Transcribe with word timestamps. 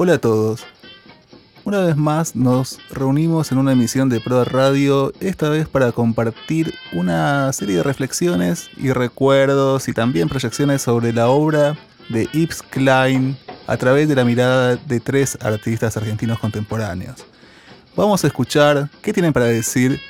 Hola 0.00 0.12
a 0.12 0.18
todos. 0.18 0.64
Una 1.64 1.80
vez 1.80 1.96
más 1.96 2.36
nos 2.36 2.78
reunimos 2.88 3.50
en 3.50 3.58
una 3.58 3.72
emisión 3.72 4.08
de 4.08 4.20
Pro 4.20 4.44
Radio, 4.44 5.12
esta 5.18 5.48
vez 5.48 5.66
para 5.66 5.90
compartir 5.90 6.72
una 6.92 7.52
serie 7.52 7.78
de 7.78 7.82
reflexiones 7.82 8.70
y 8.76 8.92
recuerdos 8.92 9.88
y 9.88 9.92
también 9.92 10.28
proyecciones 10.28 10.82
sobre 10.82 11.12
la 11.12 11.26
obra 11.30 11.76
de 12.10 12.28
Yves 12.32 12.62
Klein 12.62 13.36
a 13.66 13.76
través 13.76 14.08
de 14.08 14.14
la 14.14 14.24
mirada 14.24 14.76
de 14.76 15.00
tres 15.00 15.36
artistas 15.40 15.96
argentinos 15.96 16.38
contemporáneos. 16.38 17.26
Vamos 17.96 18.22
a 18.22 18.28
escuchar 18.28 18.88
qué 19.02 19.12
tienen 19.12 19.32
para 19.32 19.46
decir 19.46 20.00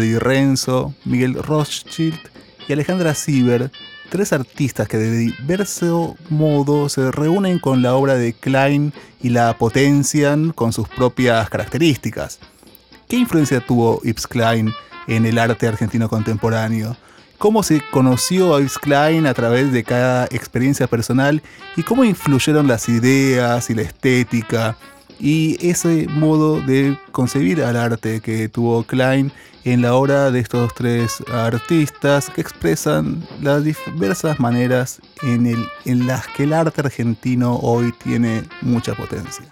Di 0.00 0.18
Renzo, 0.18 0.94
Miguel 1.04 1.34
Rothschild 1.34 2.18
y 2.66 2.72
Alejandra 2.72 3.14
Sieber, 3.14 3.70
tres 4.10 4.32
artistas 4.32 4.88
que 4.88 4.96
de 4.96 5.10
diverso 5.10 6.16
modo 6.28 6.88
se 6.88 7.10
reúnen 7.10 7.58
con 7.58 7.82
la 7.82 7.94
obra 7.94 8.14
de 8.14 8.32
Klein 8.32 8.92
y 9.22 9.30
la 9.30 9.56
potencian 9.56 10.52
con 10.52 10.72
sus 10.72 10.88
propias 10.88 11.48
características. 11.50 12.38
¿Qué 13.08 13.16
influencia 13.16 13.60
tuvo 13.60 14.00
Yves 14.02 14.26
Klein 14.26 14.72
en 15.06 15.26
el 15.26 15.38
arte 15.38 15.66
argentino 15.66 16.08
contemporáneo? 16.08 16.96
¿Cómo 17.38 17.62
se 17.62 17.82
conoció 17.90 18.54
a 18.54 18.60
Yves 18.60 18.78
Klein 18.78 19.26
a 19.26 19.34
través 19.34 19.72
de 19.72 19.84
cada 19.84 20.24
experiencia 20.26 20.86
personal 20.86 21.42
y 21.76 21.82
cómo 21.82 22.04
influyeron 22.04 22.66
las 22.66 22.88
ideas 22.88 23.68
y 23.70 23.74
la 23.74 23.82
estética 23.82 24.76
y 25.20 25.56
ese 25.66 26.06
modo 26.08 26.60
de 26.60 26.98
concebir 27.12 27.62
al 27.62 27.76
arte 27.76 28.20
que 28.20 28.48
tuvo 28.48 28.84
Klein 28.84 29.32
en 29.64 29.80
la 29.80 29.94
obra 29.94 30.30
de 30.30 30.40
estos 30.40 30.74
tres 30.74 31.22
artistas 31.32 32.28
que 32.28 32.42
expresan 32.42 33.26
las 33.40 33.64
diversas 33.64 34.38
maneras 34.38 35.00
en, 35.22 35.66
las 36.06 36.26
que 36.28 36.44
el 36.44 36.52
arte 36.52 36.82
argentino 36.82 37.56
hoy 37.56 37.92
tiene 37.92 38.44
mucha 38.60 38.94
potencia. 38.94 39.46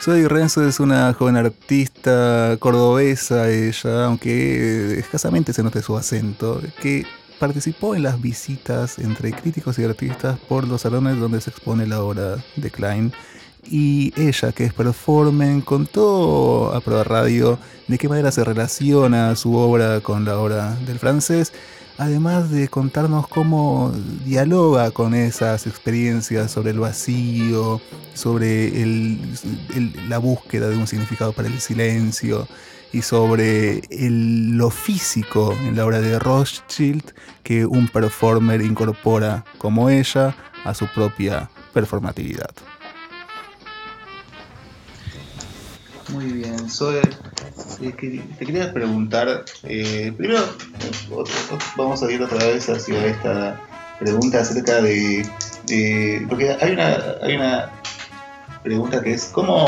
Soy 0.00 0.26
Renzo 0.26 0.66
es 0.66 0.80
una 0.80 1.12
joven 1.14 1.36
artista 1.36 2.56
cordobesa, 2.58 3.48
ella, 3.48 4.06
aunque 4.06 4.98
escasamente 4.98 5.52
se 5.52 5.62
note 5.62 5.82
su 5.82 5.96
acento, 5.96 6.60
que 6.82 7.06
participó 7.38 7.94
en 7.94 8.02
las 8.02 8.20
visitas 8.20 8.98
entre 8.98 9.32
críticos 9.32 9.78
y 9.78 9.84
artistas 9.84 10.38
por 10.48 10.66
los 10.66 10.82
salones 10.82 11.18
donde 11.18 11.40
se 11.40 11.50
expone 11.50 11.86
la 11.86 12.02
obra 12.02 12.36
de 12.56 12.70
Klein 12.70 13.12
y 13.70 14.12
ella, 14.16 14.52
que 14.52 14.64
es 14.64 14.72
performen, 14.72 15.60
contó 15.60 16.72
a 16.74 16.80
Prueba 16.80 17.04
Radio 17.04 17.58
de 17.88 17.98
qué 17.98 18.08
manera 18.08 18.30
se 18.32 18.44
relaciona 18.44 19.34
su 19.36 19.54
obra 19.56 20.00
con 20.00 20.24
la 20.24 20.38
obra 20.38 20.74
del 20.86 20.98
francés, 20.98 21.52
además 21.98 22.50
de 22.50 22.68
contarnos 22.68 23.28
cómo 23.28 23.92
dialoga 24.24 24.90
con 24.90 25.14
esas 25.14 25.66
experiencias 25.66 26.50
sobre 26.50 26.70
el 26.70 26.80
vacío, 26.80 27.80
sobre 28.14 28.72
la 30.08 30.18
búsqueda 30.18 30.68
de 30.68 30.76
un 30.76 30.86
significado 30.86 31.32
para 31.32 31.48
el 31.48 31.60
silencio 31.60 32.46
y 32.92 33.02
sobre 33.02 33.82
lo 33.90 34.70
físico 34.70 35.52
en 35.60 35.76
la 35.76 35.86
obra 35.86 36.00
de 36.00 36.18
Rothschild 36.18 37.02
que 37.42 37.66
un 37.66 37.88
performer 37.88 38.62
incorpora 38.62 39.44
como 39.58 39.90
ella 39.90 40.36
a 40.64 40.74
su 40.74 40.86
propia 40.88 41.50
performatividad. 41.72 42.50
Muy 46.08 46.26
bien, 46.26 46.70
Zoe, 46.70 47.02
te 47.80 47.96
quería 48.46 48.72
preguntar, 48.72 49.44
eh, 49.64 50.12
primero 50.16 50.40
vamos 51.76 52.02
a 52.02 52.12
ir 52.12 52.22
otra 52.22 52.38
vez 52.38 52.68
hacia 52.68 53.06
esta 53.06 53.60
pregunta 53.98 54.40
acerca 54.40 54.80
de, 54.80 55.26
porque 56.28 56.56
hay 56.60 56.72
una, 56.72 56.96
hay 57.22 57.34
una 57.34 57.72
pregunta 58.62 59.02
que 59.02 59.14
es, 59.14 59.26
¿cómo 59.32 59.66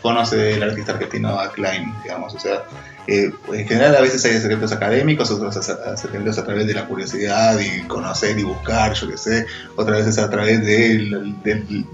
conoce 0.00 0.54
el 0.54 0.62
artista 0.62 0.92
argentino 0.92 1.38
a 1.38 1.52
Klein? 1.52 1.92
Digamos, 2.04 2.34
o 2.34 2.38
sea, 2.38 2.62
eh, 3.06 3.32
en 3.52 3.66
general 3.66 3.96
a 3.96 4.00
veces 4.00 4.24
hay 4.24 4.32
acercamientos 4.32 4.72
académicos, 4.72 5.30
otros 5.30 5.56
acercamientos 5.56 6.38
a 6.38 6.44
través 6.44 6.66
de 6.66 6.74
la 6.74 6.86
curiosidad 6.86 7.58
y 7.58 7.82
conocer 7.88 8.38
y 8.38 8.44
buscar, 8.44 8.94
yo 8.94 9.08
qué 9.08 9.16
sé, 9.16 9.46
otras 9.76 9.98
veces 9.98 10.18
a 10.18 10.30
través 10.30 10.64
del, 10.64 11.34
del, 11.42 11.86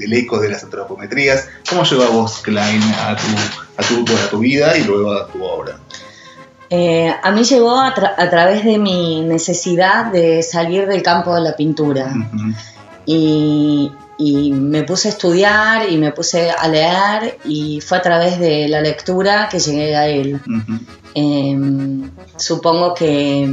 eco 0.00 0.40
de 0.40 0.50
las 0.50 0.64
antropometrías. 0.64 1.48
¿Cómo 1.68 1.84
lleva 1.84 2.08
vos 2.08 2.40
Klein 2.40 2.82
a 2.82 3.16
tu, 3.16 3.26
a 3.76 4.04
tu, 4.04 4.14
a 4.14 4.30
tu 4.30 4.38
vida 4.38 4.76
y 4.76 4.84
luego 4.84 5.12
a 5.12 5.28
tu 5.28 5.42
obra? 5.42 5.78
Eh, 6.70 7.14
a 7.22 7.30
mí 7.30 7.44
llegó 7.44 7.80
a, 7.80 7.94
través 7.94 8.64
de 8.64 8.78
mi 8.78 9.22
necesidad 9.22 10.12
de 10.12 10.42
salir 10.42 10.86
del 10.86 11.02
campo 11.02 11.34
de 11.34 11.40
la 11.40 11.56
pintura. 11.56 12.12
y, 13.06 13.90
y 14.18 14.52
me 14.52 14.82
puse 14.82 15.08
a 15.08 15.10
estudiar 15.12 15.88
y 15.88 15.96
me 15.96 16.12
puse 16.12 16.50
a 16.50 16.66
leer 16.68 17.38
y 17.44 17.80
fue 17.80 17.98
a 17.98 18.02
través 18.02 18.38
de 18.40 18.68
la 18.68 18.80
lectura 18.80 19.48
que 19.48 19.60
llegué 19.60 19.96
a 19.96 20.08
él. 20.08 20.40
Em, 21.14 22.10
supongo 22.36 22.94
que 22.94 23.48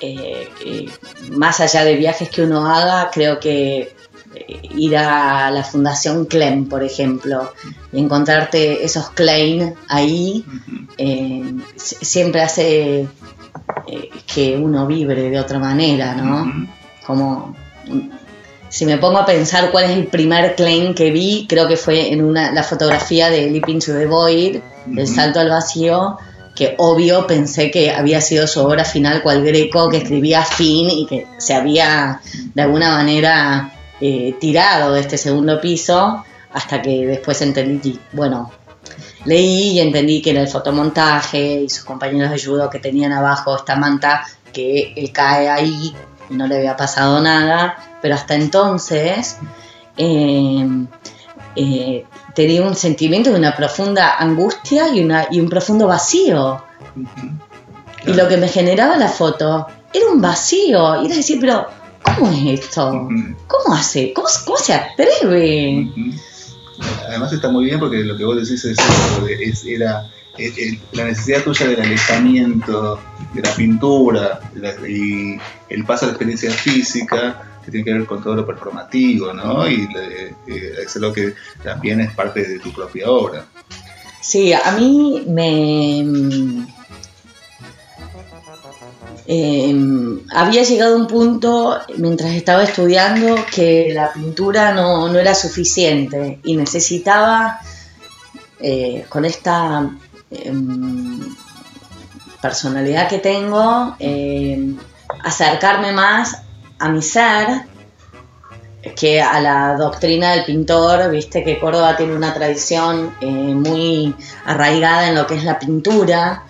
eh, 0.00 0.88
más 1.32 1.60
allá 1.60 1.84
de 1.84 1.96
viajes 1.96 2.28
que 2.28 2.42
uno 2.42 2.66
haga, 2.66 3.10
creo 3.10 3.40
que 3.40 3.96
ir 4.46 4.96
a 4.96 5.50
la 5.50 5.64
Fundación 5.64 6.26
Klein, 6.26 6.68
por 6.68 6.82
ejemplo, 6.82 7.52
y 7.92 8.00
encontrarte 8.00 8.84
esos 8.84 9.10
Klein 9.10 9.74
ahí, 9.88 10.44
em, 10.96 11.62
siempre 11.76 12.42
hace 12.42 13.00
eh, 13.86 14.10
que 14.26 14.56
uno 14.56 14.86
vibre 14.86 15.30
de 15.30 15.38
otra 15.38 15.58
manera, 15.58 16.14
¿no? 16.14 16.68
Como 17.06 17.56
si 18.68 18.84
me 18.84 18.98
pongo 18.98 19.18
a 19.18 19.26
pensar 19.26 19.70
cuál 19.70 19.84
es 19.84 19.90
el 19.90 20.06
primer 20.06 20.54
claim 20.54 20.94
que 20.94 21.10
vi, 21.10 21.46
creo 21.48 21.68
que 21.68 21.76
fue 21.76 22.12
en 22.12 22.22
una, 22.22 22.52
la 22.52 22.62
fotografía 22.62 23.30
de 23.30 23.50
Leaping 23.50 23.80
to 23.80 23.92
the 23.92 24.06
Void, 24.06 24.60
El 24.94 25.06
salto 25.06 25.40
al 25.40 25.48
vacío, 25.48 26.18
que 26.54 26.74
obvio 26.78 27.26
pensé 27.26 27.70
que 27.70 27.90
había 27.90 28.20
sido 28.20 28.46
su 28.46 28.60
obra 28.60 28.84
final 28.84 29.22
cual 29.22 29.44
greco, 29.44 29.88
que 29.88 29.98
escribía 29.98 30.44
fin 30.44 30.90
y 30.90 31.06
que 31.06 31.26
se 31.38 31.54
había 31.54 32.20
de 32.54 32.62
alguna 32.62 32.90
manera 32.90 33.72
eh, 34.00 34.34
tirado 34.40 34.92
de 34.92 35.00
este 35.00 35.18
segundo 35.18 35.60
piso, 35.60 36.24
hasta 36.52 36.80
que 36.80 37.06
después 37.06 37.40
entendí, 37.42 37.98
bueno, 38.12 38.50
leí 39.24 39.72
y 39.72 39.80
entendí 39.80 40.22
que 40.22 40.30
era 40.30 40.40
el 40.40 40.48
fotomontaje 40.48 41.62
y 41.62 41.68
sus 41.68 41.84
compañeros 41.84 42.30
de 42.30 42.42
judo 42.42 42.70
que 42.70 42.78
tenían 42.78 43.12
abajo 43.12 43.56
esta 43.56 43.76
manta 43.76 44.24
que 44.52 44.94
él 44.96 45.12
cae 45.12 45.48
ahí 45.48 45.94
y 46.30 46.34
no 46.34 46.46
le 46.46 46.56
había 46.56 46.76
pasado 46.76 47.20
nada, 47.20 47.76
pero 48.00 48.14
hasta 48.14 48.34
entonces 48.34 49.38
eh, 49.96 50.66
eh, 51.56 52.04
tenía 52.34 52.62
un 52.62 52.74
sentimiento 52.74 53.30
de 53.30 53.38
una 53.38 53.56
profunda 53.56 54.16
angustia 54.16 54.88
y, 54.88 55.00
una, 55.00 55.26
y 55.30 55.40
un 55.40 55.48
profundo 55.48 55.86
vacío. 55.86 56.62
Y 58.06 58.12
lo 58.12 58.28
que 58.28 58.36
me 58.36 58.48
generaba 58.48 58.96
la 58.96 59.08
foto 59.08 59.66
era 59.92 60.06
un 60.06 60.20
vacío. 60.20 61.02
Y 61.02 61.06
era 61.06 61.16
decir, 61.16 61.38
pero 61.40 61.66
¿cómo 62.16 62.32
es 62.32 62.60
esto? 62.60 63.08
¿Cómo 63.46 63.74
hace? 63.74 64.12
¿Cómo, 64.12 64.28
se 64.28 64.74
atreve? 64.74 65.88
Además 67.08 67.32
está 67.32 67.48
muy 67.48 67.64
bien 67.64 67.80
porque 67.80 67.98
lo 67.98 68.16
que 68.16 68.24
vos 68.24 68.36
decís 68.36 68.64
es, 68.64 68.78
es 69.40 69.64
era 69.64 70.10
la 70.92 71.04
necesidad 71.04 71.42
tuya 71.42 71.66
del 71.66 71.80
alejamiento 71.80 73.00
de 73.34 73.42
la 73.42 73.54
pintura 73.54 74.40
y 74.88 75.36
el 75.68 75.84
paso 75.84 76.04
a 76.04 76.08
la 76.08 76.12
experiencia 76.12 76.50
física 76.50 77.60
que 77.64 77.70
tiene 77.70 77.84
que 77.84 77.92
ver 77.92 78.06
con 78.06 78.22
todo 78.22 78.36
lo 78.36 78.46
performativo, 78.46 79.32
¿no? 79.32 79.68
Y 79.68 79.88
eh, 79.96 80.34
es 80.82 80.96
lo 80.96 81.12
que 81.12 81.34
también 81.62 82.00
es 82.00 82.12
parte 82.14 82.42
de 82.42 82.58
tu 82.60 82.72
propia 82.72 83.10
obra. 83.10 83.46
Sí, 84.20 84.52
a 84.52 84.72
mí 84.72 85.24
me... 85.26 86.66
Em, 89.30 90.20
había 90.30 90.62
llegado 90.62 90.96
un 90.96 91.06
punto 91.06 91.78
mientras 91.98 92.32
estaba 92.32 92.64
estudiando 92.64 93.36
que 93.54 93.92
la 93.92 94.10
pintura 94.10 94.72
no, 94.72 95.14
era 95.14 95.34
suficiente 95.34 96.40
y 96.44 96.56
necesitaba 96.56 97.60
eh, 98.58 99.04
con 99.10 99.26
esta 99.26 99.90
Em, 100.30 101.34
personalidad 102.42 103.08
que 103.08 103.18
tengo, 103.18 103.96
em, 103.98 104.76
acercarme 105.24 105.92
más 105.92 106.42
a 106.78 106.88
mi 106.90 107.00
ser 107.00 107.62
que 108.94 109.22
a 109.22 109.40
la 109.40 109.74
doctrina 109.74 110.32
del 110.32 110.44
pintor, 110.44 111.10
viste 111.10 111.42
que 111.42 111.58
Córdoba 111.58 111.96
tiene 111.96 112.14
una 112.14 112.32
tradición 112.34 113.14
eh, 113.20 113.26
muy 113.26 114.14
arraigada 114.44 115.08
en 115.08 115.14
lo 115.14 115.26
que 115.26 115.36
es 115.36 115.44
la 115.44 115.58
pintura 115.58 116.44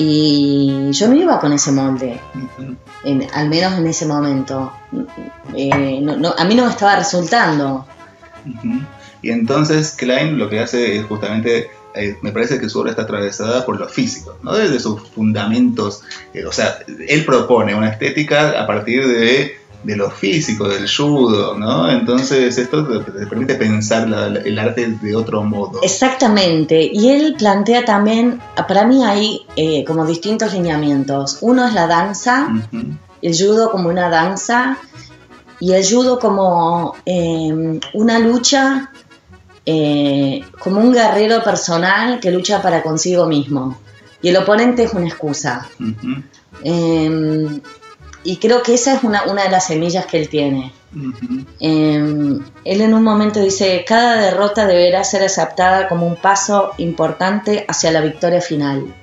y 0.00 0.92
yo 0.92 1.08
me 1.08 1.16
iba 1.16 1.40
con 1.40 1.52
ese 1.52 1.72
molde, 1.72 2.20
al 3.34 3.48
menos 3.48 3.78
en 3.78 3.86
ese 3.88 4.06
momento. 4.06 4.72
Eh, 5.56 5.70
a 5.72 6.44
mí 6.44 6.54
no 6.54 6.64
me 6.64 6.70
estaba 6.70 6.94
resultando. 6.94 7.84
Y 9.20 9.30
entonces 9.30 9.96
Klein 9.98 10.38
lo 10.38 10.48
que 10.48 10.60
hace 10.60 10.98
es 10.98 11.06
justamente 11.06 11.70
eh, 11.94 12.16
me 12.22 12.30
parece 12.30 12.60
que 12.60 12.68
su 12.68 12.78
obra 12.78 12.90
está 12.90 13.02
atravesada 13.02 13.66
por 13.66 13.80
lo 13.80 13.88
físico, 13.88 14.38
no 14.44 14.54
desde 14.54 14.78
sus 14.78 15.02
fundamentos, 15.08 16.04
eh, 16.32 16.44
o 16.44 16.52
sea, 16.52 16.78
él 17.08 17.24
propone 17.24 17.74
una 17.74 17.88
estética 17.88 18.62
a 18.62 18.68
partir 18.68 19.04
de 19.08 19.58
de 19.84 19.96
lo 19.96 20.10
físico, 20.10 20.68
del 20.68 20.88
judo, 20.88 21.56
¿no? 21.56 21.88
Entonces 21.90 22.58
esto 22.58 22.84
te, 22.86 23.12
te 23.12 23.26
permite 23.26 23.54
pensar 23.54 24.08
la- 24.08 24.28
la- 24.28 24.40
el 24.40 24.58
arte 24.58 24.96
de 25.00 25.14
otro 25.14 25.42
modo. 25.44 25.80
Exactamente, 25.82 26.90
y 26.92 27.08
él 27.10 27.34
plantea 27.38 27.84
también, 27.84 28.40
para 28.66 28.84
mí 28.86 29.04
hay 29.04 29.46
eh, 29.56 29.84
como 29.84 30.04
distintos 30.04 30.52
lineamientos. 30.52 31.38
Uno 31.42 31.66
es 31.66 31.74
la 31.74 31.86
danza, 31.86 32.48
el 33.22 33.32
judo 33.36 33.70
como 33.70 33.88
una 33.88 34.08
danza 34.08 34.78
y 35.60 35.72
el 35.72 35.84
judo 35.88 36.18
como 36.18 36.94
eh, 37.06 37.80
una 37.94 38.18
lucha, 38.18 38.90
eh, 39.64 40.42
como 40.60 40.80
un 40.80 40.92
guerrero 40.92 41.42
personal 41.44 42.20
que 42.20 42.30
lucha 42.30 42.60
para 42.62 42.82
consigo 42.82 43.26
mismo. 43.26 43.78
Y 44.22 44.30
el 44.30 44.36
oponente 44.38 44.82
es 44.84 44.92
una 44.94 45.06
excusa. 45.06 45.68
Y 48.24 48.36
creo 48.36 48.62
que 48.62 48.74
esa 48.74 48.94
es 48.94 49.04
una, 49.04 49.24
una 49.24 49.44
de 49.44 49.50
las 49.50 49.66
semillas 49.66 50.06
que 50.06 50.18
él 50.18 50.28
tiene. 50.28 50.72
Eh, 51.60 52.38
él 52.64 52.80
en 52.80 52.94
un 52.94 53.02
momento 53.02 53.40
dice, 53.40 53.84
cada 53.86 54.16
derrota 54.20 54.66
deberá 54.66 55.04
ser 55.04 55.22
aceptada 55.22 55.88
como 55.88 56.06
un 56.06 56.16
paso 56.16 56.72
importante 56.78 57.64
hacia 57.68 57.90
la 57.90 58.00
victoria 58.00 58.40
final. 58.40 58.94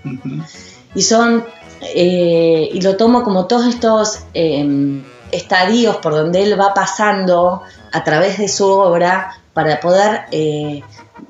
Y 0.94 1.02
son, 1.02 1.46
eh, 1.82 2.70
y 2.72 2.82
lo 2.82 2.96
tomo 2.98 3.24
como 3.24 3.46
todos 3.48 3.68
estos 3.68 4.20
eh, 4.34 5.02
estadios 5.32 5.98
por 5.98 6.14
donde 6.14 6.44
él 6.44 6.60
va 6.60 6.74
pasando 6.74 7.62
a 7.92 8.04
través 8.04 8.38
de 8.38 8.48
su 8.48 8.68
obra 8.68 9.38
para 9.54 9.80
poder 9.80 10.22
eh, 10.32 10.82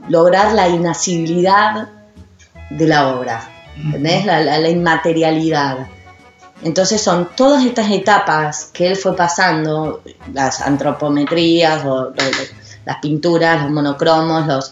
lograr 0.09 0.53
la 0.53 0.67
inasibilidad 0.67 1.89
de 2.69 2.87
la 2.87 3.15
obra, 3.15 3.47
¿entendés? 3.77 4.25
La, 4.25 4.39
la- 4.41 4.57
la 4.59 4.69
inmaterialidad. 4.69 5.87
Entonces 6.63 7.01
son 7.01 7.29
todas 7.35 7.65
estas 7.65 7.91
etapas 7.91 8.69
que 8.73 8.87
él 8.87 8.95
fue 8.95 9.15
pasando, 9.15 10.01
las 10.33 10.61
antropometrías, 10.61 11.83
o, 11.85 12.11
las 12.85 12.97
pinturas, 13.01 13.61
los 13.63 13.71
monocromos, 13.71 14.47
los, 14.47 14.71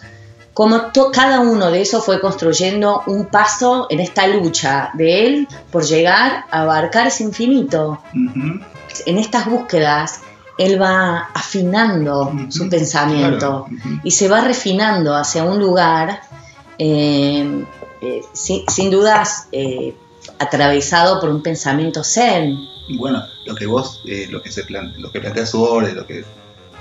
como 0.54 0.80
to- 0.92 1.10
cada 1.12 1.40
uno 1.40 1.70
de 1.70 1.82
esos 1.82 2.04
fue 2.04 2.20
construyendo 2.20 3.02
un 3.06 3.26
paso 3.26 3.86
en 3.90 4.00
esta 4.00 4.26
lucha 4.26 4.90
de 4.94 5.26
él 5.26 5.48
por 5.70 5.84
llegar 5.84 6.44
a 6.50 6.62
abarcar 6.62 7.08
ese 7.08 7.24
infinito. 7.24 8.00
En 9.06 9.18
estas 9.18 9.46
búsquedas, 9.46 10.20
él 10.56 10.80
va 10.80 11.28
afinando 11.34 12.32
su 12.48 12.68
pensamiento 12.68 13.66
claro, 13.68 14.00
y 14.04 14.10
se 14.12 14.28
va 14.28 14.40
refinando 14.40 15.14
hacia 15.16 15.42
un 15.44 15.58
lugar, 15.58 16.20
eh, 16.78 17.64
eh, 18.00 18.22
sin, 18.32 18.62
sin 18.68 18.90
dudas, 18.90 19.48
eh, 19.52 19.96
atravesado 20.38 21.20
por 21.20 21.30
un 21.30 21.42
pensamiento 21.42 22.02
zen. 22.04 22.58
Y 22.88 22.96
bueno, 22.98 23.22
lo 23.46 23.54
que 23.54 23.66
vos, 23.66 24.02
eh, 24.06 24.26
lo 24.30 24.42
que 24.42 24.50
se 24.50 24.64
plan- 24.64 24.92
lo 24.98 25.10
que 25.10 25.20
plantea 25.20 25.46
su 25.46 25.62
obra, 25.62 25.90
y 25.90 25.94
lo 25.94 26.06
que 26.06 26.24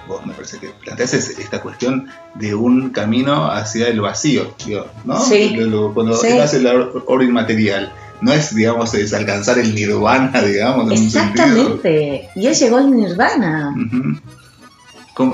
vos 0.07 0.25
me 0.25 0.33
parece 0.33 0.57
que 0.59 0.69
planteas 0.69 1.13
es 1.13 1.39
esta 1.39 1.61
cuestión 1.61 2.09
de 2.35 2.53
un 2.55 2.89
camino 2.89 3.49
hacia 3.49 3.87
el 3.87 4.01
vacío, 4.01 4.53
digo, 4.65 4.85
¿no? 5.05 5.19
Sí. 5.23 5.55
Cuando 5.93 6.17
Sí. 6.17 6.27
él 6.27 6.41
hace 6.41 6.61
la 6.61 6.73
or- 6.73 7.03
obra 7.07 7.23
inmaterial, 7.23 7.93
no 8.19 8.33
es, 8.33 8.53
digamos, 8.53 8.93
es 8.95 9.13
alcanzar 9.13 9.59
el 9.59 9.73
nirvana, 9.73 10.41
digamos, 10.41 10.85
en 10.91 10.91
un 10.91 11.09
sentido. 11.11 11.45
Exactamente. 11.45 12.29
Y 12.35 12.47
él 12.47 12.53
llegó 12.55 12.77
al 12.77 12.91
nirvana. 12.95 13.73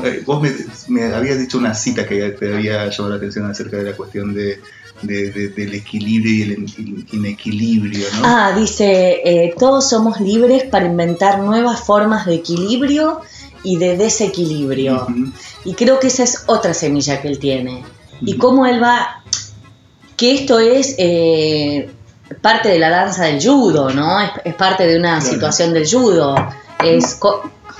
Eh, 0.03 0.23
vos 0.25 0.41
me, 0.41 0.51
me 0.89 1.13
habías 1.15 1.39
dicho 1.39 1.57
una 1.57 1.73
cita 1.73 2.05
que 2.05 2.31
te 2.31 2.53
había 2.53 2.89
llamado 2.89 3.11
la 3.11 3.15
atención 3.15 3.49
acerca 3.49 3.77
de 3.77 3.83
la 3.85 3.93
cuestión 3.93 4.33
de, 4.33 4.59
de- 5.01 5.31
de- 5.31 5.49
del 5.49 5.73
equilibrio 5.75 6.33
y 6.33 6.41
el 6.43 6.51
in- 6.51 7.07
inequilibrio, 7.11 8.05
¿no? 8.19 8.21
Ah, 8.25 8.53
dice, 8.57 9.21
eh, 9.23 9.53
todos 9.57 9.89
somos 9.89 10.19
libres 10.19 10.63
para 10.63 10.85
inventar 10.85 11.39
nuevas 11.39 11.81
formas 11.81 12.25
de 12.25 12.35
equilibrio 12.35 13.21
y 13.63 13.77
de 13.77 13.97
desequilibrio. 13.97 15.07
Y 15.65 15.73
creo 15.73 15.99
que 15.99 16.07
esa 16.07 16.23
es 16.23 16.43
otra 16.47 16.73
semilla 16.73 17.21
que 17.21 17.27
él 17.27 17.39
tiene. 17.39 17.83
Y 18.21 18.37
cómo 18.37 18.65
él 18.65 18.81
va, 18.81 19.23
que 20.17 20.33
esto 20.35 20.59
es 20.59 20.95
eh, 20.97 21.89
parte 22.41 22.69
de 22.69 22.79
la 22.79 22.89
danza 22.89 23.25
del 23.25 23.41
judo, 23.41 23.89
¿no? 23.91 24.19
Es, 24.21 24.31
es 24.45 24.53
parte 24.55 24.85
de 24.87 24.97
una 24.99 25.19
Claro. 25.19 25.33
situación 25.33 25.73
del 25.73 25.89
judo. 25.89 26.35
Es 26.83 27.17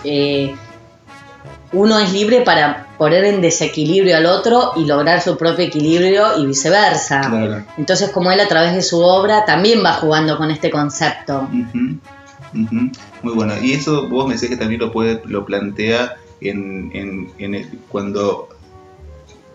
eh, 0.04 0.56
uno 1.72 2.00
es 2.00 2.12
libre 2.12 2.42
para 2.42 2.88
poner 2.98 3.24
en 3.26 3.42
desequilibrio 3.42 4.18
al 4.18 4.26
otro 4.26 4.74
y 4.76 4.86
lograr 4.86 5.22
su 5.22 5.38
propio 5.38 5.66
equilibrio 5.66 6.38
y 6.40 6.46
viceversa. 6.46 7.22
Claro. 7.22 7.64
Entonces, 7.78 8.10
como 8.10 8.32
él 8.32 8.40
a 8.40 8.48
través 8.48 8.74
de 8.74 8.82
su 8.82 9.00
obra 9.02 9.46
también 9.46 9.84
va 9.84 9.94
jugando 9.94 10.38
con 10.38 10.50
este 10.52 10.70
concepto. 10.72 11.48
Muy 12.52 13.34
bueno. 13.36 13.54
Y 13.62 13.74
eso 13.74 14.08
vos 14.08 14.28
me 14.28 14.34
decís 14.36 14.50
que 14.50 14.58
también 14.58 14.82
lo 14.82 14.92
puede, 14.92 15.22
lo 15.26 15.46
plantea 15.46 16.16
en, 16.42 16.90
en- 16.94 17.32
en 17.38 17.56
el- 17.56 17.80
cuando 17.90 18.50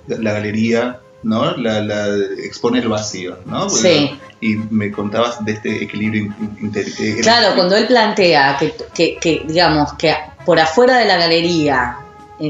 la 0.06 0.32
galería 0.32 1.00
¿no? 1.22 1.56
La, 1.56 1.80
la 1.80 2.06
expone 2.44 2.80
el 2.80 2.88
vacío, 2.88 3.38
¿no? 3.46 3.70
Sí. 3.70 4.10
Y 4.42 4.56
me 4.56 4.92
contabas 4.92 5.42
de 5.42 5.52
este 5.52 5.82
equilibrio 5.82 6.34
inter- 6.60 6.86
eh, 7.00 7.16
Claro, 7.22 7.54
cuando 7.54 7.76
él 7.76 7.86
plantea 7.86 8.58
que, 8.60 8.74
que- 8.92 9.16
que, 9.18 9.42
digamos, 9.48 9.94
que 9.94 10.14
por 10.44 10.60
afuera 10.60 10.98
de 10.98 11.06
la 11.06 11.16
galería, 11.16 11.96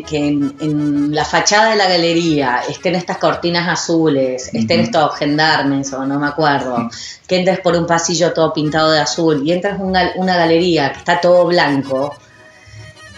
que 0.02 0.16
en, 0.16 0.56
en 0.60 1.14
la 1.14 1.25
fachada 1.25 1.70
de 1.70 1.76
la 1.76 1.86
galería 1.88 2.62
estén 2.69 2.94
estas 2.94 3.19
cortinas 3.19 3.69
azules, 3.69 4.48
estén 4.54 4.81
estos 4.81 5.14
gendarmes 5.16 5.92
o 5.92 6.06
no 6.06 6.19
me 6.19 6.26
acuerdo, 6.26 6.88
que 7.26 7.36
entres 7.38 7.60
por 7.60 7.75
un 7.76 7.86
pasillo 7.86 8.32
todo 8.32 8.52
pintado 8.52 8.90
de 8.92 9.00
azul 9.00 9.42
y 9.46 9.52
entras 9.52 9.78
en 9.78 9.86
una, 9.86 10.12
una 10.16 10.36
galería 10.36 10.90
que 10.92 10.98
está 11.00 11.20
todo 11.20 11.44
blanco, 11.46 12.14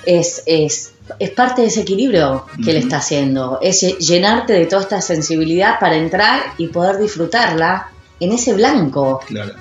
es, 0.04 0.42
es, 0.46 0.92
es 1.18 1.30
parte 1.30 1.62
de 1.62 1.68
ese 1.68 1.80
equilibrio 1.82 2.46
que 2.64 2.70
él 2.70 2.78
Ujú. 2.78 2.86
está 2.86 2.96
haciendo, 2.98 3.58
es 3.62 3.82
lle- 3.82 3.98
llenarte 3.98 4.52
de 4.52 4.66
toda 4.66 4.82
esta 4.82 5.00
sensibilidad 5.00 5.78
para 5.78 5.96
entrar 5.96 6.40
y 6.58 6.68
poder 6.68 6.98
disfrutarla 6.98 7.90
en 8.18 8.32
ese 8.32 8.54
blanco. 8.54 9.20
Claro. 9.26 9.52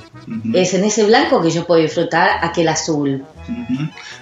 Es 0.54 0.74
en 0.74 0.84
ese 0.86 1.04
blanco 1.04 1.42
que 1.42 1.52
yo 1.52 1.66
puedo 1.68 1.82
disfrutar 1.82 2.40
aquel 2.42 2.68
azul. 2.70 3.24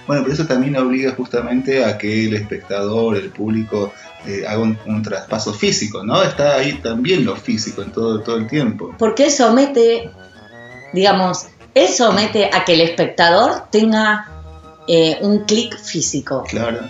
Bueno, 0.06 0.22
pero 0.22 0.32
eso 0.32 0.46
también 0.46 0.76
obliga 0.76 1.12
justamente 1.12 1.84
a 1.84 1.96
que 1.98 2.26
el 2.26 2.34
espectador, 2.34 3.16
el 3.16 3.30
público, 3.30 3.92
eh, 4.26 4.44
haga 4.46 4.62
un, 4.62 4.78
un 4.86 5.02
traspaso 5.02 5.52
físico, 5.52 6.04
¿no? 6.04 6.22
Está 6.22 6.56
ahí 6.56 6.74
también 6.74 7.24
lo 7.24 7.36
físico 7.36 7.82
en 7.82 7.92
todo, 7.92 8.20
todo 8.20 8.36
el 8.36 8.46
tiempo. 8.46 8.94
Porque 8.98 9.24
él 9.24 9.30
somete, 9.30 10.10
digamos, 10.92 11.46
él 11.74 11.88
somete 11.88 12.50
a 12.52 12.64
que 12.64 12.74
el 12.74 12.82
espectador 12.82 13.64
tenga 13.70 14.30
eh, 14.86 15.18
un 15.22 15.40
clic 15.44 15.78
físico. 15.78 16.44
Claro. 16.46 16.80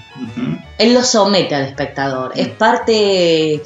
Él 0.79 0.95
lo 0.95 1.03
somete 1.03 1.55
al 1.55 1.65
espectador. 1.65 2.33
Es 2.35 2.49
parte. 2.49 3.63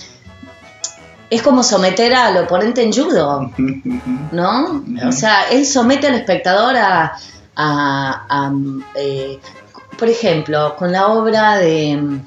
Es 1.31 1.43
como 1.43 1.63
someter 1.63 2.15
al 2.15 2.37
oponente 2.37 2.83
en 2.83 2.93
judo. 2.93 3.51
¿no? 4.33 4.85
O 5.07 5.13
sea, 5.13 5.49
él 5.51 5.65
somete 5.65 6.09
al 6.09 6.15
espectador 6.15 6.77
a. 6.77 7.17
a- 7.59 8.25
a, 8.29 8.53
eh, 8.95 9.39
por 9.99 10.09
ejemplo, 10.09 10.77
con 10.77 10.93
la 10.93 11.09
obra 11.09 11.59
de, 11.59 12.21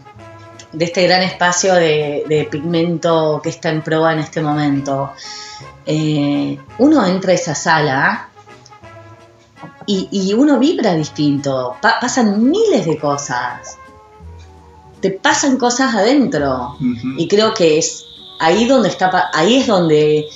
de 0.74 0.86
este 0.86 1.04
gran 1.08 1.24
espacio 1.24 1.74
de, 1.74 2.24
de 2.28 2.44
pigmento 2.52 3.40
que 3.42 3.50
está 3.50 3.70
en 3.70 3.82
proa 3.82 4.14
en 4.14 4.20
este 4.20 4.42
momento. 4.42 5.12
Eh, 5.86 6.60
uno 6.80 7.06
entra 7.06 7.32
a 7.32 7.36
esa 7.36 7.56
sala 7.56 8.28
y, 9.86 10.08
y 10.12 10.34
uno 10.34 10.60
vibra 10.60 10.94
distinto. 10.94 11.76
Pa- 11.82 12.00
pasan 12.00 12.50
miles 12.50 12.86
de 12.86 12.98
cosas. 12.98 13.78
Te 15.00 15.12
pasan 15.12 15.58
cosas 15.58 15.96
adentro. 15.96 16.76
Y 17.18 17.28
creo 17.28 17.54
que 17.54 17.78
es 17.80 18.06
ahí 18.40 18.66
donde 18.66 18.90
está, 18.90 19.30
ahí 19.34 19.58
es 19.58 19.68
donde 19.68 20.28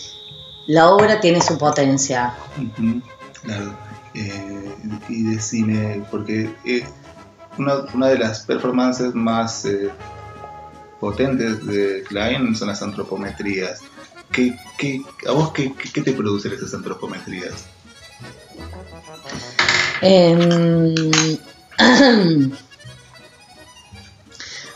la 0.67 0.89
obra 0.89 1.19
tiene 1.19 1.41
su 1.41 1.57
potencia. 1.57 2.33
Claro. 3.43 3.73
Eh, 4.15 4.74
y 5.09 5.23
decime, 5.23 6.03
porque 6.11 6.53
eh, 6.65 6.83
una, 7.57 7.75
una 7.93 8.07
de 8.07 8.17
las 8.19 8.41
performances 8.41 9.13
más 9.15 9.65
eh, 9.65 9.89
potentes 10.99 11.65
de 11.65 12.03
Klein 12.07 12.55
son 12.55 12.67
las 12.69 12.81
antropometrías. 12.81 13.81
¿Qué, 14.31 14.55
qué, 14.77 15.01
¿A 15.27 15.31
vos 15.31 15.51
qué, 15.51 15.73
qué- 15.73 15.91
qué 15.91 16.01
te 16.01 16.11
producen 16.13 16.51
esas 16.53 16.73
antropometrías? 16.73 17.53
Em, 20.01 20.93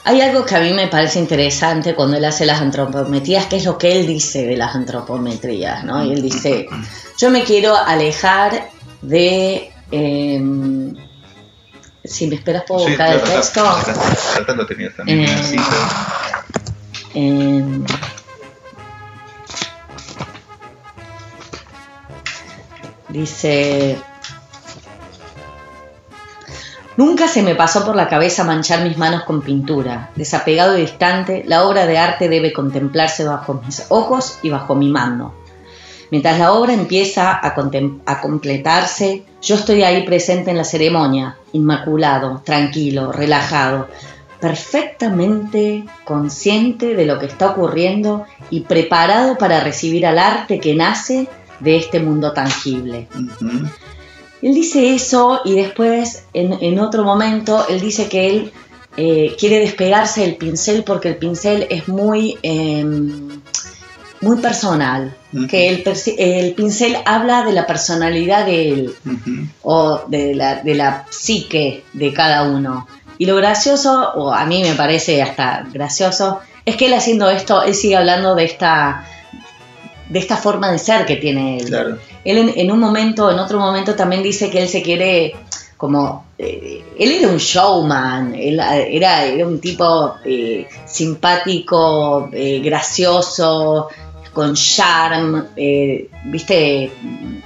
hay 0.06 0.22
algo 0.22 0.46
que 0.46 0.56
a 0.56 0.60
mí 0.62 0.72
me 0.74 0.88
parece 0.88 1.20
interesante 1.20 1.94
cuando 1.94 2.18
él 2.18 2.26
hace 2.26 2.46
las 2.46 2.62
antropometrías, 2.62 3.46
que 3.48 3.58
es 3.58 3.66
lo 3.66 3.78
que 3.78 4.00
él 4.00 4.08
dice 4.08 4.46
de 4.46 4.56
las 4.58 4.76
antropometrías, 4.76 5.84
¿no? 5.84 6.04
Y 6.04 6.14
él 6.14 6.22
dice, 6.22 6.68
yo 7.18 7.30
me 7.30 7.44
quiero 7.44 7.76
alejar 7.76 8.70
de... 9.02 9.72
em, 9.92 10.94
si 12.04 12.28
me 12.28 12.36
esperas 12.36 12.64
puedo 12.68 12.82
Sí, 12.82 12.90
buscar 12.90 13.14
el 13.14 13.22
texto. 13.22 13.64
tenías 14.68 14.96
también 14.96 15.20
Eh, 15.22 15.44
cita. 15.44 16.16
Em, 17.14 17.84
dice, 23.10 23.98
Nunca 26.98 27.30
se 27.30 27.44
me 27.44 27.56
pasó 27.56 27.86
por 27.86 27.96
la 27.96 28.10
cabeza 28.10 28.44
manchar 28.44 28.82
mis 28.84 28.98
manos 28.98 29.24
con 29.24 29.42
pintura. 29.42 30.10
Desapegado 30.18 30.78
y 30.78 30.82
distante, 30.82 31.44
la 31.48 31.64
obra 31.64 31.86
de 31.86 31.98
arte 31.98 32.28
debe 32.28 32.52
contemplarse 32.52 33.24
bajo 33.24 33.54
mis 33.66 33.86
ojos 33.88 34.40
y 34.42 34.50
bajo 34.50 34.76
mi 34.76 34.90
mano. 34.90 35.34
Mientras 36.12 36.40
la 36.40 36.54
obra 36.54 36.74
empieza 36.74 37.32
a, 37.32 37.56
a, 38.06 38.22
completarse, 38.22 39.24
yo 39.42 39.56
estoy 39.56 39.84
ahí 39.84 40.06
presente 40.06 40.52
en 40.52 40.58
la 40.58 40.64
ceremonia, 40.64 41.38
inmaculado, 41.54 42.42
tranquilo, 42.44 43.12
relajado, 43.12 43.88
perfectamente 44.40 45.84
consciente 46.06 46.96
de 46.96 47.06
lo 47.06 47.20
que 47.20 47.28
está 47.28 47.52
ocurriendo 47.52 48.26
y 48.50 48.62
preparado 48.62 49.38
para 49.38 49.60
recibir 49.60 50.06
al 50.06 50.18
arte 50.18 50.60
que 50.60 50.74
nace 50.74 51.28
de 51.60 51.76
este 51.76 52.00
mundo 52.00 52.34
tangible. 52.34 53.08
Él 54.42 54.54
dice 54.54 54.94
eso 54.94 55.42
y 55.44 55.54
después, 55.54 56.24
en, 56.34 56.80
otro 56.80 57.04
momento, 57.04 57.66
él 57.68 57.82
dice 57.82 58.08
que 58.08 58.30
él 58.30 58.52
eh, 58.96 59.36
quiere 59.38 59.60
despegarse 59.60 60.22
del 60.22 60.38
pincel 60.38 60.84
porque 60.84 61.10
el 61.10 61.18
pincel 61.18 61.68
es 61.70 61.88
muy, 61.90 62.38
em, 62.42 63.29
muy 64.22 64.38
personal, 64.38 65.16
que 65.50 65.70
el, 65.70 65.84
el, 66.18 66.54
pincel 66.54 66.98
habla 67.06 67.44
de 67.44 67.54
la 67.54 67.66
personalidad 67.66 68.46
de 68.46 68.70
él 68.70 68.96
o 69.62 70.02
de 70.08 70.36
la, 70.36 70.56
de 70.56 70.76
la 70.76 71.06
psique 71.10 71.84
de 71.94 72.14
cada 72.14 72.44
uno. 72.44 72.88
Y 73.18 73.26
lo 73.26 73.36
gracioso, 73.36 74.12
o 74.16 74.34
a 74.34 74.46
mí 74.46 74.62
me 74.64 74.76
parece 74.76 75.22
hasta 75.22 75.66
gracioso, 75.72 76.40
es 76.66 76.76
que 76.76 76.88
él 76.88 76.94
haciendo 76.94 77.30
esto, 77.30 77.64
él 77.64 77.76
sigue 77.76 77.96
hablando 77.96 78.36
de 78.36 78.46
esta, 78.46 79.06
de 80.10 80.20
esta 80.20 80.38
forma 80.38 80.72
de 80.72 80.80
ser 80.80 81.06
que 81.06 81.16
tiene 81.16 81.58
él. 81.58 82.00
Él 82.24 82.54
en, 82.56 82.72
un 82.72 82.80
momento, 82.80 83.32
en 83.32 83.40
otro 83.40 83.60
momento 83.60 83.96
también 83.96 84.24
dice 84.24 84.50
que 84.50 84.62
él 84.62 84.68
se 84.68 84.82
quiere 84.82 85.36
como 85.78 86.26
eh, 86.38 86.84
él 86.98 87.12
era 87.12 87.30
un 87.30 87.38
showman, 87.38 88.36
él 88.36 88.60
era, 88.60 89.24
era 89.24 89.48
un 89.48 89.60
tipo 89.60 90.16
eh, 90.26 90.68
simpático, 90.86 92.30
eh, 92.34 92.60
gracioso, 92.60 93.88
con 94.40 94.54
charm, 94.56 95.48
viste, 96.24 96.94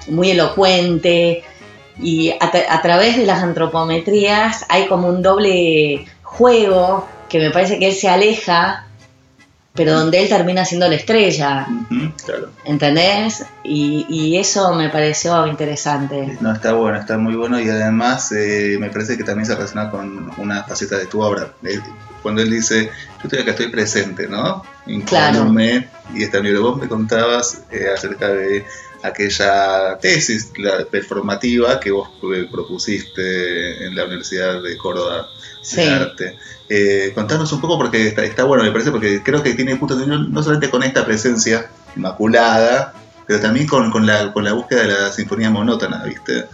muy 0.09 0.29
elocuente. 0.29 1.43
Y 1.99 2.31
a, 2.39 2.81
través 2.83 3.17
de 3.17 3.25
las 3.25 3.41
antropometrías 3.41 4.63
hay 4.69 4.85
como 4.85 5.07
un 5.07 5.23
doble 5.23 6.05
juego 6.21 7.07
que 7.29 7.39
me 7.39 7.49
parece 7.49 7.79
que 7.79 7.87
él 7.87 7.95
se 7.95 8.09
aleja, 8.09 8.85
pero 9.73 9.93
donde 9.93 10.21
él 10.21 10.29
termina 10.29 10.65
siendo 10.65 10.87
la 10.87 10.95
estrella. 10.95 11.67
¿Entendés? 12.63 13.43
Y, 13.63 14.37
eso 14.37 14.73
me 14.73 14.89
pareció 14.89 15.47
interesante. 15.47 16.37
No, 16.41 16.51
está 16.53 16.73
bueno, 16.73 16.97
está 16.97 17.17
muy 17.17 17.35
bueno 17.35 17.59
y 17.59 17.69
además 17.69 18.31
eh, 18.31 18.77
me 18.79 18.89
parece 18.89 19.17
que 19.17 19.23
también 19.23 19.45
se 19.45 19.55
relaciona 19.55 19.89
con 19.89 20.31
una 20.37 20.63
faceta 20.63 20.97
de 20.97 21.05
tu 21.05 21.21
obra. 21.21 21.53
Cuando 22.21 22.41
él 22.41 22.49
dice, 22.49 22.85
yo 22.85 23.23
estoy 23.23 23.39
acá, 23.39 23.51
estoy 23.51 23.69
presente, 23.69 24.27
¿no? 24.27 24.63
Incólume, 24.85 25.87
y 26.13 26.23
esta 26.23 26.39
libro, 26.39 26.61
vos 26.61 26.77
me 26.77 26.87
contabas 26.87 27.61
eh, 27.71 27.87
acerca 27.93 28.29
de 28.29 28.65
aquella 29.03 29.97
tesis 29.99 30.51
performativa 30.89 31.79
que 31.79 31.91
vos 31.91 32.09
eh, 32.33 32.47
propusiste 32.49 33.85
en 33.85 33.95
la 33.95 34.05
Universidad 34.05 34.61
de 34.63 34.77
Córdoba 34.77 35.27
de 35.75 35.89
Arte. 35.89 36.37
Eh, 36.69 37.11
contanos 37.13 37.51
un 37.51 37.61
poco 37.61 37.77
porque 37.77 38.07
está, 38.07 38.43
bueno, 38.45 38.63
me 38.63 38.71
parece, 38.71 38.91
porque 38.91 39.21
creo 39.21 39.43
que 39.43 39.53
tiene 39.53 39.75
punto 39.75 39.95
no, 39.95 40.19
no 40.19 40.41
solamente 40.41 40.69
con 40.69 40.83
esta 40.83 41.05
presencia 41.05 41.69
inmaculada, 41.95 42.93
pero 43.27 43.39
también 43.39 43.67
con, 43.67 44.05
la, 44.05 44.33
con 44.33 44.43
la 44.43 44.53
búsqueda 44.53 44.81
de 44.81 44.87
la 44.87 45.11
sinfonía 45.11 45.49
monótona, 45.49 46.03
¿viste? 46.03 46.45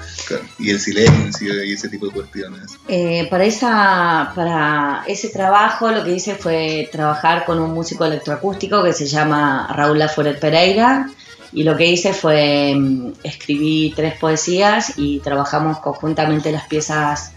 Y 0.57 0.69
el 0.71 0.79
silencio 0.79 1.63
y 1.63 1.73
ese 1.73 1.89
tipo 1.89 2.07
de 2.07 2.11
cuestiones. 2.13 2.77
Eh, 2.87 3.27
para, 3.29 3.45
esa, 3.45 4.31
para 4.35 5.03
ese 5.07 5.29
trabajo 5.29 5.89
lo 5.91 6.03
que 6.03 6.11
hice 6.11 6.35
fue 6.35 6.89
trabajar 6.91 7.45
con 7.45 7.59
un 7.59 7.73
músico 7.73 8.05
electroacústico 8.05 8.83
que 8.83 8.93
se 8.93 9.05
llama 9.05 9.67
Raúl 9.75 9.99
Laforet 9.99 10.39
Pereira, 10.39 11.09
y 11.51 11.63
lo 11.63 11.75
que 11.75 11.85
hice 11.87 12.13
fue 12.13 12.73
mm, 12.75 13.13
escribí 13.23 13.93
tres 13.95 14.15
poesías 14.15 14.93
y 14.97 15.19
trabajamos 15.19 15.79
conjuntamente 15.79 16.51
las 16.51 16.67
piezas, 16.67 17.33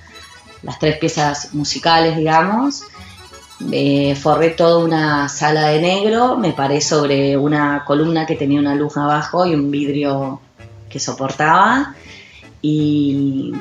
las 0.62 0.78
tres 0.78 0.98
piezas 0.98 1.54
musicales, 1.54 2.16
digamos. 2.16 2.82
forré 4.20 4.50
toda 4.50 4.84
una 4.84 5.28
sala 5.28 5.68
de 5.68 5.80
negro, 5.80 6.36
me 6.36 6.52
paré 6.52 6.80
sobre 6.80 7.36
una 7.36 7.84
columna 7.86 8.26
que 8.26 8.36
tenía 8.36 8.60
una 8.60 8.74
luz 8.74 8.96
abajo 8.96 9.46
y 9.46 9.54
un 9.54 9.70
vidrio 9.70 10.40
que 10.88 10.98
soportaba. 10.98 11.94
Y, 12.60 13.52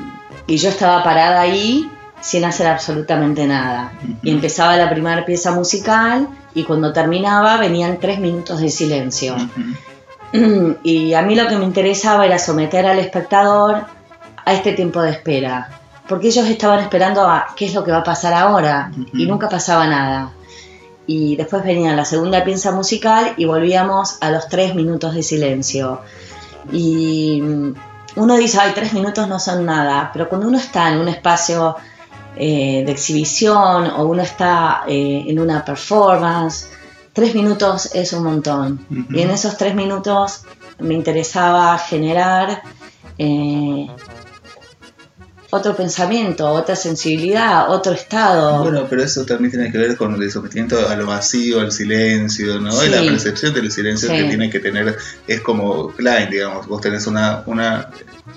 y 0.46 0.56
yo 0.56 0.68
estaba 0.68 1.02
parada 1.02 1.40
ahí 1.40 1.90
sin 2.20 2.44
hacer 2.44 2.68
absolutamente 2.68 3.46
nada. 3.46 3.92
Y 4.22 4.30
empezaba 4.30 4.76
la 4.76 4.88
primera 4.88 5.24
pieza 5.24 5.50
musical 5.52 6.28
y 6.54 6.64
cuando 6.64 6.92
terminaba 6.92 7.56
venían 7.56 7.98
tres 7.98 8.20
minutos 8.20 8.60
de 8.60 8.70
silencio. 8.70 9.34
Y 10.82 11.14
a 11.14 11.22
mí 11.22 11.34
lo 11.34 11.46
que 11.48 11.56
me 11.56 11.64
interesaba 11.64 12.26
era 12.26 12.38
someter 12.38 12.86
al 12.86 12.98
espectador 12.98 13.84
a 14.44 14.52
este 14.52 14.72
tiempo 14.72 15.00
de 15.02 15.10
espera, 15.10 15.80
porque 16.08 16.28
ellos 16.28 16.46
estaban 16.48 16.80
esperando 16.80 17.22
a 17.22 17.48
qué 17.56 17.66
es 17.66 17.74
lo 17.74 17.84
que 17.84 17.92
va 17.92 17.98
a 17.98 18.04
pasar 18.04 18.34
ahora 18.34 18.90
y 19.12 19.26
nunca 19.26 19.48
pasaba 19.48 19.86
nada. 19.86 20.32
Y 21.06 21.36
después 21.36 21.64
venía 21.64 21.94
la 21.94 22.04
segunda 22.04 22.44
pieza 22.44 22.72
musical 22.72 23.34
y 23.36 23.44
volvíamos 23.44 24.18
a 24.20 24.30
los 24.30 24.48
tres 24.48 24.74
minutos 24.74 25.14
de 25.14 25.22
silencio. 25.22 26.00
Y 26.70 27.42
uno 28.14 28.36
dice, 28.36 28.58
ay, 28.60 28.72
tres 28.74 28.92
minutos 28.92 29.26
no 29.28 29.38
son 29.38 29.64
nada, 29.64 30.10
pero 30.12 30.28
cuando 30.28 30.48
uno 30.48 30.58
está 30.58 30.92
en 30.92 30.98
un 30.98 31.08
espacio 31.08 31.76
eh, 32.36 32.82
de 32.86 32.92
exhibición 32.92 33.90
o 33.90 34.04
uno 34.04 34.22
está 34.22 34.84
eh, 34.86 35.24
en 35.26 35.38
una 35.38 35.64
performance, 35.64 36.68
tres 37.12 37.34
minutos 37.34 37.90
es 37.94 38.12
un 38.12 38.24
montón. 38.24 38.86
Y 39.10 39.20
en 39.20 39.30
esos 39.30 39.56
tres 39.56 39.74
minutos 39.74 40.44
me 40.78 40.94
interesaba 40.94 41.78
generar 41.78 42.62
eh, 43.18 43.86
otro 45.50 45.76
pensamiento, 45.76 46.48
otra 46.48 46.74
sensibilidad, 46.74 47.70
otro 47.70 47.92
estado. 47.92 48.62
Bueno, 48.62 48.86
pero 48.88 49.02
eso 49.02 49.26
también 49.26 49.50
tiene 49.50 49.70
que 49.70 49.76
ver 49.76 49.96
con 49.98 50.20
el 50.20 50.30
sometimiento 50.30 50.88
a 50.88 50.96
lo 50.96 51.06
vacío, 51.06 51.60
al 51.60 51.70
silencio, 51.72 52.58
¿no? 52.58 52.82
Y 52.82 52.88
la 52.88 53.02
percepción 53.02 53.52
del 53.52 53.70
silencio 53.70 54.08
que 54.08 54.24
tiene 54.24 54.48
que 54.48 54.60
tener, 54.60 54.96
es 55.26 55.40
como 55.42 55.88
Klein, 55.88 56.30
digamos, 56.30 56.66
vos 56.66 56.80
tenés 56.80 57.06
una, 57.06 57.42
una 57.44 57.90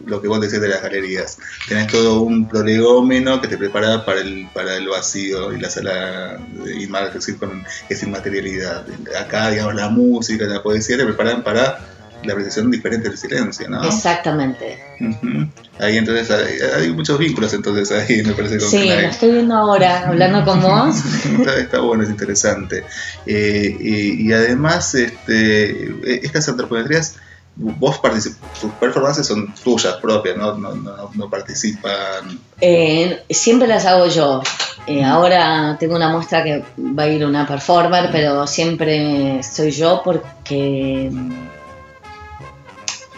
lo 0.06 0.22
que 0.22 0.28
vos 0.28 0.42
decís 0.42 0.60
de 0.60 0.68
las 0.68 0.82
galerías, 0.82 1.38
tenés 1.68 1.88
todo 1.88 2.22
un 2.22 2.48
prolegómeno 2.48 3.40
que 3.42 3.48
te 3.48 3.58
prepara 3.58 4.06
para 4.06 4.22
el, 4.22 4.48
para 4.54 4.76
el 4.76 4.88
vacío 4.88 5.54
y 5.54 5.60
la 5.60 5.70
sala, 5.70 6.40
y 6.78 6.88
más 6.88 7.14
decir, 7.14 7.38
con 7.38 7.64
esa 7.90 8.06
inmaterialidad. 8.06 8.86
Acá, 9.20 9.50
digamos, 9.50 9.76
la 9.76 9.90
música, 9.90 10.46
la 10.46 10.64
poesía 10.64 10.98
te 10.98 11.06
preparan 11.06 11.44
para 11.44 11.80
la 12.26 12.34
apreciación 12.34 12.72
diferente 12.72 13.10
del 13.10 13.18
silencio, 13.18 13.70
¿no? 13.70 13.84
Exactamente. 13.84 14.80
Ahí 15.80 15.98
entonces 15.98 16.30
hay, 16.76 16.92
muchos 16.92 17.18
vínculos 17.20 17.54
entonces 17.54 17.92
ahí, 17.92 18.24
me 18.24 18.34
parece. 18.34 18.58
Con 18.58 18.70
sí, 18.70 18.90
lo 18.90 18.96
estoy 18.96 19.32
viendo 19.32 19.56
ahora, 19.56 20.08
hablando 20.08 20.44
con 20.44 20.62
vos. 20.62 20.96
está, 21.58 21.80
bueno, 21.80 22.04
es 22.04 22.10
interesante. 22.10 22.84
Eh, 23.26 23.78
y, 23.80 24.32
además, 24.32 24.96
este, 24.96 26.26
estas 26.26 26.50
antropometrías, 26.50 27.16
vos 27.56 28.02
tus 28.60 28.72
performances 28.74 29.26
son 29.26 29.54
tuyas 29.64 29.96
propias, 29.96 30.38
no, 30.38 30.56
no, 30.56 30.76
no, 30.76 31.30
participan. 31.30 32.40
Eh, 32.60 33.24
siempre 33.30 33.68
las 33.68 33.86
hago 33.86 34.08
yo. 34.08 34.42
Eh, 34.88 35.04
ahora 35.04 35.78
tengo 35.80 35.96
una 35.96 36.10
muestra 36.10 36.44
que 36.44 36.64
va 36.78 37.04
a 37.04 37.08
ir 37.08 37.26
una 37.26 37.48
performer, 37.48 38.10
pero 38.12 38.46
siempre 38.46 39.42
soy 39.42 39.72
yo 39.72 40.02
porque 40.04 41.12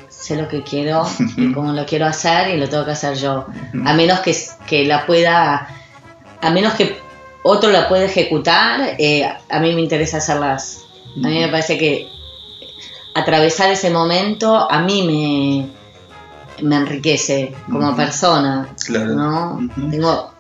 sé 0.10 0.36
lo 0.36 0.48
que 0.48 0.62
quiero 0.64 1.08
y 1.36 1.52
cómo 1.54 1.74
lo 1.74 1.86
quiero 1.86 2.06
hacer 2.06 2.50
y 2.50 2.58
lo 2.58 2.70
tengo 2.70 2.86
que 2.86 2.92
hacer 2.92 3.16
yo. 3.16 3.48
A 3.86 3.94
menos 3.94 4.20
que, 4.20 4.36
que 4.68 4.86
la 4.86 5.06
pueda, 5.06 5.68
a 6.42 6.50
menos 6.52 6.74
que 6.76 6.98
otro 7.44 7.72
la 7.72 7.90
pueda 7.90 8.06
ejecutar, 8.06 8.96
eh, 9.00 9.28
a 9.50 9.60
mí 9.60 9.74
me 9.74 9.82
interesa 9.82 10.18
hacerlas. 10.18 10.84
A 11.16 11.28
mí 11.28 11.40
me 11.40 11.48
parece 11.48 11.78
que 11.78 12.17
atravesar 13.18 13.72
ese 13.72 13.90
momento 13.90 14.70
a 14.70 14.82
mí 14.82 15.04
me, 15.04 16.66
me 16.68 16.76
enriquece 16.76 17.54
como 17.70 17.96
persona. 17.96 18.70
¿no? 18.90 19.70
Tengo 19.90 20.34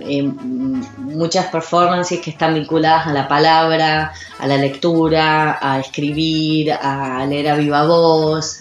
eh, 0.00 0.22
muchas 0.22 1.46
performances 1.46 2.20
que 2.20 2.30
están 2.30 2.54
vinculadas 2.54 3.06
a 3.06 3.12
la 3.12 3.28
palabra, 3.28 4.12
a 4.38 4.46
la 4.46 4.56
lectura, 4.56 5.58
a 5.60 5.80
escribir, 5.80 6.72
a 6.72 7.24
leer 7.26 7.48
a 7.48 7.56
viva 7.56 7.86
voz. 7.86 8.60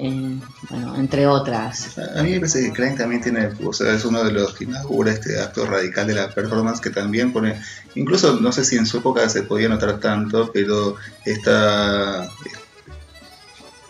Eh, 0.00 0.38
bueno, 0.70 0.94
entre 0.94 1.26
otras. 1.26 1.98
A 1.98 2.22
mí 2.22 2.30
me 2.30 2.38
parece 2.38 2.62
que 2.62 2.72
Klein 2.72 2.96
también 2.96 3.20
tiene, 3.20 3.50
o 3.64 3.72
sea, 3.72 3.92
es 3.92 4.04
uno 4.04 4.22
de 4.22 4.30
los 4.30 4.54
que 4.54 4.64
inaugura 4.64 5.10
este 5.10 5.40
acto 5.40 5.66
radical 5.66 6.06
de 6.06 6.14
la 6.14 6.30
performance 6.30 6.80
que 6.80 6.90
también 6.90 7.32
pone, 7.32 7.60
incluso 7.96 8.38
no 8.40 8.52
sé 8.52 8.64
si 8.64 8.76
en 8.76 8.86
su 8.86 8.98
época 8.98 9.28
se 9.28 9.42
podía 9.42 9.68
notar 9.68 9.98
tanto, 9.98 10.52
pero 10.52 10.94
esta, 11.24 12.28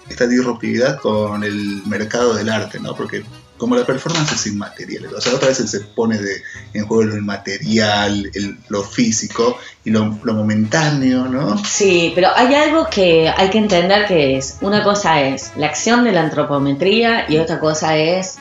esta 0.09 0.27
disruptividad 0.27 0.99
con 1.01 1.45
el 1.45 1.83
mercado 1.87 2.35
del 2.35 2.49
arte, 2.49 2.81
¿no? 2.81 2.95
Porque 2.95 3.25
como 3.59 3.75
la 3.75 3.85
performance 3.85 4.33
es 4.33 4.47
inmaterial, 4.47 5.07
o 5.15 5.21
sea, 5.21 5.35
otra 5.35 5.49
vez 5.49 5.59
se 5.59 5.81
pone 5.81 6.17
de, 6.19 6.43
en 6.75 6.87
juego 6.87 7.03
lo 7.03 7.17
inmaterial, 7.17 8.31
el, 8.33 8.57
lo 8.69 8.83
físico 8.85 9.59
y 9.85 9.91
lo, 9.91 10.19
lo, 10.23 10.35
momentáneo, 10.35 11.27
¿no? 11.27 11.59
Sí, 11.65 12.13
pero 12.15 12.29
hay 12.35 12.55
algo 12.55 12.89
que 12.89 13.29
hay 13.29 13.51
que 13.51 13.59
entender 13.59 14.07
que 14.07 14.39
es, 14.39 14.59
una 14.61 14.85
cosa 14.85 15.21
es 15.23 15.53
la 15.57 15.67
acción 15.67 16.05
de 16.05 16.13
la 16.13 16.23
antropometría 16.23 17.27
y 17.29 17.39
otra 17.39 17.59
cosa 17.59 17.97
es 17.97 18.39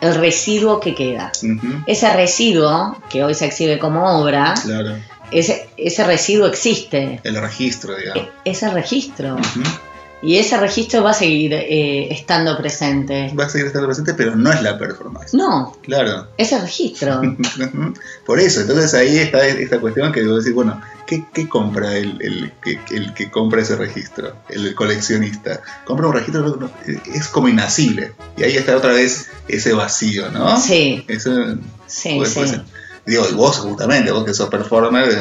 el 0.00 0.14
residuo 0.14 0.78
que 0.78 0.94
queda. 0.94 1.32
Uh 1.42 1.46
-huh. 1.46 1.84
Ese 1.86 2.12
residuo, 2.12 3.02
que 3.08 3.24
hoy 3.24 3.34
se 3.34 3.46
exhibe 3.46 3.78
como 3.78 4.20
obra, 4.20 4.54
claro. 4.62 4.96
ese, 5.30 5.70
ese 5.76 6.04
residuo 6.04 6.46
existe. 6.46 7.20
El 7.24 7.40
registro, 7.40 7.96
digamos. 7.96 8.24
E 8.44 8.50
ese 8.50 8.70
registro. 8.70 9.34
Uh 9.34 9.38
-huh. 9.38 9.80
Y 10.22 10.36
ese 10.36 10.58
registro 10.58 11.02
va 11.02 11.10
a 11.10 11.14
seguir 11.14 11.54
eh, 11.54 12.12
estando 12.12 12.56
presente. 12.56 13.32
Va 13.38 13.44
a 13.44 13.48
seguir 13.48 13.68
estando 13.68 13.88
presente, 13.88 14.12
pero 14.14 14.36
no 14.36 14.52
es 14.52 14.62
la 14.62 14.78
performance. 14.78 15.32
No. 15.32 15.76
Claro. 15.82 16.28
Ese 16.36 16.60
registro. 16.60 17.22
Por 18.26 18.38
eso, 18.38 18.60
entonces 18.60 18.92
ahí 18.92 19.16
está 19.18 19.46
esta 19.46 19.80
cuestión 19.80 20.12
que 20.12 20.20
debo 20.20 20.36
decir, 20.36 20.52
bueno, 20.52 20.80
¿qué, 21.06 21.24
qué 21.32 21.48
compra 21.48 21.96
el, 21.96 22.20
el, 22.20 22.52
el, 22.66 22.78
el, 22.90 23.14
que 23.14 23.30
compra 23.30 23.62
ese 23.62 23.76
registro? 23.76 24.36
El 24.50 24.74
coleccionista. 24.74 25.62
Compra 25.86 26.08
un 26.08 26.12
registro, 26.12 26.70
es 26.86 27.28
como 27.28 27.48
inacible. 27.48 28.12
Y 28.36 28.44
ahí 28.44 28.56
está 28.56 28.76
otra 28.76 28.92
vez 28.92 29.30
ese 29.48 29.72
vacío, 29.72 30.30
¿no? 30.30 30.60
Sí. 30.60 31.02
Eso, 31.08 31.30
sí, 31.86 32.16
puede, 32.16 32.30
sí. 32.30 32.34
Puede 32.34 32.48
ser. 32.48 32.64
Digo, 33.06 33.26
y 33.30 33.34
vos 33.34 33.56
justamente, 33.58 34.12
vos 34.12 34.24
que 34.24 34.34
sos 34.34 34.50
performer, 34.50 35.18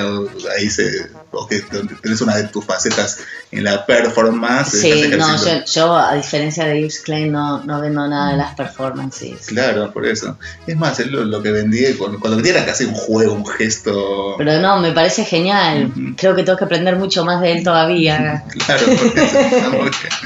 ahí 0.58 0.70
se, 0.70 1.10
vos 1.32 1.48
que 1.48 1.62
tenés 2.02 2.22
una 2.22 2.36
de 2.36 2.48
tus 2.48 2.66
facetas 2.66 3.20
en 3.52 3.64
la 3.64 3.86
performance. 3.86 4.80
Sí, 4.80 5.10
no, 5.18 5.46
yo, 5.46 5.66
yo, 5.66 5.96
a 5.96 6.16
diferencia 6.16 6.66
de 6.66 6.82
Yves 6.82 7.00
Klein 7.02 7.32
no, 7.32 7.64
no 7.64 7.82
vendo 7.82 8.08
nada 8.08 8.32
de 8.32 8.38
las 8.38 8.56
performances. 8.56 9.48
Claro, 9.48 9.92
por 9.92 10.06
eso. 10.06 10.38
Es 10.66 10.78
más, 10.78 11.00
él 11.00 11.12
lo, 11.12 11.24
lo 11.24 11.42
que 11.42 11.52
vendí, 11.52 11.94
cuando, 11.94 12.20
cuando 12.20 12.38
vendía 12.38 12.54
era 12.54 12.66
casi 12.66 12.86
un 12.86 12.94
juego, 12.94 13.34
un 13.34 13.46
gesto. 13.46 14.36
Pero 14.38 14.60
no, 14.60 14.80
me 14.80 14.92
parece 14.92 15.24
genial. 15.26 15.92
Uh 15.96 16.00
-huh. 16.00 16.16
Creo 16.18 16.36
que 16.36 16.44
tengo 16.44 16.58
que 16.58 16.66
aprender 16.66 16.96
mucho 16.96 17.24
más 17.26 17.42
de 17.42 17.52
él 17.54 17.64
todavía. 17.64 18.44
claro, 18.66 18.86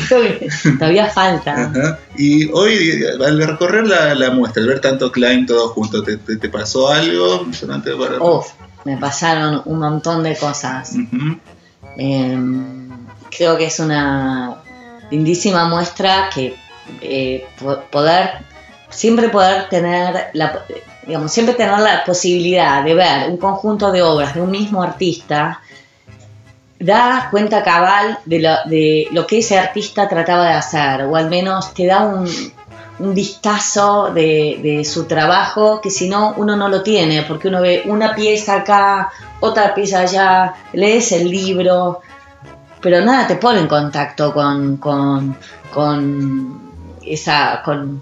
porque 0.09 0.49
bien. 0.63 0.77
todavía 0.77 1.09
falta. 1.09 1.53
Uh 1.53 1.77
-huh. 1.77 1.97
Y 2.17 2.49
hoy, 2.51 3.03
al 3.25 3.41
recorrer 3.41 3.87
la, 3.87 4.15
la, 4.15 4.31
muestra, 4.31 4.61
al 4.61 4.69
ver 4.69 4.79
tanto 4.79 5.11
Klein 5.11 5.45
todo 5.45 5.69
junto, 5.69 6.03
¿te, 6.03 6.17
te, 6.17 6.37
te 6.37 6.49
pasó 6.49 6.89
algo? 6.89 7.45
Para... 7.99 8.21
Uf, 8.21 8.47
me 8.85 8.97
pasaron 8.97 9.61
un 9.65 9.79
montón 9.79 10.23
de 10.23 10.35
cosas. 10.35 10.93
Uh 10.93 10.97
-huh. 10.97 11.39
eh, 11.97 12.37
creo 13.35 13.57
que 13.57 13.65
es 13.65 13.79
una 13.79 14.57
lindísima 15.09 15.67
muestra 15.67 16.29
que 16.33 16.55
eh, 17.01 17.45
poder, 17.91 18.31
siempre 18.89 19.29
poder 19.29 19.69
tener 19.69 20.29
la, 20.33 20.65
digamos, 21.05 21.31
siempre 21.31 21.55
tener 21.55 21.79
la 21.79 22.03
posibilidad 22.03 22.83
de 22.83 22.93
ver 22.93 23.29
un 23.29 23.37
conjunto 23.37 23.91
de 23.91 24.01
obras 24.01 24.33
de 24.35 24.41
un 24.41 24.51
mismo 24.51 24.81
artista 24.81 25.61
da 26.79 27.29
cuenta 27.31 27.63
cabal 27.63 28.19
de 28.25 28.39
lo, 28.39 28.55
de 28.65 29.07
lo 29.11 29.25
que 29.25 29.39
ese 29.39 29.57
artista 29.57 30.09
trataba 30.09 30.47
de 30.47 30.53
hacer, 30.53 31.03
o 31.03 31.15
al 31.15 31.29
menos 31.29 31.73
te 31.73 31.85
da 31.85 32.01
un, 32.01 32.27
un 32.99 33.13
vistazo 33.13 34.11
de, 34.13 34.59
de, 34.61 34.85
su 34.85 35.05
trabajo 35.05 35.81
que 35.81 35.89
si 35.89 36.07
no 36.07 36.33
uno 36.37 36.55
no 36.55 36.69
lo 36.69 36.83
tiene, 36.83 37.23
porque 37.23 37.47
uno 37.47 37.61
ve 37.61 37.83
una 37.85 38.13
pieza 38.13 38.57
acá, 38.57 39.11
otra 39.39 39.73
pieza 39.73 40.01
allá, 40.01 40.53
lees 40.73 41.11
el 41.11 41.29
libro, 41.29 42.01
pero 42.81 43.03
nada 43.03 43.27
te 43.27 43.35
pone 43.37 43.59
en 43.59 43.67
contacto 43.67 44.33
con, 44.33 44.77
con, 44.77 45.37
con 45.73 46.73
esa 47.05 47.61
con, 47.63 48.01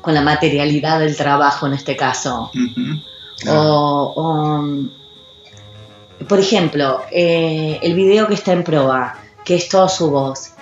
con, 0.00 0.14
la 0.14 0.22
materialidad 0.22 0.98
del 0.98 1.16
trabajo 1.16 1.66
en 1.66 1.74
este 1.74 1.96
caso. 1.96 2.50
Uh 2.54 2.58
-huh. 2.58 3.02
o, 3.48 4.12
o, 4.16 4.64
por 6.26 6.40
ejemplo, 6.40 7.02
eh, 7.12 7.78
el 7.82 7.94
video 7.94 8.26
que 8.26 8.34
está 8.34 8.52
en 8.52 8.64
proa, 8.64 9.14
que 9.44 9.54
es 9.54 9.68
toda 9.68 9.88
su 9.88 10.10
voz. 10.10 10.52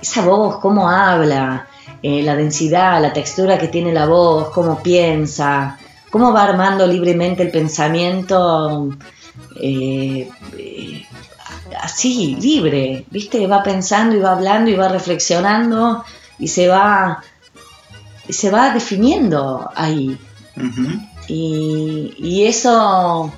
Esa 0.00 0.22
voz, 0.22 0.58
cómo 0.60 0.88
habla, 0.88 1.66
eh, 2.02 2.22
la 2.22 2.36
densidad, 2.36 3.00
la 3.00 3.12
textura 3.12 3.58
que 3.58 3.68
tiene 3.68 3.92
la 3.92 4.06
voz, 4.06 4.50
cómo 4.50 4.82
piensa, 4.82 5.78
cómo 6.10 6.32
va 6.32 6.44
armando 6.44 6.86
libremente 6.86 7.42
el 7.42 7.50
pensamiento 7.50 8.96
eh, 9.60 10.28
eh, 10.56 11.06
así, 11.80 12.36
libre, 12.40 13.04
¿viste? 13.10 13.46
Va 13.46 13.62
pensando 13.62 14.16
y 14.16 14.20
va 14.20 14.32
hablando 14.32 14.70
y 14.70 14.76
va 14.76 14.88
reflexionando 14.88 16.04
y 16.38 16.48
se 16.48 16.68
va, 16.68 17.22
se 18.28 18.50
va 18.50 18.72
definiendo 18.72 19.70
ahí. 19.74 20.18
Uh 20.56 20.62
-huh. 20.62 21.08
y, 21.28 22.14
y 22.18 22.46
eso 22.46 23.30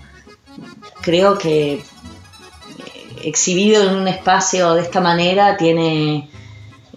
creo 1.00 1.36
que 1.36 1.82
exhibido 3.24 3.82
en 3.82 3.96
un 3.96 4.08
espacio 4.08 4.74
de 4.74 4.82
esta 4.82 5.00
manera 5.00 5.56
tiene 5.56 6.30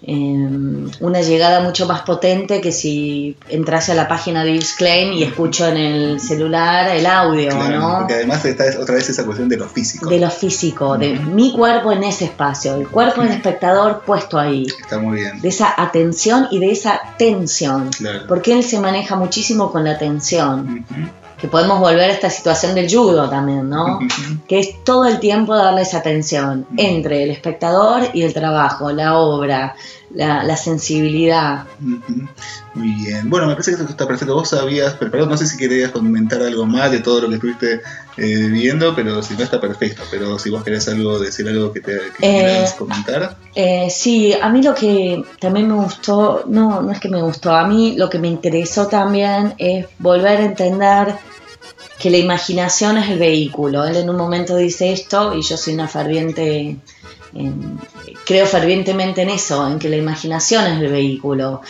eh, 0.04 0.88
una 1.00 1.22
llegada 1.22 1.62
mucho 1.62 1.86
más 1.86 2.02
potente 2.02 2.60
que 2.60 2.72
si 2.72 3.38
entrase 3.50 3.92
a 3.92 3.96
la 3.96 4.08
página 4.08 4.44
de 4.44 4.54
Yves 4.54 4.74
Klein 4.74 5.14
y 5.14 5.24
escucho 5.24 5.68
en 5.68 5.78
el 5.78 6.20
celular 6.20 6.90
el 6.96 7.06
audio, 7.06 7.50
claro, 7.52 7.80
¿no? 7.80 7.98
Porque 8.00 8.16
además 8.16 8.44
está 8.46 8.66
otra 8.80 8.96
vez 8.96 9.10
esa 9.10 9.26
cuestión 9.26 9.48
de 9.48 9.58
lo 9.58 9.68
físico. 9.68 10.10
De 10.10 10.20
lo 10.20 10.32
físico, 10.32 10.90
uh 10.90 10.96
-huh. 10.96 10.98
de 10.98 11.20
mi 11.20 11.54
cuerpo 11.54 11.92
en 11.92 12.04
ese 12.04 12.26
espacio, 12.26 12.76
el 12.76 12.88
cuerpo 12.88 13.22
del 13.22 13.32
espectador 13.32 14.02
puesto 14.04 14.40
ahí. 14.40 14.66
Está 14.82 14.98
muy 14.98 15.20
bien. 15.20 15.40
De 15.40 15.50
esa 15.50 15.74
atención 15.78 16.48
y 16.50 16.60
de 16.60 16.72
esa 16.72 17.00
tensión. 17.18 17.92
Claro. 17.92 18.26
Porque 18.28 18.54
él 18.54 18.64
se 18.64 18.80
maneja 18.80 19.16
muchísimo 19.16 19.72
con 19.72 19.84
la 19.84 20.00
tensión. 20.00 20.86
Uh 20.90 20.94
-huh 20.94 21.22
que 21.42 21.48
podemos 21.48 21.80
volver 21.80 22.12
a 22.12 22.14
esta 22.14 22.30
situación 22.30 22.76
del 22.76 22.88
judo 22.88 23.28
también, 23.28 23.68
¿no? 23.68 24.00
Que 24.48 24.60
es 24.60 24.84
todo 24.84 25.06
el 25.06 25.20
tiempo 25.20 25.56
darle 25.56 25.82
esa 25.82 26.04
-huh. 26.04 26.66
entre 26.78 27.24
el 27.24 27.32
espectador 27.32 28.10
y 28.14 28.22
el 28.22 28.32
trabajo, 28.32 28.92
la 28.92 29.18
obra, 29.18 29.76
la, 30.14 30.44
la 30.44 30.56
sensibilidad. 30.56 31.64
Muy 32.76 32.92
bien. 33.04 33.28
Bueno, 33.28 33.48
me 33.48 33.54
parece 33.54 33.72
que 33.72 33.78
esto 33.78 33.90
está 33.90 34.08
perfecto. 34.08 34.36
Vos 34.36 34.54
habías 34.54 34.94
preparado, 34.94 35.28
no 35.28 35.36
sé 35.36 35.48
si 35.48 35.58
querías 35.58 35.92
comentar 35.92 36.44
algo 36.44 36.66
más 36.68 36.92
de 36.92 37.00
todo 37.00 37.22
lo 37.22 37.30
que 37.30 37.36
estuviste 37.36 37.82
eh, 38.18 38.48
viendo, 38.50 38.94
pero 38.96 39.24
si 39.24 39.34
no 39.34 39.44
está 39.44 39.60
perfecto. 39.60 40.04
Pero 40.12 40.38
si 40.38 40.52
vos 40.52 40.64
querés 40.64 40.88
algo, 40.88 41.18
decir 41.18 41.48
algo 41.48 41.74
que, 41.74 41.82
te, 41.82 41.94
que 42.20 42.40
eh, 42.40 42.44
quieras 42.44 42.74
comentar. 42.74 43.36
Eh, 43.56 43.88
sí, 43.90 44.34
a 44.40 44.48
mí 44.50 44.62
lo 44.62 44.76
que 44.76 45.24
también 45.40 45.68
me 45.70 45.76
gustó, 45.76 46.44
no, 46.48 46.82
no 46.82 46.92
es 46.92 47.00
que 47.00 47.10
me 47.10 47.22
gustó, 47.22 47.52
a 47.56 47.68
mí 47.68 47.96
lo 47.98 48.10
que 48.10 48.20
me 48.20 48.28
interesó 48.28 48.86
también 48.88 49.56
es 49.58 49.88
volver 49.98 50.40
a 50.40 50.46
entender 50.46 51.16
que 52.02 52.10
la 52.10 52.18
imaginación 52.18 52.98
es 52.98 53.10
el 53.10 53.20
vehículo. 53.20 53.86
Él 53.86 53.96
en 53.96 54.10
un 54.10 54.18
momento 54.18 54.56
dice 54.58 54.92
esto 54.92 55.36
y 55.36 55.42
yo 55.42 55.56
soy 55.56 55.74
una 55.76 55.88
ferviente, 55.88 56.78
eh, 57.36 57.52
creo 58.26 58.46
fervientemente 58.46 59.22
en 59.22 59.30
eso, 59.30 59.68
en 59.68 59.78
que 59.78 59.90
la 59.90 59.98
imaginación 59.98 60.66
es 60.66 60.82
el 60.82 60.92
vehículo 60.92 61.62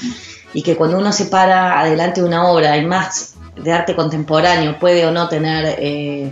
y 0.54 0.62
que 0.62 0.76
cuando 0.76 0.98
uno 0.98 1.12
se 1.12 1.26
para 1.26 1.80
adelante 1.80 2.22
de 2.22 2.28
una 2.28 2.50
obra 2.50 2.78
y 2.78 2.86
más 2.86 3.36
de 3.56 3.72
arte 3.72 3.96
contemporáneo 3.96 4.80
puede 4.80 5.06
o 5.06 5.12
no 5.12 5.28
tener 5.28 5.76
eh, 5.80 6.32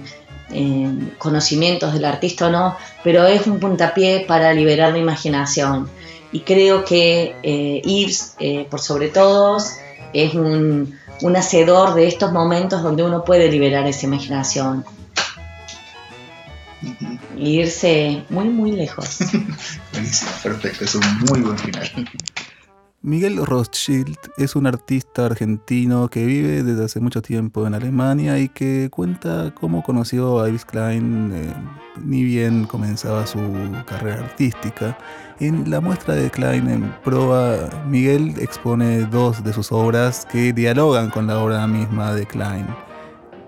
eh, 0.52 0.90
conocimientos 1.18 1.94
del 1.94 2.06
artista 2.06 2.48
o 2.48 2.50
no, 2.50 2.78
pero 3.04 3.26
es 3.26 3.48
un 3.48 3.60
puntapié 3.60 4.26
para 4.28 4.54
liberar 4.54 4.94
la 4.94 5.00
imaginación. 5.00 5.90
Y 6.32 6.42
creo 6.42 6.86
que 6.86 7.36
eh, 7.44 7.82
Yves, 7.84 8.36
por 8.70 8.80
sobre 8.80 9.10
todos, 9.10 9.78
es 10.14 10.36
un 10.36 10.99
un 11.22 11.36
hacedor 11.36 11.94
de 11.94 12.08
estos 12.08 12.32
momentos 12.32 12.82
donde 12.84 13.04
uno 13.04 13.24
puede 13.24 13.50
liberar 13.52 13.86
esa 13.88 14.06
imaginación 14.06 14.86
uh 16.82 16.88
-huh. 16.88 17.20
irse 17.38 18.24
muy 18.30 18.46
muy 18.46 18.72
lejos. 18.72 19.20
Buenísimo, 19.94 20.32
perfecto, 20.44 20.86
es 20.86 20.96
un 20.96 21.20
muy 21.30 21.42
buen 21.42 21.58
final. 21.58 21.92
Miguel 23.02 23.38
Rothschild 23.46 24.18
es 24.36 24.58
un 24.58 24.68
artista 24.68 25.28
argentino 25.28 26.10
que 26.10 26.26
vive 26.26 26.64
desde 26.64 26.84
hace 26.84 27.00
mucho 27.00 27.22
tiempo 27.22 27.66
en 27.66 27.74
Alemania 27.74 28.38
y 28.40 28.50
que 28.50 28.90
cuenta 28.92 29.54
cómo 29.58 29.84
conoció 29.84 30.42
a 30.42 30.50
Yves 30.50 30.66
Klein 30.66 31.32
eh, 31.34 31.54
ni 32.04 32.26
bien 32.26 32.66
comenzaba 32.66 33.26
su 33.26 33.40
carrera 33.86 34.26
artística. 34.26 34.98
En 35.40 35.70
la 35.72 35.80
muestra 35.80 36.16
de 36.16 36.30
Klein 36.30 36.70
en 36.70 36.94
proa, 37.02 37.70
Miguel 37.88 38.34
expone 38.38 39.06
dos 39.06 39.46
de 39.46 39.54
sus 39.54 39.72
obras 39.72 40.28
que 40.30 40.52
dialogan 40.52 41.10
con 41.10 41.26
la 41.26 41.40
obra 41.40 41.66
misma 41.68 42.14
de 42.14 42.26
Klein. 42.26 42.68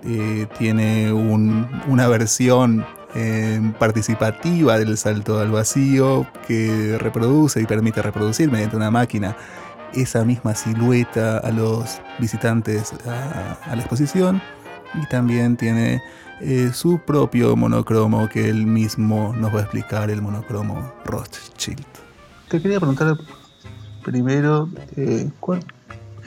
Eh, 0.06 0.48
tiene 0.58 1.12
un, 1.12 1.68
una 1.90 2.08
versión 2.08 2.86
eh, 3.16 3.60
participativa 3.80 4.78
del 4.78 4.98
salto 4.98 5.40
al 5.40 5.52
vacío 5.52 6.28
que 6.48 6.98
reproduce 7.00 7.62
y 7.62 7.66
permite 7.66 8.02
reproducir 8.02 8.52
mediante 8.52 8.76
una 8.76 8.92
máquina 8.92 9.36
esa 9.94 10.24
misma 10.24 10.56
silueta 10.56 11.38
a 11.40 11.52
los 11.52 12.00
visitantes 12.20 12.94
a, 13.06 13.58
a 13.70 13.76
la 13.76 13.82
exposición 13.82 14.42
y 14.94 15.06
también 15.08 15.58
tiene 15.58 16.02
eh, 16.44 16.72
su 16.74 17.00
propio 17.00 17.56
monocromo 17.56 18.28
que 18.28 18.50
él 18.50 18.66
mismo 18.66 19.32
nos 19.38 19.54
va 19.54 19.60
a 19.60 19.62
explicar, 19.62 20.10
el 20.10 20.24
monocromo 20.24 20.92
Rothschild. 21.06 21.86
Te 22.50 22.60
quería 22.60 22.80
preguntar 22.80 23.16
primero, 24.04 24.68
eh, 24.96 25.30
¿cuál? 25.40 25.64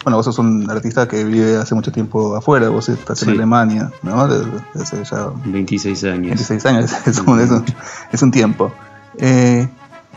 Bueno, 0.05 0.17
vos 0.19 0.27
sos 0.27 0.38
un 0.38 0.71
artista 0.71 1.09
que 1.09 1.25
vive 1.25 1.57
hace 1.57 1.75
mucho 1.75 1.90
tiempo 1.90 2.37
afuera, 2.37 2.69
vos 2.69 2.88
estás 2.88 3.23
en. 3.23 3.31
Alemania, 3.31 3.90
¿no? 4.03 4.29
Desde, 4.29 4.51
desde 4.75 5.05
ya 5.05 5.31
26 5.47 6.05
años. 6.05 6.27
26 6.27 6.67
años, 6.67 6.93
es 7.07 7.19
un, 7.21 7.40
es 7.40 7.51
un- 7.51 7.64
es 8.12 8.23
un 8.23 8.31
tiempo. 8.31 8.73
Eh, 9.19 9.67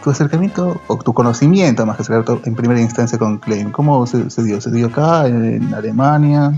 tu 0.04 0.10
acercamiento, 0.12 0.80
o 0.88 0.98
tu 0.98 1.14
conocimiento 1.14 1.86
más 1.86 1.96
que 1.98 2.02
acercamiento 2.04 2.42
en 2.46 2.56
primera 2.56 2.80
instancia 2.82 3.18
con 3.18 3.38
Klein, 3.40 3.72
¿cómo 3.72 4.06
se, 4.06 4.30
se 4.30 4.44
dio? 4.44 4.60
¿Se 4.62 4.72
dio 4.72 4.88
acá, 4.88 5.26
en 5.28 5.74
Alemania? 5.74 6.52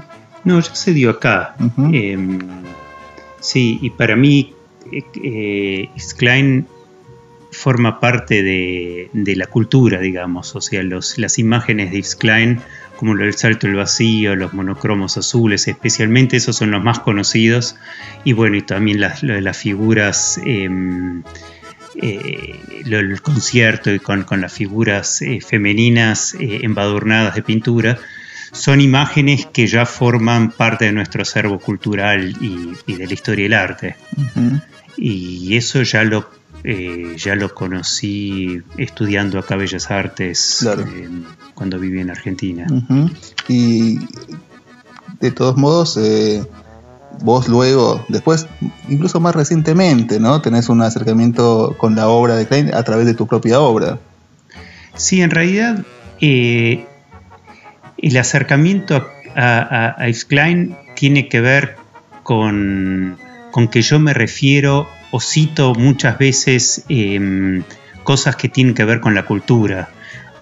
No, 0.44 0.60
ya 0.60 0.74
se 0.76 0.94
dio 0.94 1.12
acá. 1.12 1.56
Eh, 1.94 2.40
sí, 3.40 3.78
y 3.82 3.90
para 3.92 4.16
mí, 4.16 4.54
eh, 4.92 5.04
eh, 5.24 5.90
Klein 6.18 6.66
forma 7.52 8.00
parte 8.00 8.44
de, 8.44 9.10
de 9.14 9.36
la 9.36 9.48
cultura, 9.48 10.00
digamos. 10.00 10.56
O 10.56 10.62
sea, 10.62 10.84
los, 10.84 11.18
las 11.18 11.40
imágenes 11.40 11.92
de 11.92 11.98
Yves 11.98 12.16
Klein, 12.16 12.60
como 13.00 13.16
del 13.16 13.34
salto 13.34 13.68
al 13.68 13.76
vacío, 13.76 14.36
los 14.36 14.54
monocromos 14.54 15.18
azules, 15.18 15.68
especialmente 15.70 16.36
esos 16.36 16.58
son 16.58 16.72
los 16.72 16.84
más 16.84 17.00
conocidos. 17.00 17.78
Y 18.26 18.34
bueno, 18.34 18.58
y 18.58 18.62
también 18.62 19.00
las, 19.00 19.24
las 19.24 19.58
figuras. 19.58 20.38
eh, 20.46 20.70
eh, 22.02 22.60
el 22.86 23.22
concierto 23.22 23.92
y 23.92 24.00
con, 24.00 24.24
con 24.24 24.42
las 24.42 24.54
figuras 24.54 25.22
eh, 25.22 25.42
femeninas 25.42 26.34
eh, 26.36 26.62
embadurnadas 26.64 27.36
de 27.36 27.42
pintura, 27.42 27.98
son 28.52 28.80
imágenes 28.80 29.46
que 29.48 29.68
ya 29.68 29.86
forman 29.86 30.52
parte 30.52 30.86
de 30.86 30.92
nuestro 30.94 31.22
acervo 31.24 31.60
cultural 31.60 32.36
y, 32.40 32.74
y 32.86 32.96
de 32.96 33.06
la 33.06 33.14
historia 33.14 33.44
del 33.44 33.54
arte. 33.54 33.96
Y 34.98 35.56
eso 35.56 35.84
ya 35.84 36.04
lo, 36.04 36.30
eh, 36.64 37.14
ya 37.18 37.36
lo 37.36 37.54
conocí 37.54 38.62
estudiando 38.78 39.40
acá 39.40 39.56
Bellas 39.56 39.90
Artes 39.92 40.58
Claro. 40.62 40.84
eh, 40.84 41.10
cuando 41.54 41.80
viví 41.80 42.00
en 42.02 42.10
Argentina. 42.10 42.68
Y 43.48 44.00
de 45.20 45.32
todos 45.32 45.58
modos, 45.58 45.98
eh, 45.98 46.44
vos 47.22 47.48
luego, 47.48 48.06
después, 48.10 48.48
incluso 48.88 49.20
más 49.20 49.36
recientemente, 49.36 50.20
¿no? 50.20 50.42
Tenés 50.42 50.70
un 50.70 50.82
acercamiento 50.82 51.76
con 51.78 51.96
la 51.96 52.08
obra 52.08 52.36
de 52.36 52.46
Klein 52.48 52.74
a 52.74 52.84
través 52.84 53.06
de 53.06 53.14
tu 53.14 53.28
propia 53.28 53.60
obra. 53.60 54.00
Sí, 54.96 55.22
en 55.22 55.30
realidad 55.32 55.86
el 56.20 56.86
acercamiento 58.18 58.96
a, 59.36 59.60
a, 59.96 60.04
a 60.04 60.12
Klein 60.28 60.76
tiene 60.96 61.28
que 61.30 61.42
ver 61.42 61.76
con, 62.24 63.18
con 63.52 63.68
que 63.70 63.82
yo 63.82 64.00
me 64.00 64.14
refiero 64.14 64.88
o 65.12 65.20
cito 65.20 65.74
muchas 65.74 66.18
veces 66.18 66.86
em, 66.90 67.64
cosas 68.04 68.36
que 68.36 68.50
tienen 68.50 68.74
que 68.74 68.86
ver 68.86 69.00
con 69.00 69.16
la 69.16 69.24
cultura, 69.24 69.90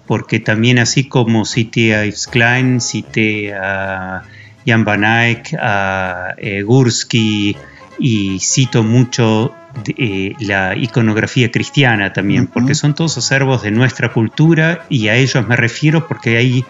porque 0.06 0.40
también 0.40 0.78
así 0.78 1.04
como 1.04 1.44
cité 1.44 1.94
a 1.94 2.04
Yves 2.04 2.26
Klein, 2.26 2.80
cité 2.80 3.54
a 3.54 4.22
Jan 4.66 4.84
van 4.84 5.04
Eyck, 5.04 5.54
a 5.60 6.34
eh, 6.38 6.62
Gursky 6.62 7.56
y 7.98 8.38
cito 8.40 8.82
mucho 8.82 9.54
de, 9.84 9.94
eh, 9.98 10.36
la 10.40 10.76
iconografía 10.76 11.50
cristiana 11.50 12.12
también, 12.12 12.46
porque 12.46 12.74
son 12.74 12.94
todos 12.94 13.18
acervos 13.18 13.62
de 13.62 13.70
nuestra 13.70 14.12
cultura 14.12 14.86
y 14.88 15.08
a 15.08 15.16
ellos 15.16 15.46
me 15.46 15.56
refiero 15.56 16.06
porque 16.06 16.36
hay 16.36 16.64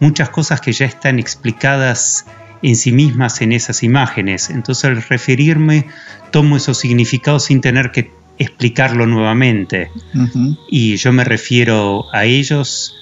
muchas 0.00 0.30
cosas 0.30 0.60
que 0.60 0.72
ya 0.72 0.86
están 0.86 1.18
explicadas 1.18 2.26
en 2.62 2.76
sí 2.76 2.92
mismas 2.92 3.40
en 3.40 3.52
esas 3.52 3.82
imágenes. 3.82 4.50
Entonces 4.50 4.84
al 4.84 5.02
referirme 5.02 5.86
tomo 6.30 6.56
esos 6.56 6.78
significados 6.78 7.44
sin 7.46 7.60
tener 7.60 7.90
que 7.90 8.10
explicarlo 8.38 9.06
nuevamente. 9.06 9.90
Y 10.68 10.96
yo 10.96 11.12
me 11.12 11.24
refiero 11.24 12.06
a 12.12 12.24
ellos 12.24 12.94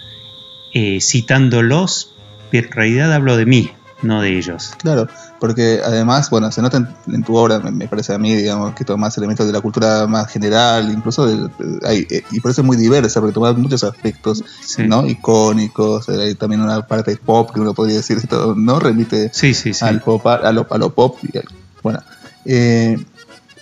eh, 0.72 0.98
citándolos, 1.00 2.14
pero 2.50 2.68
en 2.68 2.72
realidad 2.72 3.12
hablo 3.12 3.36
de 3.36 3.46
mí, 3.46 3.70
no 4.02 4.20
de 4.20 4.36
ellos. 4.36 4.72
Claro, 4.78 5.08
porque 5.40 5.80
además, 5.84 6.28
bueno, 6.30 6.50
se 6.52 6.60
nota 6.62 6.76
en, 6.78 6.88
en 7.12 7.22
tu 7.24 7.34
obra, 7.36 7.58
me, 7.60 7.70
me 7.70 7.88
parece 7.88 8.12
a 8.14 8.18
mí, 8.18 8.34
digamos, 8.34 8.74
que 8.74 8.84
tomas 8.84 9.16
elementos 9.18 9.46
de 9.46 9.52
la 9.52 9.60
cultura 9.60 10.06
más 10.06 10.30
general, 10.30 10.90
incluso, 10.90 11.26
del- 11.26 11.50
hay- 11.84 12.06
eh, 12.10 12.22
y 12.30 12.40
por 12.40 12.50
eso 12.50 12.60
es 12.60 12.66
muy 12.66 12.76
diversa, 12.76 13.20
porque 13.20 13.34
tomas 13.34 13.56
muchos 13.56 13.82
aspectos, 13.84 14.44
Sí. 14.64 14.86
¿no? 14.86 15.06
Icónicos, 15.06 16.08
hay 16.08 16.34
también 16.34 16.60
una 16.62 16.86
parte 16.86 17.16
pop 17.16 17.50
que 17.52 17.60
uno 17.60 17.74
podría 17.74 17.96
decir, 17.96 18.18
esto, 18.18 18.54
¿no? 18.56 18.78
Remite 18.80 19.30
Sí, 19.32 19.54
sí, 19.54 19.72
sí. 19.74 19.84
al 19.84 20.00
pop, 20.02 20.26
a 20.26 20.52
lo, 20.52 20.66
a 20.70 20.78
lo 20.78 20.92
pop. 20.94 21.16
y 21.22 21.36
al- 21.38 21.44
bueno, 21.82 22.00
eh, 22.44 22.98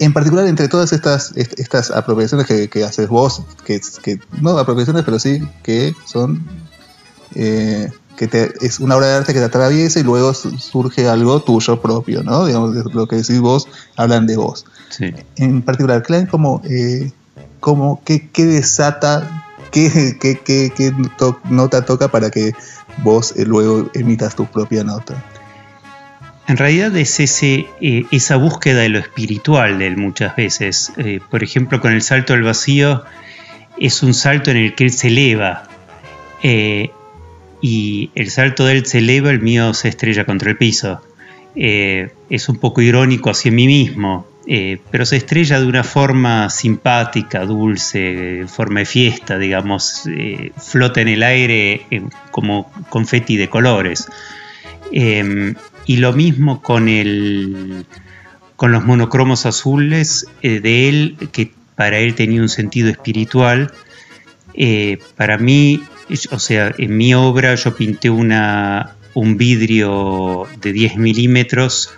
en 0.01 0.12
particular 0.12 0.47
entre 0.49 0.66
todas 0.68 0.92
estas, 0.92 1.33
est- 1.37 1.59
estas 1.61 1.90
apropiaciones 1.92 2.47
que, 2.47 2.68
que 2.68 2.85
haces 2.85 3.09
vos, 3.09 3.42
que, 3.64 3.81
que 4.03 4.18
no 4.40 4.59
apropiaciones, 4.59 5.05
pero 5.05 5.18
sí 5.20 5.40
que 5.62 5.94
son 6.05 6.44
eh, 7.35 7.90
que 8.16 8.27
te- 8.29 8.53
es 8.61 8.79
una 8.81 8.96
obra 8.96 9.07
de 9.09 9.14
arte 9.14 9.33
que 9.33 9.38
te 9.40 9.44
atraviesa 9.46 9.98
y 10.00 10.03
luego 10.05 10.33
su- 10.35 10.57
surge 10.59 11.09
algo 11.09 11.40
tuyo 11.42 11.81
propio, 11.81 12.22
¿no? 12.22 12.46
Digamos, 12.46 12.74
lo 12.94 13.07
que 13.07 13.16
decís 13.16 13.40
vos, 13.40 13.68
hablan 13.96 14.27
de 14.27 14.37
vos. 14.37 14.64
sí. 14.90 15.12
En 15.37 15.62
particular, 15.62 16.03
Klein, 16.03 16.27
como, 16.27 16.62
eh, 16.64 17.11
como 17.61 18.03
qué, 18.05 18.29
qué 18.31 18.44
desata, 18.44 19.44
qué, 19.72 20.16
qué, 20.20 20.38
qué- 20.44 20.72
qué 20.77 20.92
to- 21.18 21.38
nota 21.50 21.85
toca 21.85 22.09
para 22.09 22.31
que 22.31 22.55
vos 23.03 23.33
eh, 23.37 23.44
luego 23.44 23.90
emitas 23.94 24.37
tu 24.37 24.46
propia 24.46 24.85
nota. 24.85 25.14
En 26.46 26.57
realidad 26.59 26.94
es 26.96 27.18
ese, 27.20 27.66
eh, 27.81 28.05
esa 28.12 28.37
búsqueda 28.37 28.81
de 28.83 28.90
lo 28.90 28.98
espiritual 28.98 29.79
de 29.79 29.87
él 29.87 29.96
muchas 29.96 30.37
veces. 30.37 30.92
Por 31.31 31.42
ejemplo, 31.42 31.81
con 31.81 31.90
el 31.92 32.03
salto 32.03 32.35
al 32.35 32.42
vacío 32.42 33.03
es 33.79 34.03
un 34.03 34.12
salto 34.14 34.50
en 34.50 34.59
el 34.59 34.74
que 34.74 34.85
él 34.85 34.92
se 34.92 35.09
eleva. 35.09 35.64
Y 37.66 38.11
el 38.14 38.31
salto 38.31 38.66
de 38.66 38.72
él 38.72 38.85
se 38.85 38.98
eleva, 38.98 39.31
el 39.31 39.40
mío 39.40 39.72
se 39.72 39.88
estrella 39.88 40.27
contra 40.27 40.50
el 40.50 40.59
piso. 40.59 41.00
Eh, 41.57 42.11
es 42.29 42.50
un 42.50 42.57
poco 42.57 42.83
irónico 42.83 43.31
hacia 43.31 43.50
mí 43.50 43.66
mismo, 43.66 44.27
eh, 44.46 44.81
pero 44.90 45.07
se 45.07 45.16
estrella 45.16 45.59
de 45.59 45.66
una 45.66 45.83
forma 45.83 46.50
simpática, 46.50 47.46
dulce, 47.46 48.40
en 48.40 48.50
forma 48.50 48.81
de 48.81 48.85
fiesta, 48.85 49.38
digamos, 49.38 50.03
eh, 50.07 50.53
flota 50.59 51.00
en 51.00 51.09
el 51.09 51.22
aire 51.22 51.87
como 52.31 52.70
confeti 52.90 53.38
de 53.38 53.48
colores. 53.48 54.09
Eh, 54.92 55.55
y 55.87 55.96
lo 55.96 56.12
mismo 56.12 56.61
con 56.61 56.90
el 56.90 57.87
con 58.57 58.72
los 58.72 58.85
monocromos 58.85 59.46
azules 59.46 60.27
de 60.42 60.88
él, 60.90 61.16
que 61.33 61.50
para 61.77 61.96
él 61.98 62.14
tenía 62.14 62.42
un 62.42 62.50
sentido 62.50 62.90
espiritual. 62.90 63.72
Para 65.16 65.38
mí, 65.38 65.83
o 66.31 66.38
sea, 66.38 66.75
en 66.77 66.97
mi 66.97 67.14
obra 67.14 67.55
yo 67.55 67.75
pinté 67.75 68.11
una, 68.11 68.95
un 69.14 69.37
vidrio 69.37 70.47
de 70.61 70.73
10 70.73 70.97
milímetros 70.97 71.90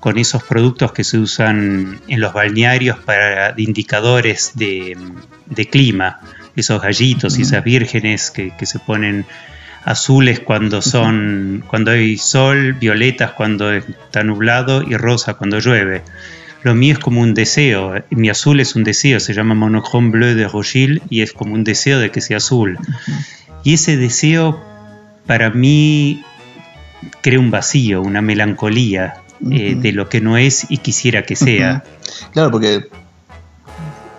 con 0.00 0.18
esos 0.18 0.44
productos 0.44 0.92
que 0.92 1.02
se 1.02 1.18
usan 1.18 2.00
en 2.08 2.20
los 2.20 2.34
balnearios 2.34 2.98
para 2.98 3.52
de 3.52 3.62
indicadores 3.62 4.52
de, 4.54 4.98
de 5.46 5.66
clima, 5.66 6.20
esos 6.56 6.82
gallitos 6.82 7.38
y 7.38 7.42
esas 7.42 7.64
vírgenes 7.64 8.30
que, 8.30 8.54
que 8.56 8.66
se 8.66 8.78
ponen 8.78 9.24
azules 9.84 10.40
cuando 10.40 10.82
son 10.82 11.64
cuando 11.66 11.90
hay 11.90 12.16
sol, 12.16 12.74
violetas 12.74 13.32
cuando 13.32 13.72
está 13.72 14.24
nublado 14.24 14.82
y 14.82 14.96
rosa 14.96 15.34
cuando 15.34 15.58
llueve. 15.58 16.02
Lo 16.62 16.74
mío 16.74 16.94
es 16.94 16.98
como 16.98 17.20
un 17.20 17.34
deseo, 17.34 17.94
mi 18.08 18.30
azul 18.30 18.58
es 18.60 18.74
un 18.74 18.84
deseo, 18.84 19.20
se 19.20 19.34
llama 19.34 19.54
monochrome 19.54 20.10
bleu 20.10 20.34
de 20.34 20.48
Rochil 20.48 21.02
y 21.10 21.20
es 21.20 21.34
como 21.34 21.52
un 21.52 21.62
deseo 21.62 21.98
de 21.98 22.10
que 22.10 22.22
sea 22.22 22.38
azul. 22.38 22.78
Y 23.64 23.74
ese 23.74 23.96
deseo 23.96 24.62
para 25.26 25.50
mí 25.50 26.22
crea 27.22 27.40
un 27.40 27.50
vacío, 27.50 28.00
una 28.02 28.22
melancolía 28.22 29.14
eh, 29.50 29.74
de 29.76 29.92
lo 29.92 30.08
que 30.08 30.20
no 30.20 30.36
es 30.36 30.66
y 30.70 30.78
quisiera 30.78 31.24
que 31.24 31.34
sea. 31.36 31.82
Claro, 32.32 32.50
porque 32.50 32.86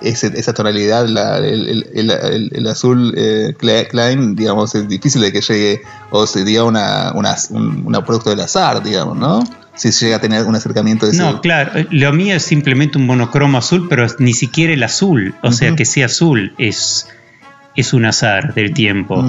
ese- 0.02 0.34
esa 0.38 0.54
tonalidad, 0.54 1.08
la- 1.08 1.38
el, 1.38 1.68
el- 1.68 1.88
el- 1.96 2.10
el- 2.12 2.52
el 2.54 2.68
azul 2.68 3.14
eh, 3.18 3.54
Kle- 3.58 3.88
Klein, 3.88 4.36
digamos, 4.36 4.76
es 4.76 4.88
difícil 4.88 5.22
de 5.22 5.32
que 5.32 5.42
llegue 5.42 5.82
o 6.12 6.28
sería 6.28 6.64
una, 6.64 7.12
una, 7.16 7.36
un 7.50 7.84
una 7.86 8.04
producto 8.06 8.30
del 8.30 8.42
azar, 8.42 8.84
digamos, 8.84 9.18
¿no? 9.18 9.44
Si 9.74 9.92
llega 9.92 10.18
a 10.18 10.20
tener 10.22 10.44
un 10.46 10.56
acercamiento 10.56 11.06
de 11.06 11.12
ese... 11.14 11.22
No, 11.22 11.42
claro, 11.42 11.72
eh, 11.80 11.88
lo 11.92 12.14
mío 12.14 12.36
es 12.36 12.44
simplemente 12.44 12.98
un 12.98 13.06
monocromo 13.06 13.58
azul, 13.58 13.88
pero 13.90 14.06
ni 14.20 14.34
siquiera 14.34 14.74
el 14.74 14.84
azul, 14.84 15.34
o 15.42 15.52
sea, 15.52 15.76
que 15.76 15.86
sea 15.86 16.06
azul 16.06 16.54
es, 16.58 17.08
es 17.76 17.94
un 17.94 18.06
azar 18.06 18.54
del 18.54 18.74
tiempo. 18.74 19.24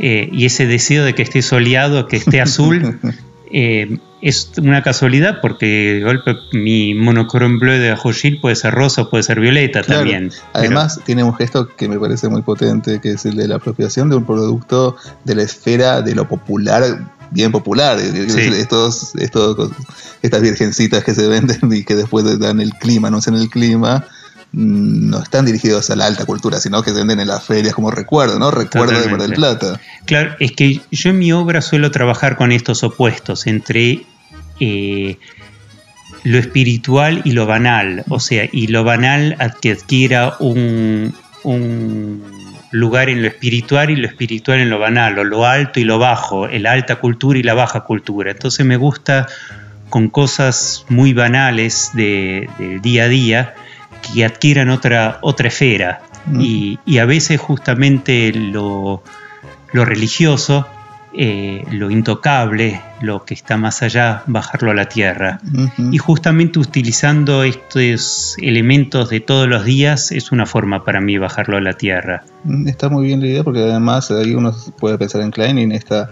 Eh, 0.00 0.28
y 0.32 0.44
ese 0.46 0.66
deseo 0.66 1.04
de 1.04 1.14
que 1.14 1.22
esté 1.22 1.42
soleado, 1.42 2.06
que 2.06 2.16
esté 2.16 2.40
azul, 2.40 2.98
eh, 3.52 3.98
es 4.20 4.50
una 4.58 4.82
casualidad 4.82 5.38
porque 5.40 5.66
de 5.94 6.00
golpe 6.02 6.34
mi 6.52 6.94
monochrome 6.94 7.58
bleu 7.58 7.78
de 7.80 7.94
Rochil 7.94 8.40
puede 8.40 8.56
ser 8.56 8.74
rosa 8.74 9.08
puede 9.10 9.22
ser 9.22 9.38
violeta 9.40 9.82
Claro. 9.82 10.00
también. 10.00 10.30
pero- 10.30 10.42
Además, 10.54 11.00
tiene 11.06 11.22
un 11.22 11.34
gesto 11.34 11.68
que 11.76 11.88
me 11.88 11.98
parece 11.98 12.28
muy 12.28 12.42
potente, 12.42 13.00
que 13.00 13.12
es 13.12 13.24
el 13.26 13.36
de 13.36 13.46
la 13.48 13.56
apropiación 13.56 14.10
de 14.10 14.16
un 14.16 14.24
producto 14.24 14.96
de 15.24 15.34
la 15.36 15.42
esfera 15.42 16.02
de 16.02 16.14
lo 16.16 16.26
popular, 16.28 16.82
bien 17.30 17.52
popular. 17.52 17.98
Sí. 18.00 18.40
Estos, 18.40 19.14
estos, 19.16 19.70
estas 20.22 20.40
virgencitas 20.42 21.04
que 21.04 21.14
se 21.14 21.28
venden 21.28 21.60
y 21.72 21.84
que 21.84 21.94
después 21.94 22.38
dan 22.40 22.60
el 22.60 22.72
clima, 22.74 23.08
anuncian 23.08 23.36
el 23.36 23.48
clima, 23.48 24.04
no 24.52 25.22
están 25.22 25.44
dirigidos 25.44 25.90
a 25.90 25.96
la 25.96 26.06
alta 26.06 26.24
cultura, 26.24 26.58
sino 26.58 26.82
que 26.82 26.90
se 26.90 26.96
venden 26.96 27.20
en 27.20 27.28
las 27.28 27.44
ferias 27.44 27.74
como 27.74 27.90
recuerdo, 27.90 28.38
¿no? 28.38 28.50
Recuerdo 28.50 28.98
de 28.98 29.08
Mar 29.08 29.20
del 29.20 29.34
Plata. 29.34 29.80
Claro, 30.06 30.36
es 30.40 30.52
que 30.52 30.80
yo 30.90 31.10
en 31.10 31.18
mi 31.18 31.32
obra 31.32 31.60
suelo 31.60 31.90
trabajar 31.90 32.36
con 32.36 32.50
estos 32.50 32.82
opuestos 32.82 33.46
entre 33.46 34.06
eh, 34.60 35.18
lo 36.24 36.38
espiritual 36.38 37.20
y 37.24 37.32
lo 37.32 37.46
banal, 37.46 38.04
o 38.08 38.20
sea, 38.20 38.48
y 38.50 38.68
lo 38.68 38.84
banal 38.84 39.36
que 39.60 39.72
adquiera 39.72 40.36
un, 40.38 41.14
un 41.44 42.22
lugar 42.70 43.10
en 43.10 43.22
lo 43.22 43.28
espiritual 43.28 43.90
y 43.90 43.96
lo 43.96 44.06
espiritual 44.06 44.60
en 44.60 44.70
lo 44.70 44.78
banal, 44.78 45.18
o 45.18 45.24
lo 45.24 45.44
alto 45.44 45.78
y 45.78 45.84
lo 45.84 45.98
bajo, 45.98 46.48
la 46.48 46.72
alta 46.72 46.96
cultura 46.96 47.38
y 47.38 47.42
la 47.42 47.54
baja 47.54 47.80
cultura. 47.80 48.30
Entonces 48.30 48.64
me 48.64 48.76
gusta 48.76 49.26
con 49.90 50.08
cosas 50.08 50.86
muy 50.88 51.12
banales 51.12 51.90
del 51.94 52.80
día 52.82 53.04
a 53.04 53.08
día 53.08 53.54
que 54.00 54.24
adquieran 54.24 54.70
otra, 54.70 55.18
otra 55.22 55.48
esfera. 55.48 56.02
Y, 56.38 56.78
a 56.98 57.06
veces 57.06 57.40
justamente 57.40 58.32
lo, 58.32 59.02
lo 59.72 59.84
religioso 59.84 60.66
eh, 61.14 61.64
lo 61.70 61.90
intocable, 61.90 62.82
lo 63.00 63.24
que 63.24 63.32
está 63.32 63.56
más 63.56 63.82
allá, 63.82 64.22
bajarlo 64.26 64.72
a 64.72 64.74
la 64.74 64.84
tierra. 64.84 65.40
Y 65.90 65.96
justamente 65.96 66.58
utilizando 66.58 67.44
estos 67.44 68.36
elementos 68.38 69.08
de 69.08 69.20
todos 69.20 69.48
los 69.48 69.64
días 69.64 70.12
es 70.12 70.32
una 70.32 70.44
forma 70.44 70.84
para 70.84 71.00
mí 71.00 71.16
bajarlo 71.16 71.56
a 71.56 71.60
la 71.62 71.72
tierra. 71.72 72.24
Mm, 72.44 72.68
está 72.68 72.90
muy 72.90 73.06
bien 73.06 73.20
la 73.20 73.26
idea 73.26 73.42
porque 73.42 73.62
además 73.62 74.10
ahí 74.10 74.34
uno 74.34 74.54
puede 74.78 74.98
pensar 74.98 75.22
en 75.22 75.30
Klein 75.30 75.58
y 75.58 75.62
en 75.62 75.72
esta 75.72 76.10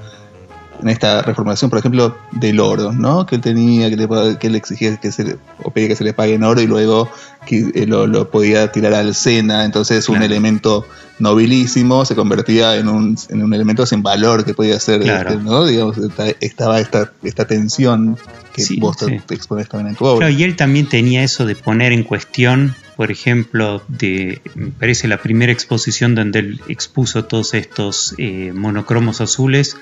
en 0.80 0.88
esta 0.88 1.22
reformulación, 1.22 1.70
por 1.70 1.78
ejemplo, 1.78 2.16
del 2.32 2.60
oro, 2.60 2.92
¿no? 2.92 3.26
Que 3.26 3.36
él 3.36 3.40
tenía, 3.40 3.88
que, 3.90 3.96
le, 3.96 4.38
que 4.38 4.46
exigía 4.48 4.96
que 4.96 5.12
se 5.12 5.36
o 5.62 5.70
pedía 5.70 5.88
que 5.88 5.96
se 5.96 6.04
le 6.04 6.12
pague 6.12 6.34
en 6.34 6.44
oro 6.44 6.60
y 6.60 6.66
luego 6.66 7.10
que 7.46 7.70
eh, 7.74 7.86
lo, 7.86 8.30
podía 8.30 8.72
tirar 8.72 8.94
al 8.94 9.14
Sena, 9.14 9.64
entonces 9.64 10.08
un 10.08 10.22
elemento 10.22 10.86
nobilísimo 11.18 12.04
se 12.04 12.14
convertía 12.14 12.76
en 12.76 12.88
un, 12.88 13.16
en 13.30 13.42
un 13.42 13.54
elemento 13.54 13.86
sin 13.86 14.02
valor 14.02 14.44
que 14.44 14.54
podía 14.54 14.78
ser, 14.80 15.02
este, 15.02 15.36
¿no? 15.36 15.64
Digamos, 15.64 15.96
estaba 16.40 16.80
esta, 16.80 17.12
esta 17.22 17.46
tensión 17.46 18.18
que 18.52 18.64
vos 18.78 18.96
te, 18.96 19.22
expones 19.34 19.68
también 19.68 19.90
en 19.90 19.96
tu 19.96 20.04
obra. 20.04 20.30
y 20.30 20.42
él 20.42 20.56
también 20.56 20.88
tenía 20.88 21.22
eso 21.22 21.46
de 21.46 21.54
poner 21.54 21.92
en 21.92 22.02
cuestión 22.02 22.74
por 22.96 23.10
ejemplo, 23.10 23.82
de, 23.88 24.40
me 24.54 24.70
parece 24.70 25.06
la 25.06 25.18
primera 25.18 25.52
exposición 25.52 26.14
donde 26.14 26.38
él 26.38 26.60
expuso 26.66 27.26
todos 27.26 27.52
estos 27.52 28.14
eh, 28.16 28.52
monocromos 28.54 29.20
azules, 29.20 29.76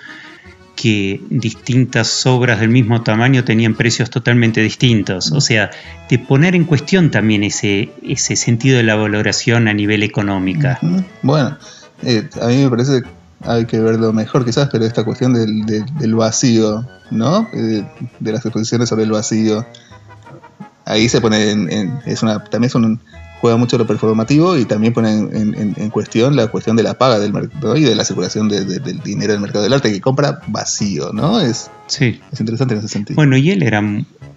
que 0.77 1.21
distintas 1.31 2.27
obras 2.27 2.61
del 2.61 2.69
mismo 2.69 3.03
tamaño 3.03 3.45
tenían 3.45 3.75
precios 3.75 4.11
totalmente 4.11 4.61
distintos. 4.61 5.33
O 5.33 5.41
sea, 5.41 5.71
de 6.09 6.19
poner 6.19 6.55
en 6.55 6.65
cuestión 6.65 7.11
también 7.11 7.45
ese, 7.45 7.91
ese 8.03 8.37
sentido 8.37 8.77
de 8.77 8.83
la 8.83 8.97
valoración 8.97 9.69
a 9.69 9.75
nivel 9.75 10.03
económica. 10.03 10.79
Bueno, 11.23 11.57
eh, 12.03 12.29
a 12.41 12.47
mí 12.47 12.57
me 12.65 12.71
parece 12.71 13.03
que 13.03 13.09
hay 13.47 13.67
que 13.67 13.81
verlo 13.81 14.13
mejor 14.13 14.45
quizás, 14.45 14.69
pero 14.71 14.85
esta 14.85 15.05
cuestión 15.05 15.35
del, 15.35 16.15
vacío, 16.15 16.87
¿no? 17.11 17.49
Eh, 17.53 17.87
de 18.21 18.33
las 18.33 18.45
exposiciones 18.45 18.89
sobre 18.89 19.05
el 19.05 19.13
vacío. 19.13 19.67
Ahí 20.87 21.09
se 21.09 21.21
pone 21.21 21.51
en, 21.51 21.99
es 22.05 22.23
una, 22.23 22.43
también 22.45 22.69
es 22.69 22.75
un, 22.75 23.01
juega 23.45 23.59
mucho 23.59 23.77
lo 23.77 23.87
performativo 23.87 24.57
y 24.57 24.65
también 24.65 24.95
pone 24.95 25.11
en, 25.11 25.91
cuestión 25.91 26.35
la 26.35 26.47
cuestión 26.47 26.77
de 26.77 26.83
la 26.83 26.95
paga 26.95 27.19
del 27.19 27.31
mercado 27.31 27.77
y 27.77 27.83
de 27.83 27.95
la 27.95 28.03
circulación 28.03 28.49
del 28.49 29.03
dinero 29.05 29.35
del 29.35 29.43
mercado 29.43 29.63
del 29.63 29.75
arte 29.75 29.93
que 29.93 30.01
compra 30.01 30.41
vacío, 30.47 31.13
¿no? 31.13 31.43
Es, 31.43 31.71
sí. 31.87 32.23
es 32.33 32.41
interesante 32.41 32.73
en 32.73 32.81
ese 32.81 32.89
sentido. 32.89 33.17
Bueno, 33.17 33.37
y 33.37 33.51
él 33.51 33.63
era 33.63 33.83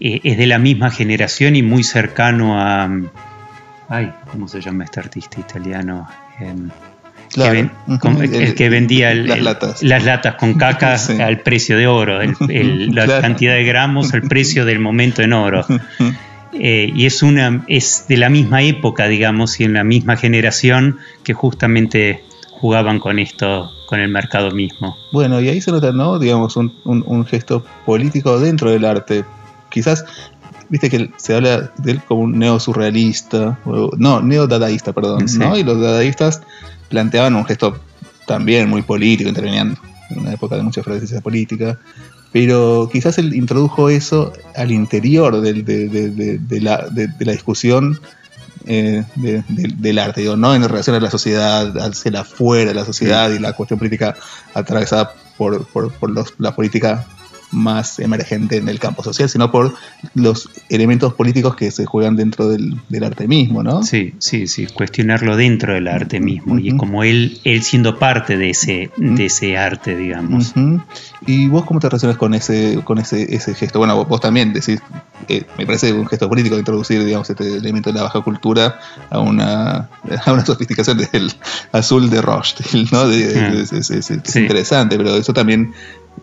eh, 0.01 0.19
es 0.25 0.37
de 0.37 0.45
la 0.45 0.59
misma 0.59 0.91
generación 0.91 1.55
y 1.55 1.63
muy 1.63 1.85
cercano 1.85 2.61
a. 2.61 2.89
Ay, 3.87 4.11
¿cómo 4.29 4.49
se 4.49 4.59
llama 4.59 4.83
este 4.83 4.99
artista 4.99 5.39
italiano? 5.39 6.05
Em, 6.41 6.69
el, 7.37 8.55
que 8.55 8.67
vendía 8.67 9.15
las, 9.15 9.39
latas. 10.03 10.35
con 10.35 10.55
caca 10.55 10.97
al 11.25 11.39
precio 11.43 11.77
de 11.77 11.87
oro, 11.87 12.19
la 12.49 13.21
cantidad 13.21 13.53
de 13.53 13.63
gramos 13.63 14.13
al 14.13 14.23
precio 14.23 14.65
del 14.65 14.79
momento 14.79 15.21
en 15.21 15.31
oro. 15.31 15.65
Eh, 16.59 16.91
y 16.95 17.05
es, 17.05 17.23
una, 17.23 17.63
es 17.67 18.05
de 18.07 18.17
la 18.17 18.29
misma 18.29 18.61
época, 18.61 19.07
digamos, 19.07 19.59
y 19.59 19.63
en 19.63 19.73
la 19.73 19.83
misma 19.83 20.17
generación 20.17 20.97
que 21.23 21.33
justamente 21.33 22.23
jugaban 22.51 22.99
con 22.99 23.19
esto, 23.19 23.69
con 23.87 23.99
el 23.99 24.09
mercado 24.09 24.51
mismo. 24.51 24.97
Bueno, 25.11 25.39
y 25.39 25.49
ahí 25.49 25.61
se 25.61 25.71
nota, 25.71 25.91
¿no? 25.91 26.19
Digamos, 26.19 26.57
un, 26.57 26.73
un, 26.83 27.25
gesto 27.25 27.63
político 27.85 28.39
dentro 28.39 28.71
del 28.71 28.85
arte. 28.85 29.25
Quizás, 29.69 30.05
viste 30.69 30.89
que 30.89 31.11
se 31.17 31.35
habla 31.35 31.71
de 31.77 31.91
él 31.91 32.01
como 32.07 32.21
un 32.21 32.39
neo-surrealista, 32.39 33.59
no, 33.97 34.21
neo-dadaísta, 34.21 34.93
perdón, 34.93 35.25
¿no? 35.37 35.57
Y 35.57 35.63
los 35.63 35.79
dadaístas 35.79 36.41
planteaban 36.89 37.35
un 37.35 37.45
gesto 37.45 37.79
también 38.25 38.69
muy 38.69 38.81
político, 38.81 39.29
intervenían 39.29 39.77
en 40.09 40.19
una 40.19 40.33
época 40.33 40.55
de 40.55 40.63
mucha 40.63 40.81
efervescencia 40.81 41.21
política, 41.21 41.79
pero 42.39 42.87
quizás 42.91 43.17
él 43.17 43.33
introdujo 43.33 43.89
eso 43.89 44.31
al 44.55 44.71
interior 44.71 45.41
de, 45.41 46.61
la, 46.61 46.87
discusión 47.33 47.99
eh, 48.67 49.03
del 49.15 49.97
arte, 49.97 50.21
digo, 50.21 50.37
no 50.37 50.53
en 50.53 50.61
relación 50.61 50.95
a 50.95 50.99
la 50.99 51.09
sociedad, 51.09 51.75
hacia 51.79 52.21
afuera 52.21 52.69
de 52.69 52.75
la 52.75 52.85
sociedad 52.85 53.31
y 53.31 53.39
la 53.39 53.53
cuestión 53.53 53.79
política 53.79 54.15
atravesada 54.53 55.13
por, 55.35 55.65
por, 55.65 55.91
por 55.93 56.11
los, 56.11 56.35
la 56.37 56.55
política 56.55 57.07
más 57.51 57.99
emergente 57.99 58.57
en 58.57 58.67
el 58.69 58.79
campo 58.79 59.03
social, 59.03 59.29
sino 59.29 59.51
por 59.51 59.73
los 60.13 60.49
elementos 60.69 61.13
políticos 61.13 61.55
que 61.55 61.71
se 61.71 61.85
juegan 61.85 62.15
dentro 62.15 62.49
del, 62.49 62.77
arte 63.03 63.27
mismo, 63.27 63.63
¿no? 63.63 63.83
Sí, 63.83 64.15
sí, 64.19 64.47
sí, 64.47 64.67
cuestionarlo 64.67 65.37
dentro 65.37 65.73
del 65.73 65.87
arte 65.87 66.19
mismo, 66.19 66.59
y 66.59 66.75
como 66.75 67.03
él, 67.03 67.39
él 67.43 67.63
siendo 67.63 67.99
parte 67.99 68.37
de 68.37 68.49
ese, 68.49 68.91
de 68.97 69.25
ese 69.25 69.57
arte, 69.57 69.95
digamos. 69.95 70.53
¿Y 71.25 71.47
vos 71.47 71.65
cómo 71.65 71.79
te 71.79 71.89
relacionas 71.89 72.17
con 72.17 72.33
ese, 72.33 72.81
con 72.83 72.97
ese, 72.97 73.35
ese 73.35 73.53
gesto? 73.53 73.79
Bueno, 73.79 74.03
vos, 74.05 74.19
también 74.19 74.53
decís, 74.53 74.79
eh, 75.27 75.43
me 75.57 75.65
parece 75.65 75.93
un 75.93 76.07
gesto 76.07 76.29
político 76.29 76.57
introducir, 76.57 77.03
digamos, 77.03 77.29
este 77.29 77.57
elemento 77.57 77.91
de 77.91 77.97
la 77.97 78.03
baja 78.03 78.21
cultura 78.21 78.79
a 79.09 79.19
una, 79.19 79.89
a 80.25 80.33
una 80.33 80.45
sofisticación 80.45 80.97
del 80.97 81.31
azul 81.71 82.09
de 82.09 82.21
Rochdale, 82.21 82.87
¿no? 82.91 83.09
es 83.09 84.35
interesante, 84.35 84.97
pero 84.97 85.15
eso 85.15 85.33
también 85.33 85.73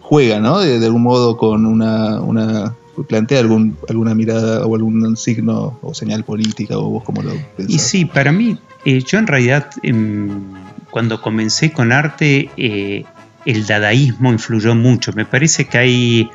juega, 0.04 0.38
¿no? 0.38 0.60
De, 0.60 0.84
algún 0.84 1.02
modo 1.02 1.36
con 1.38 1.64
una, 1.64 2.20
una 2.20 2.74
plantea 3.08 3.40
algún, 3.40 3.76
alguna 3.88 4.14
mirada 4.14 4.66
o 4.66 4.76
algún 4.76 5.16
signo 5.16 5.78
o 5.82 5.94
señal 5.94 6.24
política 6.24 6.78
o 6.78 6.90
vos 6.90 7.04
cómo 7.04 7.22
lo 7.22 7.32
pensás. 7.56 7.74
Y 7.74 7.78
sí, 7.78 8.04
para 8.04 8.30
mí, 8.30 8.58
eh, 8.84 9.02
yo 9.02 9.18
en 9.18 9.26
realidad 9.26 9.70
em, 9.82 10.52
cuando 10.90 11.22
comencé 11.22 11.72
con 11.72 11.90
arte, 11.90 12.50
eh, 12.56 13.04
el 13.46 13.66
dadaísmo 13.66 14.30
influyó 14.30 14.74
mucho. 14.74 15.12
Me 15.14 15.24
parece 15.24 15.64
que 15.64 15.78
hay, 15.78 16.30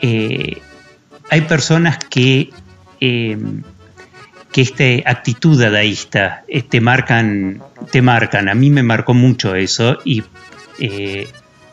eh, 0.00 0.60
hay 1.30 1.40
personas 1.42 1.98
que, 2.04 2.50
em, 3.00 3.62
que 4.52 4.60
esta 4.60 5.10
actitud 5.10 5.58
dadaísta 5.58 6.44
te 6.68 6.80
marcan, 6.82 7.62
te 7.90 8.02
marcan. 8.02 8.50
A 8.50 8.54
mí 8.54 8.68
me 8.68 8.82
marcó 8.82 9.14
mucho 9.14 9.54
eso 9.54 9.96
y 10.04 10.22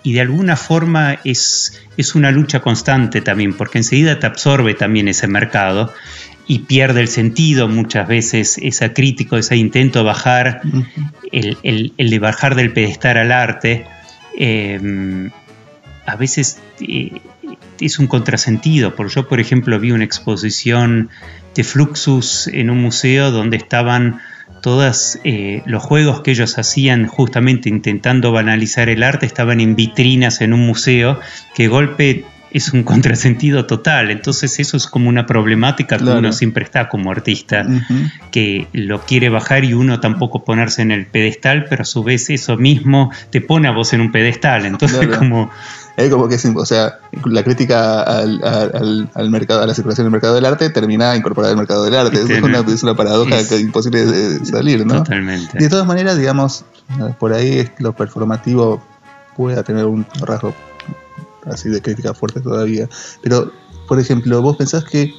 y 0.04 0.14
de 0.14 0.22
alguna 0.22 0.56
forma 0.56 1.20
es, 1.24 1.82
es 1.98 2.16
una 2.16 2.32
lucha 2.32 2.62
constante 2.62 3.22
también, 3.22 3.54
porque 3.54 3.80
enseguida 3.80 4.20
te 4.20 4.28
absorbe 4.28 4.74
también 4.74 5.08
ese 5.08 5.28
mercado 5.28 5.94
y 6.48 6.60
pierde 6.60 7.02
el 7.02 7.08
sentido 7.08 7.68
muchas 7.68 8.08
veces 8.08 8.58
esa 8.62 8.94
crítica, 8.94 9.38
ese 9.38 9.56
intento 9.56 10.00
de 10.00 10.06
bajar, 10.06 10.62
el, 11.32 11.94
de 11.96 12.20
bajar 12.20 12.56
del 12.56 12.74
pedestal 12.74 13.18
al 13.18 13.32
arte, 13.32 13.86
em, 14.36 15.30
a 16.08 16.16
veces 16.16 16.60
eh, 16.82 17.22
es 17.80 18.00
un 18.00 18.08
contrasentido. 18.08 18.96
Por 18.96 19.10
yo, 19.10 19.28
por 19.28 19.40
ejemplo, 19.40 19.80
vi 19.80 19.92
una 19.92 20.06
exposición 20.06 21.10
de 21.56 21.64
Fluxus 21.64 22.48
en 22.48 22.70
un 22.70 22.82
museo 22.82 23.32
donde 23.32 23.58
estaban 23.58 24.20
todos 24.62 25.20
eh, 25.24 25.62
los 25.66 25.84
juegos 25.84 26.22
que 26.22 26.32
ellos 26.32 26.58
hacían 26.58 27.08
justamente 27.08 27.70
intentando 27.70 28.32
banalizar 28.32 28.90
el 28.90 29.04
arte 29.04 29.26
estaban 29.26 29.60
en 29.60 29.76
vitrinas 29.76 30.42
en 30.42 30.54
un 30.54 30.66
museo 30.66 31.20
que 31.56 31.68
golpe 31.68 32.26
es 32.52 32.74
un 32.74 32.84
contrasentido 32.84 33.66
total. 33.66 34.12
Entonces 34.12 34.60
eso 34.60 34.78
es 34.78 34.88
como 34.88 35.10
una 35.10 35.26
problemática 35.26 35.98
que 35.98 36.04
uno 36.04 36.32
siempre 36.32 36.64
está 36.64 36.90
como 36.90 37.12
artista, 37.12 37.66
que 38.32 38.68
lo 38.74 39.02
quiere 39.02 39.30
bajar 39.30 39.66
y 39.66 39.74
uno 39.74 40.00
tampoco 40.00 40.44
ponerse 40.44 40.82
en 40.82 40.92
el 40.92 41.06
pedestal, 41.06 41.66
pero 41.70 41.84
a 41.84 41.86
su 41.86 42.04
vez 42.04 42.30
eso 42.30 42.58
mismo 42.58 43.12
te 43.30 43.42
pone 43.42 43.68
a 43.68 43.72
vos 43.72 43.94
en 43.94 44.02
un 44.02 44.12
pedestal. 44.12 44.66
Entonces 44.66 45.08
como 45.18 45.50
es 46.06 46.10
como 46.10 46.30
que, 46.30 46.38
o 46.56 46.66
sea, 46.66 47.00
la 47.26 47.44
crítica 47.44 48.02
al, 48.02 49.10
al, 49.14 49.30
mercado, 49.30 49.62
a 49.62 49.68
la 49.68 49.74
circulación 49.74 50.06
del 50.06 50.12
mercado 50.12 50.36
del 50.36 50.46
arte 50.46 50.70
termina 50.70 51.16
incorporada 51.16 51.52
al 51.52 51.58
mercado 51.58 51.84
del 51.84 51.96
arte. 51.96 52.22
Es 52.22 52.42
una, 52.42 52.60
es 52.60 52.84
una 52.84 52.96
paradoja 52.96 53.38
que 53.48 53.56
es 53.56 53.62
imposible 53.62 54.06
de 54.06 54.46
salir, 54.46 54.86
¿no? 54.86 55.04
Totalmente. 55.04 55.58
Y 55.60 55.64
de 55.64 55.70
todas 55.70 55.86
maneras, 55.86 56.18
digamos, 56.18 56.64
por 57.20 57.34
ahí 57.34 57.70
lo 57.80 57.94
performativo 57.94 58.82
pueda 59.36 59.64
tener 59.64 59.86
un 59.86 60.06
rasgo 60.22 60.54
así 61.46 61.68
de 61.68 61.82
crítica 61.82 62.14
fuerte 62.14 62.40
todavía. 62.40 62.88
Pero, 63.22 63.52
por 63.88 64.00
ejemplo, 64.00 64.42
vos 64.42 64.56
pensás 64.56 64.86
que 64.86 65.14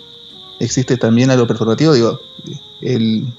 existe 0.61 0.97
también 0.97 1.31
algo 1.31 1.47
performativo, 1.47 1.93
digo, 1.93 2.19
el, 2.81 3.35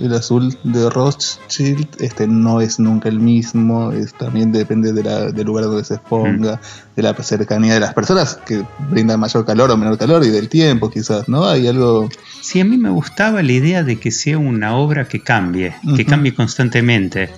el 0.00 0.12
azul 0.14 0.56
de 0.64 0.90
Rothschild 0.90 1.86
este, 2.00 2.26
no 2.26 2.60
es 2.60 2.78
nunca 2.78 3.08
el 3.08 3.20
mismo, 3.20 3.92
es, 3.92 4.12
también 4.14 4.52
depende 4.52 4.92
de 4.92 5.02
la, 5.02 5.30
del 5.30 5.46
lugar 5.46 5.64
donde 5.64 5.84
se 5.84 5.94
exponga, 5.94 6.60
de 6.96 7.02
la 7.02 7.14
cercanía 7.14 7.74
de 7.74 7.80
las 7.80 7.94
personas 7.94 8.36
que 8.46 8.64
brindan 8.90 9.20
mayor 9.20 9.44
calor 9.44 9.70
o 9.70 9.76
menor 9.76 9.96
calor 9.96 10.24
y 10.24 10.30
del 10.30 10.48
tiempo 10.48 10.90
quizás, 10.90 11.28
¿no? 11.28 11.48
Hay 11.48 11.66
algo... 11.66 12.08
Sí, 12.40 12.60
a 12.60 12.64
mí 12.64 12.76
me 12.76 12.90
gustaba 12.90 13.42
la 13.42 13.52
idea 13.52 13.82
de 13.82 13.96
que 13.96 14.10
sea 14.10 14.38
una 14.38 14.76
obra 14.76 15.06
que 15.06 15.22
cambie, 15.22 15.74
que 15.96 16.04
cambie 16.04 16.34
constantemente. 16.34 17.30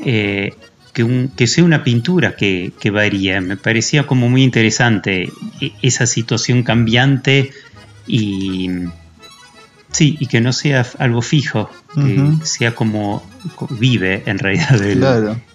Eh, 0.00 0.54
que, 0.92 1.28
que, 1.36 1.46
sea 1.46 1.62
una 1.62 1.84
pintura 1.84 2.34
que, 2.34 2.72
que, 2.80 2.90
varía. 2.90 3.40
Me 3.40 3.56
parecía 3.56 4.06
como 4.06 4.28
muy 4.28 4.42
interesante 4.42 5.30
e, 5.60 5.72
esa 5.82 6.06
situación 6.06 6.64
cambiante 6.64 7.50
y, 8.08 8.88
Sí, 9.92 10.16
y 10.20 10.26
que 10.26 10.40
no 10.40 10.52
sea 10.52 10.86
algo 10.98 11.20
fijo, 11.20 11.68
que 11.94 12.46
sea 12.46 12.74
como 12.74 13.22
vive 13.70 14.22
en 14.26 14.38
realidad 14.38 14.80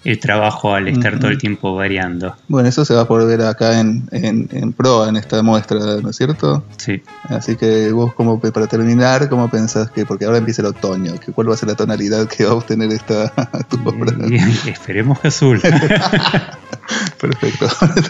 el, 0.04 0.20
trabajo 0.20 0.74
al 0.74 0.88
estar 0.88 1.18
todo 1.18 1.30
el 1.30 1.38
tiempo 1.38 1.74
variando. 1.74 2.36
Bueno, 2.48 2.68
eso 2.68 2.84
se 2.84 2.94
va 2.94 3.02
a 3.02 3.08
poder 3.08 3.38
ver 3.38 3.46
acá 3.46 3.80
en, 3.80 4.08
en, 4.12 4.48
en 4.52 4.72
proa, 4.72 5.08
en 5.08 5.16
esta 5.16 5.42
muestra, 5.42 5.78
¿no 6.02 6.10
es 6.10 6.16
cierto? 6.16 6.64
Sí. 6.76 7.02
Así 7.24 7.56
que 7.56 7.92
vos, 7.92 8.14
como 8.14 8.40
para 8.40 8.66
terminar, 8.66 9.28
¿cómo 9.28 9.48
pensás 9.50 9.90
que, 9.90 10.04
porque 10.04 10.24
ahora 10.24 10.38
empieza 10.38 10.62
el 10.62 10.68
otoño, 10.68 11.14
que 11.18 11.32
cuál 11.32 11.50
va 11.50 11.54
a 11.54 11.56
ser 11.56 11.68
la 11.68 11.74
tonalidad 11.74 12.28
que 12.28 12.44
va 12.44 12.52
a 12.52 12.54
obtener 12.54 12.90
esta 12.92 13.32
tu 13.68 13.76
obra? 13.88 14.16
esperemos 14.66 15.20
que 15.20 15.28
azul. 15.28 15.60
Perfecto, 17.20 17.66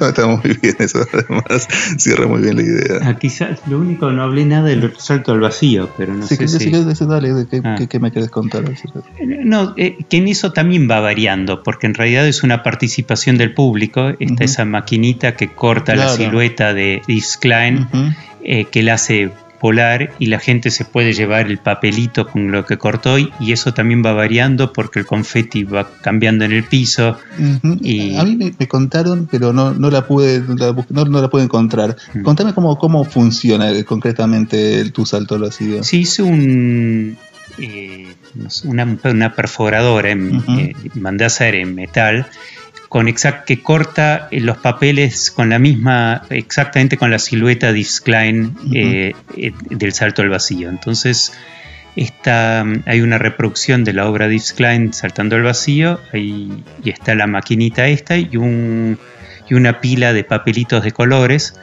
está 0.07 0.27
muy 0.27 0.59
bien 0.61 0.77
eso, 0.79 0.99
además 1.12 1.67
cierra 1.97 2.27
muy 2.27 2.43
bien 2.43 2.57
la 2.57 2.62
idea. 2.62 2.99
Ah, 3.03 3.15
quizás 3.19 3.61
lo 3.69 3.79
único, 3.79 4.11
no 4.11 4.23
hablé 4.23 4.45
nada 4.45 4.65
del 4.65 4.93
salto 4.99 5.33
al 5.33 5.41
vacío, 5.41 5.89
pero 5.97 6.12
no 6.12 6.27
sé 6.27 6.47
si... 6.49 6.71
dale, 6.71 7.47
ah. 7.65 7.77
¿qué, 7.89 7.99
me 8.01 8.09
quieres 8.17 8.31
contar? 8.31 8.65
No, 9.45 9.75
eh, 9.77 9.99
que 10.09 10.17
en 10.17 10.29
eso 10.29 10.53
también 10.53 10.89
va 10.91 11.01
variando, 11.01 11.63
porque 11.63 11.87
en 11.87 11.95
realidad 11.95 12.27
es 12.27 12.43
una 12.43 12.63
participación 12.63 13.37
del 13.37 13.53
público, 13.53 14.13
está 14.19 14.45
esa 14.45 14.65
maquinita 14.65 15.37
que 15.37 15.49
corta 15.49 15.95
la 15.95 16.09
silueta 16.09 16.73
de 16.73 17.03
Yves 17.07 17.37
Klein, 17.37 17.89
eh, 18.43 18.65
que 18.65 18.83
la 18.83 18.95
hace 18.95 19.31
polar 19.61 20.13
y 20.19 20.27
la 20.27 20.39
gente 20.39 20.71
se 20.71 20.85
puede 20.85 21.13
llevar 21.13 21.47
el 21.47 21.59
papelito 21.59 22.27
con 22.27 22.53
lo 22.53 22.65
que 22.65 22.79
cortó 22.79 23.19
y, 23.19 23.31
eso 23.49 23.73
también 23.73 24.03
va 24.05 24.13
variando 24.13 24.73
porque 24.73 25.01
el 25.01 25.07
confeti 25.07 25.65
va 25.65 25.89
cambiando 26.03 26.45
en 26.45 26.53
el 26.53 26.65
piso. 26.65 27.17
y... 27.81 28.17
A 28.17 28.25
mí 28.25 28.37
me, 28.37 28.69
contaron, 28.69 29.29
pero 29.31 29.53
no, 29.53 29.73
no 29.73 29.91
la 29.91 30.07
pude 30.07 30.41
no 30.41 31.21
la, 31.21 31.29
pude 31.29 31.43
encontrar. 31.43 31.97
Contame 32.23 32.55
cómo, 32.55 32.79
cómo 32.79 33.05
funciona 33.05 33.73
concretamente 33.85 34.81
el, 34.81 34.93
tu 34.93 35.05
salto 35.07 35.35
al 35.35 35.43
vacío. 35.43 35.83
Sí, 35.83 36.01
hice 36.01 36.23
un, 36.23 37.17
eh, 37.59 38.15
una, 38.65 38.99
una, 39.05 39.35
perforadora, 39.35 40.11
en, 40.11 40.43
eh, 40.59 40.73
mandé 40.95 41.25
a 41.25 41.27
hacer 41.29 41.55
en 41.55 41.75
metal 41.75 42.27
con 42.89 43.09
exact, 43.09 43.45
que 43.45 43.63
corta 43.63 44.29
eh, 44.31 44.41
los 44.41 44.59
papeles 44.59 45.31
con 45.31 45.51
la 45.51 45.59
misma, 45.59 46.23
exactamente 46.31 46.97
con 46.97 47.11
la 47.11 47.19
silueta 47.19 47.73
de 47.73 47.81
Yves 47.81 48.01
Klein 48.01 48.57
eh, 48.73 49.13
eh, 49.37 49.53
del 49.71 49.93
salto 49.93 50.23
al 50.23 50.29
vacío. 50.29 50.69
Entonces, 50.69 51.33
está, 51.97 52.65
hay 52.87 53.01
una 53.01 53.19
reproducción 53.19 53.85
de 53.85 53.93
la 53.93 54.09
obra 54.09 54.29
de 54.29 54.35
Yves 54.35 54.53
Klein 54.53 54.93
saltando 54.93 55.37
al 55.37 55.43
vacío, 55.43 56.01
y 56.13 56.65
está 56.85 57.15
la 57.15 57.27
maquinita 57.27 57.87
esta 57.89 58.17
y, 58.17 58.37
un, 58.37 58.99
y 59.49 59.55
una 59.55 59.81
pila 59.81 60.13
de 60.13 60.25
papelitos 60.25 60.83
de 60.85 60.93
colores. 60.93 61.59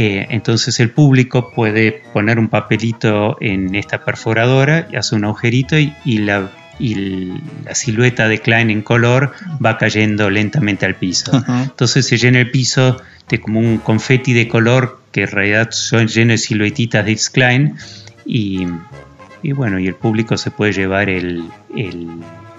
Entonces 0.00 0.78
el 0.80 0.90
público 0.90 1.50
puede 1.50 2.02
poner 2.12 2.38
un 2.38 2.48
papelito 2.48 3.36
en 3.40 3.74
esta 3.74 4.04
perforadora, 4.04 4.88
hace 4.96 5.16
un 5.16 5.24
agujerito 5.24 5.76
y 5.76 6.18
la 6.18 6.50
y 6.78 6.94
la 7.64 7.74
silueta 7.74 8.28
de 8.28 8.38
Klein 8.38 8.70
en 8.70 8.82
color 8.82 9.32
va 9.64 9.78
cayendo 9.78 10.30
lentamente 10.30 10.86
al 10.86 10.94
piso. 10.94 11.32
Entonces 11.48 12.06
se 12.06 12.16
llena 12.16 12.40
el 12.40 12.50
piso 12.50 13.00
de 13.28 13.40
como 13.40 13.60
un 13.60 13.78
confeti 13.78 14.32
de 14.32 14.48
color 14.48 15.00
que 15.12 15.22
en 15.22 15.28
realidad 15.28 15.70
son 15.72 16.06
lleno 16.06 16.32
de 16.32 16.38
siluetitas 16.38 17.04
de 17.04 17.12
X 17.12 17.30
Klein 17.30 17.76
y, 18.24 18.66
bueno, 19.54 19.78
y 19.78 19.86
el 19.86 19.94
público 19.94 20.36
se 20.36 20.50
puede 20.50 20.72
llevar 20.72 21.08
el, 21.08 21.44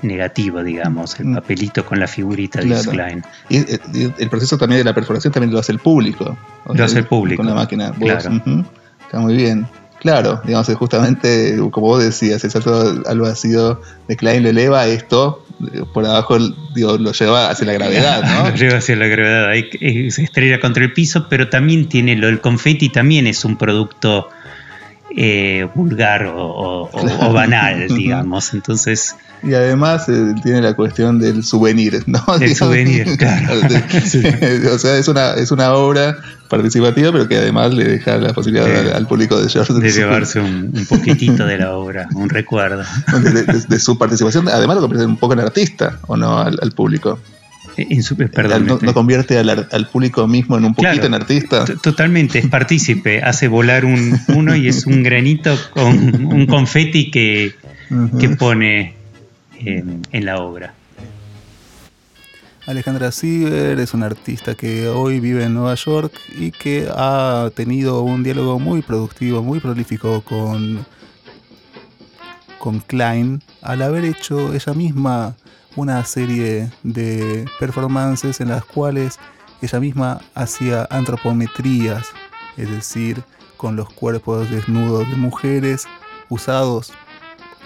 negativo, 0.01 0.63
digamos, 0.63 1.19
el 1.19 1.27
mm. 1.27 1.35
papelito 1.35 1.85
con 1.85 1.99
la 1.99 2.07
figurita 2.07 2.61
de 2.61 2.69
X 2.69 2.87
Klein. 2.87 3.23
Y 3.49 3.57
el, 3.57 4.29
proceso 4.29 4.57
también 4.57 4.79
de 4.79 4.85
la 4.85 4.93
perforación 4.93 5.33
también 5.33 5.53
lo 5.53 5.59
hace 5.59 5.71
el 5.71 5.79
público. 5.79 6.37
Lo 6.73 6.83
hace 6.83 6.99
el 6.99 7.05
público. 7.05 7.37
Con 7.37 7.47
la 7.47 7.55
máquina. 7.55 7.93
Está 9.01 9.19
muy 9.19 9.35
bien. 9.35 9.67
Claro, 9.99 10.41
digamos, 10.45 10.73
justamente, 10.75 11.57
como 11.71 11.87
vos 11.87 12.03
decías, 12.03 12.41
el 12.43 12.51
salto 12.51 13.03
al 13.05 13.19
vacío 13.19 13.81
de 14.07 14.15
Klein 14.15 14.43
lo 14.43 14.49
eleva, 14.49 14.87
esto 14.87 15.45
por 15.93 16.05
abajo 16.05 16.37
digo, 16.73 16.97
lo 16.97 17.11
lleva 17.11 17.49
hacia 17.49 17.67
la 17.67 17.73
gravedad, 17.73 18.23
¿no? 18.23 18.49
lo 18.49 18.55
lleva 18.55 18.77
hacia 18.77 18.95
la 18.95 19.07
gravedad, 19.07 19.49
ahí 19.49 20.11
se 20.11 20.23
estrella 20.23 20.59
contra 20.59 20.83
el 20.83 20.93
piso, 20.93 21.27
pero 21.29 21.49
también 21.49 21.89
tiene 21.89 22.15
lo 22.15 22.29
el 22.29 22.39
confeti, 22.39 22.89
también 22.89 23.27
es 23.27 23.43
un 23.43 23.57
producto 23.57 24.29
eh, 25.15 25.67
vulgar 25.75 26.31
o, 26.33 26.89
banal, 27.33 27.87
digamos, 27.89 28.53
entonces... 28.53 29.15
Y 29.41 29.53
además 29.53 30.09
eh, 30.09 30.35
tiene 30.43 30.61
la 30.61 30.73
cuestión 30.73 31.19
del 31.19 31.43
souvenir, 31.43 32.03
¿no? 32.07 32.23
El 32.39 32.55
souvenir, 32.55 33.17
claro. 33.17 33.53
o 34.73 34.79
sea, 34.79 34.97
es 34.97 35.07
una, 35.07 35.33
es 35.33 35.51
una 35.51 35.73
obra 35.73 36.17
participativa, 36.49 37.11
pero 37.11 37.27
que 37.27 37.37
además 37.37 37.73
le 37.73 37.85
deja 37.85 38.17
la 38.17 38.33
posibilidad 38.33 38.95
al, 38.95 39.07
público 39.07 39.39
de, 39.39 39.47
de 39.47 39.91
llevarse 39.91 40.39
un, 40.39 40.73
poquitito 40.89 41.45
de 41.45 41.59
la 41.59 41.73
obra, 41.73 42.07
un 42.15 42.27
recuerdo. 42.27 42.83
De, 43.69 43.79
su 43.79 43.97
participación, 43.97 44.47
además 44.49 44.77
lo 44.77 44.81
convierte 44.81 45.05
un 45.05 45.17
poco 45.17 45.33
en 45.33 45.41
artista, 45.41 45.99
¿o 46.07 46.17
no? 46.17 46.39
Al, 46.39 46.71
público. 46.71 47.19
En 47.77 48.01
su, 48.01 48.17
perdón, 48.17 48.65
no, 48.65 48.93
convierte 48.95 49.37
al, 49.37 49.89
público 49.91 50.27
mismo 50.27 50.57
en 50.57 50.65
un 50.65 50.73
poquito 50.73 51.05
en 51.05 51.13
artista. 51.13 51.65
Totalmente, 51.65 52.39
es 52.39 52.47
partícipe, 52.47 53.21
hace 53.21 53.47
volar 53.47 53.85
un, 53.85 54.19
uno 54.29 54.55
y 54.55 54.67
es 54.67 54.87
un 54.87 55.03
granito 55.03 55.55
con 55.71 56.33
un 56.33 56.47
confeti 56.47 57.11
que, 57.11 57.53
que 58.19 58.29
pone 58.29 58.98
en, 59.59 60.25
la 60.25 60.39
obra. 60.39 60.73
Alejandra 62.65 63.11
Sieber 63.11 63.79
es 63.79 63.93
una 63.93 64.05
artista 64.05 64.53
que 64.53 64.87
hoy 64.87 65.19
vive 65.19 65.43
en 65.43 65.55
Nueva 65.55 65.75
York 65.75 66.13
y 66.37 66.51
que 66.51 66.87
ha 66.91 67.49
tenido 67.55 68.01
un 68.01 68.23
diálogo 68.23 68.59
muy 68.59 68.81
productivo, 68.81 69.41
muy 69.41 69.59
prolífico 69.59 70.21
con, 70.21 70.85
con 72.59 72.79
Klein, 72.81 73.41
al 73.61 73.81
haber 73.81 74.05
hecho 74.05 74.53
ella 74.53 74.73
misma 74.73 75.35
una 75.75 76.03
serie 76.05 76.69
de 76.83 77.45
performances 77.59 78.39
en 78.41 78.49
las 78.49 78.65
cuales 78.65 79.19
ella 79.61 79.79
misma 79.79 80.21
hacía 80.35 80.87
antropometrías, 80.89 82.07
es 82.55 82.69
decir, 82.69 83.23
con 83.57 83.75
los 83.75 83.89
cuerpos 83.89 84.49
desnudos 84.49 85.09
de 85.09 85.15
mujeres 85.15 85.85
usados 86.29 86.93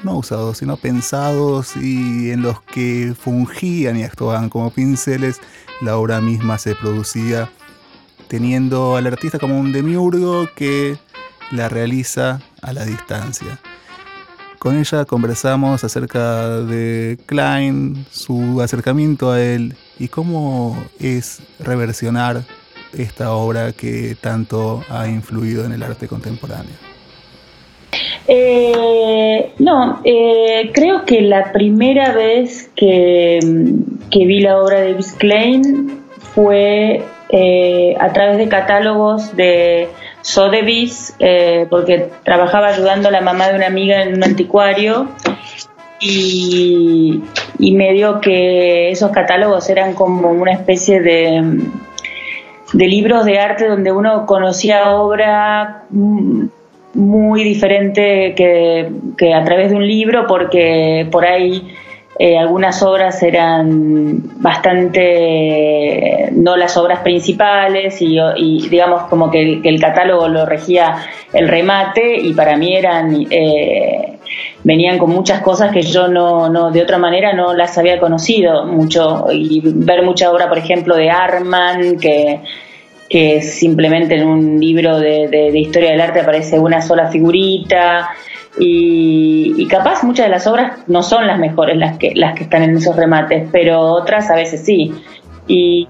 no 0.04 0.18
usados, 0.18 0.58
sino 0.58 0.78
pensados 0.78 1.76
y 1.76 2.32
en 2.32 2.42
los 2.42 2.62
que 2.62 3.14
fungían 3.20 3.98
y 3.98 4.04
actuaban 4.04 4.50
como 4.50 4.72
pinceles, 4.72 5.40
la 5.82 5.98
obra 5.98 6.22
misma 6.22 6.58
se 6.58 6.76
producía 6.76 7.50
teniendo 8.28 8.96
al 8.96 9.08
artista 9.08 9.40
como 9.40 9.60
un 9.60 9.72
demiurgo 9.72 10.48
que 10.56 10.98
la 11.52 11.70
realiza 11.70 12.42
a 12.62 12.74
la 12.74 12.86
distancia. 12.86 13.60
Con 14.60 14.78
ella 14.78 15.04
conversamos 15.06 15.84
acerca 15.84 16.62
de 16.62 17.18
Klein, 17.26 18.06
su 18.10 18.62
acercamiento 18.62 19.32
a 19.32 19.42
él 19.42 19.76
y 20.00 20.08
cómo 20.08 20.82
es 21.00 21.42
reversionar 21.60 22.46
esta 22.94 23.34
obra 23.34 23.74
que 23.74 24.16
tanto 24.20 24.84
ha 24.90 25.08
influido 25.08 25.66
en 25.66 25.74
el 25.74 25.84
arte 25.84 26.08
contemporáneo. 26.08 26.93
Eh, 28.28 29.52
no, 29.60 30.00
eh, 30.04 30.72
creo 30.74 31.06
que 31.06 31.22
la 31.22 31.52
primera 31.52 32.14
vez 32.14 32.70
que, 32.76 33.40
vi 33.42 34.40
la 34.40 34.60
obra 34.60 34.80
de 34.80 34.94
Bis 34.94 35.14
Klein 35.14 36.04
fue 36.34 37.04
eh, 37.30 37.96
a 38.00 38.14
través 38.14 38.38
de 38.38 38.48
catálogos 38.48 39.36
de 39.36 39.90
Sotheby's, 40.22 41.16
porque 41.70 42.10
trabajaba 42.24 42.68
ayudando 42.68 43.10
a 43.10 43.12
la 43.12 43.22
mamá 43.22 43.50
de 43.50 43.56
una 43.56 43.68
amiga 43.68 44.04
en 44.04 44.16
un 44.16 44.24
anticuario 44.24 45.10
y, 46.00 47.24
me 47.60 47.94
dio 47.94 48.22
que 48.22 48.92
esos 48.92 49.12
catálogos 49.12 49.70
eran 49.70 49.94
como 49.94 50.30
una 50.30 50.52
especie 50.52 51.02
de, 51.02 51.60
de 52.74 52.88
libros 52.88 53.26
de 53.26 53.40
arte 53.40 53.68
donde 53.68 53.92
uno 53.92 54.26
conocía 54.26 54.92
obra 54.96 55.84
mm, 55.90 56.46
muy 56.94 57.44
diferente 57.44 58.34
que, 58.36 59.34
a 59.34 59.44
través 59.44 59.72
de 59.72 59.76
un 59.76 59.88
libro 59.88 60.28
porque 60.28 61.08
por 61.12 61.26
ahí 61.26 61.76
eh, 62.20 62.38
algunas 62.38 62.84
obras 62.84 63.24
eran 63.24 64.22
bastante 64.42 66.30
no 66.34 66.56
las 66.56 66.78
obras 66.78 67.00
principales 67.00 68.00
y, 68.02 68.20
digamos 68.70 69.04
como 69.04 69.32
que 69.32 69.62
el, 69.64 69.80
catálogo 69.82 70.28
lo 70.28 70.46
regía 70.46 70.98
el 71.34 71.48
remate 71.48 72.18
y 72.18 72.34
para 72.34 72.56
mí 72.56 72.76
eran 72.76 73.26
eh, 73.32 74.14
venían 74.64 74.98
con 74.98 75.10
muchas 75.10 75.42
cosas 75.42 75.72
que 75.72 75.82
yo 75.82 76.08
no, 76.08 76.50
no, 76.50 76.72
de 76.72 76.82
otra 76.82 76.98
manera 76.98 77.34
no 77.34 77.54
las 77.54 77.78
había 77.78 78.00
conocido 78.00 78.66
mucho. 78.66 79.28
Y 79.32 79.62
ver 79.64 80.04
mucha 80.04 80.32
obra, 80.32 80.48
por 80.50 80.58
ejemplo, 80.58 80.96
de 80.96 81.10
Arman, 81.10 82.00
que, 82.00 82.40
que 83.14 83.44
simplemente 83.44 84.16
en 84.16 84.28
un 84.28 84.60
libro 84.60 85.00
de, 85.00 85.52
historia 85.54 85.92
del 85.92 86.02
arte 86.02 86.22
aparece 86.22 86.58
una 86.58 86.82
sola 86.82 87.10
figurita. 87.10 88.10
Y, 88.60 89.68
capaz 89.68 90.04
muchas 90.04 90.26
de 90.26 90.32
las 90.32 90.48
obras 90.48 90.80
no 90.88 91.04
son 91.04 91.28
las 91.28 91.38
mejores 91.38 91.78
las 91.78 92.00
que, 92.00 92.14
las 92.16 92.34
que 92.34 92.46
están 92.46 92.64
en 92.64 92.76
esos 92.76 92.96
remates, 92.96 93.48
pero 93.52 93.82
otras 93.82 94.32
a 94.32 94.36
veces 94.36 94.66
sí. 94.66 94.92
Y, 95.48 95.88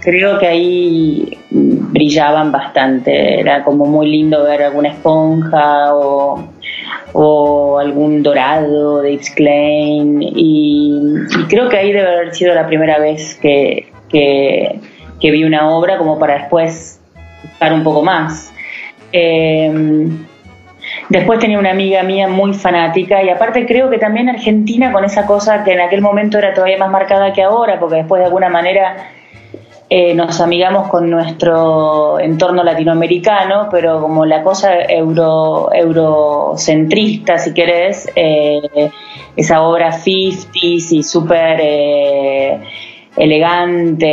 creo 0.00 0.38
que 0.38 0.46
ahí 0.46 1.38
brillaban 1.50 2.52
bastante. 2.52 3.40
Era 3.40 3.64
como 3.64 3.86
muy 3.86 4.08
lindo 4.08 4.44
ver 4.44 4.62
alguna 4.62 4.90
esponja 4.90 5.92
o 5.96 6.50
o 7.12 7.80
algún 7.80 8.22
dorado 8.22 9.02
de 9.02 9.16
Yves 9.16 9.36
y, 10.36 11.14
creo 11.48 11.68
que 11.68 11.78
ahí 11.78 11.92
debe 11.92 12.08
haber 12.08 12.32
sido 12.32 12.54
la 12.54 12.68
primera 12.68 13.00
vez 13.00 13.36
que, 13.40 13.88
vi 15.20 15.44
una 15.44 15.68
obra 15.68 15.98
como 15.98 16.18
para 16.18 16.34
después 16.34 17.00
buscar 17.42 17.72
un 17.72 17.82
poco 17.82 18.02
más. 18.02 18.52
Em, 19.12 20.24
después 21.08 21.38
tenía 21.38 21.58
una 21.58 21.70
amiga 21.70 22.02
mía 22.02 22.28
muy 22.28 22.54
fanática 22.54 23.22
y 23.22 23.28
aparte 23.28 23.66
creo 23.66 23.90
que 23.90 23.98
también 23.98 24.28
Argentina 24.28 24.92
con 24.92 25.04
esa 25.04 25.26
cosa 25.26 25.64
que 25.64 25.72
en 25.72 25.80
aquel 25.80 26.00
momento 26.00 26.38
era 26.38 26.54
todavía 26.54 26.78
más 26.78 26.90
marcada 26.90 27.32
que 27.32 27.42
ahora, 27.42 27.78
porque 27.78 27.96
después 27.96 28.20
de 28.20 28.26
alguna 28.26 28.48
manera 28.48 28.96
eh, 29.92 30.14
nos 30.14 30.40
amigamos 30.40 30.86
con 30.86 31.10
nuestro 31.10 32.20
entorno 32.20 32.62
latinoamericano, 32.62 33.66
pero 33.72 34.00
como 34.00 34.24
la 34.24 34.44
cosa 34.44 34.82
euro, 34.82 35.68
eurocentrista, 35.72 37.38
si 37.38 37.52
querés, 37.52 38.08
eh, 38.14 38.90
esa 39.34 39.62
obra 39.62 39.90
50s 39.90 40.92
y 40.92 41.02
súper 41.02 41.58
eh, 41.60 42.60
elegante, 43.16 44.08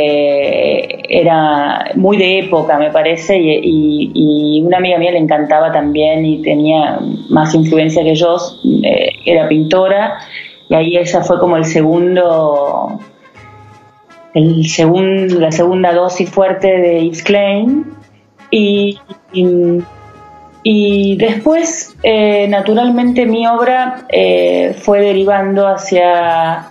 era 1.20 1.92
muy 1.94 2.16
de 2.16 2.40
época, 2.40 2.78
me 2.78 2.90
parece, 2.90 3.38
y, 3.38 4.62
una 4.64 4.78
amiga 4.78 4.98
mía 4.98 5.12
le 5.12 5.18
encantaba 5.18 5.72
también 5.72 6.26
y 6.26 6.42
tenía 6.42 6.98
más 7.30 7.54
influencia 7.54 8.02
que 8.02 8.14
yo, 8.14 8.36
era 9.24 9.48
pintora, 9.48 10.18
y 10.68 10.74
ahí 10.74 10.96
esa 10.96 11.22
fue 11.22 11.38
como 11.38 11.56
el 11.56 11.64
segundo 11.64 13.00
el 14.34 14.66
segundo, 14.68 15.40
la 15.40 15.50
segunda 15.50 15.92
dosis 15.92 16.30
fuerte 16.30 16.68
de 16.68 17.04
Yves 17.04 17.22
Klein 17.22 17.86
y, 18.50 18.98
y, 20.62 21.16
después 21.16 21.96
eh, 22.02 22.46
naturalmente 22.48 23.26
mi 23.26 23.46
obra 23.46 24.06
eh, 24.10 24.76
fue 24.78 25.00
derivando 25.00 25.66
hacia, 25.66 26.68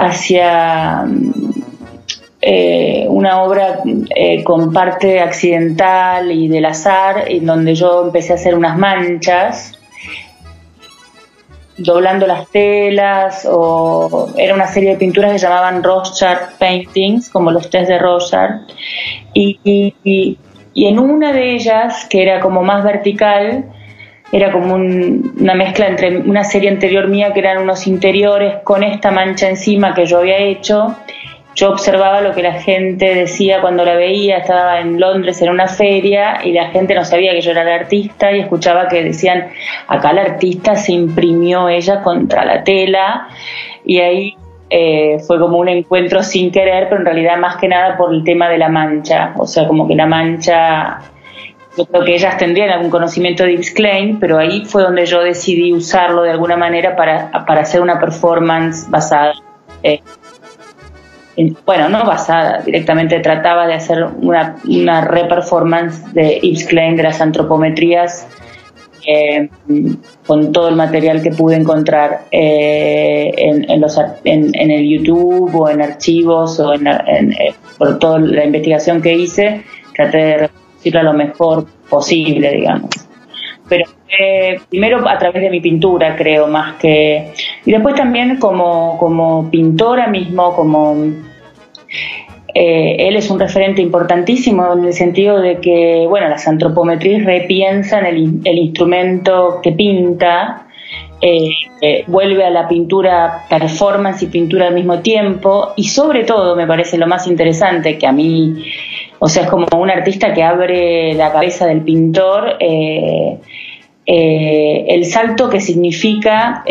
hacia 0.00 1.04
eh, 2.40 3.06
una 3.08 3.42
obra 3.42 3.80
con 4.44 4.72
parte 4.72 5.20
accidental 5.20 6.30
y 6.30 6.48
del 6.48 6.64
azar, 6.64 7.24
en 7.26 7.46
donde 7.46 7.74
yo 7.74 8.04
empecé 8.04 8.32
a 8.32 8.36
hacer 8.36 8.54
unas 8.54 8.78
manchas 8.78 9.78
doblando 11.78 12.26
las 12.26 12.50
telas 12.50 13.46
o 13.50 14.28
era 14.36 14.54
una 14.54 14.66
serie 14.66 14.90
de 14.90 14.96
pinturas 14.96 15.32
que 15.32 15.38
llamaban 15.38 15.82
Rothschild 15.82 16.58
Paintings, 16.58 17.30
como 17.30 17.50
los 17.50 17.70
test 17.70 17.88
de. 17.88 18.66
Y, 19.32 19.94
y, 20.04 20.38
en 20.74 20.98
una 20.98 21.32
de 21.32 21.54
ellas, 21.54 22.06
que 22.10 22.22
era 22.22 22.40
como 22.40 22.62
más 22.62 22.84
vertical, 22.84 23.64
era 24.30 24.52
como 24.52 24.74
una 24.74 25.54
mezcla 25.54 25.86
entre 25.86 26.18
una 26.18 26.44
serie 26.44 26.68
anterior 26.68 27.08
mía 27.08 27.32
que 27.32 27.40
eran 27.40 27.58
unos 27.58 27.86
interiores 27.86 28.56
con 28.62 28.82
esta 28.82 29.10
mancha 29.10 29.48
encima 29.48 29.94
que 29.94 30.06
yo 30.06 30.18
había 30.18 30.38
hecho. 30.38 30.96
Yo 31.54 31.70
observaba 31.70 32.20
lo 32.20 32.34
que 32.34 32.42
la 32.42 32.52
gente 32.52 33.14
decía 33.14 33.60
cuando 33.60 33.84
la 33.84 33.94
veía, 33.94 34.38
estaba 34.38 34.80
en 34.80 35.00
Londres 35.00 35.42
en 35.42 35.50
una 35.50 35.66
feria 35.66 36.40
y 36.44 36.52
la 36.52 36.68
gente 36.68 36.94
no 36.94 37.04
sabía 37.04 37.32
que 37.32 37.40
yo 37.40 37.50
era 37.50 37.64
la 37.64 37.74
artista 37.74 38.30
y 38.30 38.40
escuchaba 38.40 38.86
que 38.86 39.02
decían, 39.02 39.48
acá 39.88 40.12
la 40.12 40.22
artista 40.22 40.76
se 40.76 40.92
imprimió 40.92 41.68
ella 41.68 42.02
contra 42.02 42.44
la 42.44 42.62
tela 42.62 43.28
y 43.84 43.98
ahí 43.98 44.36
eh, 44.70 45.18
fue 45.26 45.40
como 45.40 45.58
un 45.58 45.68
encuentro 45.68 46.22
sin 46.22 46.52
querer, 46.52 46.88
pero 46.88 47.00
en 47.00 47.06
realidad 47.06 47.38
más 47.38 47.56
que 47.56 47.68
nada 47.68 47.96
por 47.96 48.12
el 48.12 48.22
tema 48.22 48.48
de 48.48 48.58
la 48.58 48.68
mancha, 48.68 49.32
o 49.36 49.46
sea, 49.46 49.66
como 49.66 49.88
que 49.88 49.94
la 49.94 50.06
mancha, 50.06 50.98
yo 51.78 51.86
creo 51.86 52.04
que 52.04 52.14
ellas 52.14 52.36
tendrían 52.36 52.70
algún 52.70 52.90
conocimiento 52.90 53.44
de 53.44 53.56
Klein, 53.74 54.18
pero 54.18 54.38
ahí 54.38 54.64
fue 54.64 54.82
donde 54.82 55.06
yo 55.06 55.20
decidí 55.20 55.72
usarlo 55.72 56.22
de 56.22 56.30
alguna 56.30 56.56
manera 56.56 56.96
para, 56.96 57.30
para 57.46 57.60
hacer 57.60 57.80
una 57.80 58.00
performance 58.00 58.90
basada. 58.90 59.34
Eh, 59.82 60.00
bueno, 61.64 61.88
no 61.88 62.04
basada, 62.04 62.62
directamente 62.62 63.20
trataba 63.20 63.68
de 63.68 63.74
hacer 63.74 64.04
una, 64.20 64.56
una 64.64 65.02
reperformance 65.02 66.12
de 66.12 66.40
Klein 66.68 66.96
de 66.96 67.04
las 67.04 67.20
antropometrías 67.20 68.26
eh, 69.06 69.48
con 70.26 70.52
todo 70.52 70.68
el 70.68 70.76
material 70.76 71.22
que 71.22 71.30
pude 71.30 71.56
encontrar 71.56 72.24
eh, 72.30 73.32
en, 73.36 73.80
los, 73.80 73.98
en, 74.24 74.70
el 74.70 74.86
YouTube 74.86 75.54
o 75.54 75.68
en 75.70 75.80
archivos 75.80 76.60
o 76.60 76.74
en, 76.74 76.86
eh, 76.88 77.54
por 77.78 77.98
toda 77.98 78.18
la 78.18 78.44
investigación 78.44 79.00
que 79.00 79.14
hice, 79.14 79.64
traté 79.94 80.18
de 80.18 80.50
reproducirla 80.88 81.02
lo 81.02 81.12
mejor 81.12 81.66
posible, 81.88 82.50
digamos. 82.52 82.90
Pero 83.68 83.84
primero 84.70 85.06
a 85.06 85.18
través 85.18 85.42
de 85.42 85.50
mi 85.50 85.60
pintura, 85.60 86.16
creo, 86.16 86.46
más 86.46 86.76
que... 86.76 87.32
Y 87.66 87.72
después 87.72 87.94
también 87.94 88.38
como, 88.38 88.96
como 88.98 89.50
pintora 89.50 90.06
mismo, 90.06 90.54
como 90.54 90.96
eh, 92.54 92.96
él 93.08 93.16
es 93.16 93.30
un 93.30 93.38
referente 93.38 93.82
importantísimo 93.82 94.72
en 94.72 94.86
el 94.86 94.92
sentido 94.94 95.40
de 95.40 95.58
que, 95.58 96.06
bueno, 96.08 96.28
las 96.28 96.48
antropometrías 96.48 97.24
repiensan 97.24 98.06
el, 98.06 98.40
el 98.44 98.58
instrumento 98.58 99.60
que 99.62 99.72
pinta, 99.72 100.66
eh, 101.20 101.50
eh, 101.80 102.04
vuelve 102.06 102.44
a 102.44 102.50
la 102.50 102.68
pintura 102.68 103.44
performance 103.48 104.22
y 104.22 104.26
pintura 104.26 104.68
al 104.68 104.74
mismo 104.74 105.00
tiempo, 105.00 105.72
y 105.76 105.88
sobre 105.88 106.24
todo 106.24 106.56
me 106.56 106.66
parece 106.66 106.98
lo 106.98 107.06
más 107.06 107.26
interesante 107.26 107.98
que 107.98 108.06
a 108.06 108.12
mí, 108.12 108.64
o 109.18 109.28
sea, 109.28 109.44
es 109.44 109.48
como 109.48 109.66
un 109.76 109.90
artista 109.90 110.32
que 110.32 110.42
abre 110.42 111.14
la 111.14 111.32
cabeza 111.32 111.66
del 111.66 111.82
pintor. 111.82 112.56
el 114.10 115.04
salto 115.04 115.50
que 115.50 115.60
significa 115.60 116.64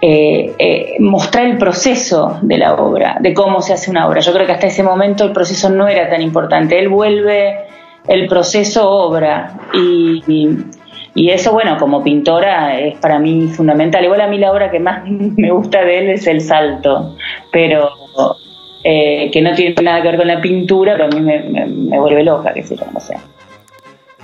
eh, 0.00 0.54
eh, 0.60 0.96
mostrar 1.00 1.46
el 1.46 1.58
proceso 1.58 2.38
de 2.42 2.56
la 2.56 2.74
obra, 2.74 3.16
de 3.20 3.34
cómo 3.34 3.60
se 3.60 3.72
hace 3.72 3.90
una 3.90 4.06
obra. 4.06 4.20
Yo 4.20 4.32
creo 4.32 4.46
que 4.46 4.52
hasta 4.52 4.68
ese 4.68 4.84
momento 4.84 5.24
el 5.24 5.32
proceso 5.32 5.70
no 5.70 5.88
era 5.88 6.08
tan 6.08 6.22
importante. 6.22 6.78
Él 6.78 6.88
vuelve 6.88 7.56
el 8.06 8.28
proceso 8.28 8.88
obra 8.88 9.58
y, 9.74 10.22
eso, 11.30 11.52
bueno, 11.52 11.76
como 11.78 12.02
pintora 12.02 12.78
es 12.78 12.96
para 12.98 13.18
mí 13.18 13.48
fundamental. 13.48 14.04
Igual 14.04 14.20
a 14.20 14.28
mí 14.28 14.38
la 14.38 14.52
obra 14.52 14.70
que 14.70 14.78
más 14.78 15.02
me 15.10 15.50
gusta 15.50 15.84
de 15.84 15.98
él 15.98 16.10
es 16.10 16.26
El 16.26 16.40
Salto, 16.40 17.16
pero 17.52 17.90
eh, 18.84 19.30
que 19.32 19.42
no 19.42 19.54
tiene 19.54 19.74
nada 19.82 20.02
que 20.02 20.08
ver 20.08 20.18
con 20.18 20.28
la 20.28 20.40
pintura, 20.40 20.92
pero 20.92 21.06
a 21.06 21.08
mí 21.08 21.20
me, 21.20 21.98
vuelve 21.98 22.22
loca, 22.22 22.52
que 22.54 22.62
sé 22.62 22.76
yo, 22.76 22.84
no. 22.92 23.00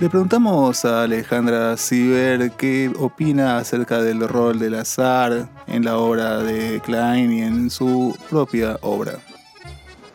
Le 0.01 0.09
preguntamos 0.09 0.85
a 0.85 1.05
Alejandra 1.05 1.77
Sieber 1.77 2.51
qué 2.59 2.91
opina 2.99 3.59
acerca 3.59 4.03
del 4.03 4.29
rol 4.29 4.59
del 4.59 4.75
azar 4.75 5.49
en 5.69 5.85
la 5.85 5.99
obra 5.99 6.39
de 6.39 6.81
Klein 6.81 7.33
y 7.33 7.43
en 7.43 7.71
su 7.71 8.17
propia 8.29 8.77
obra. 8.83 9.13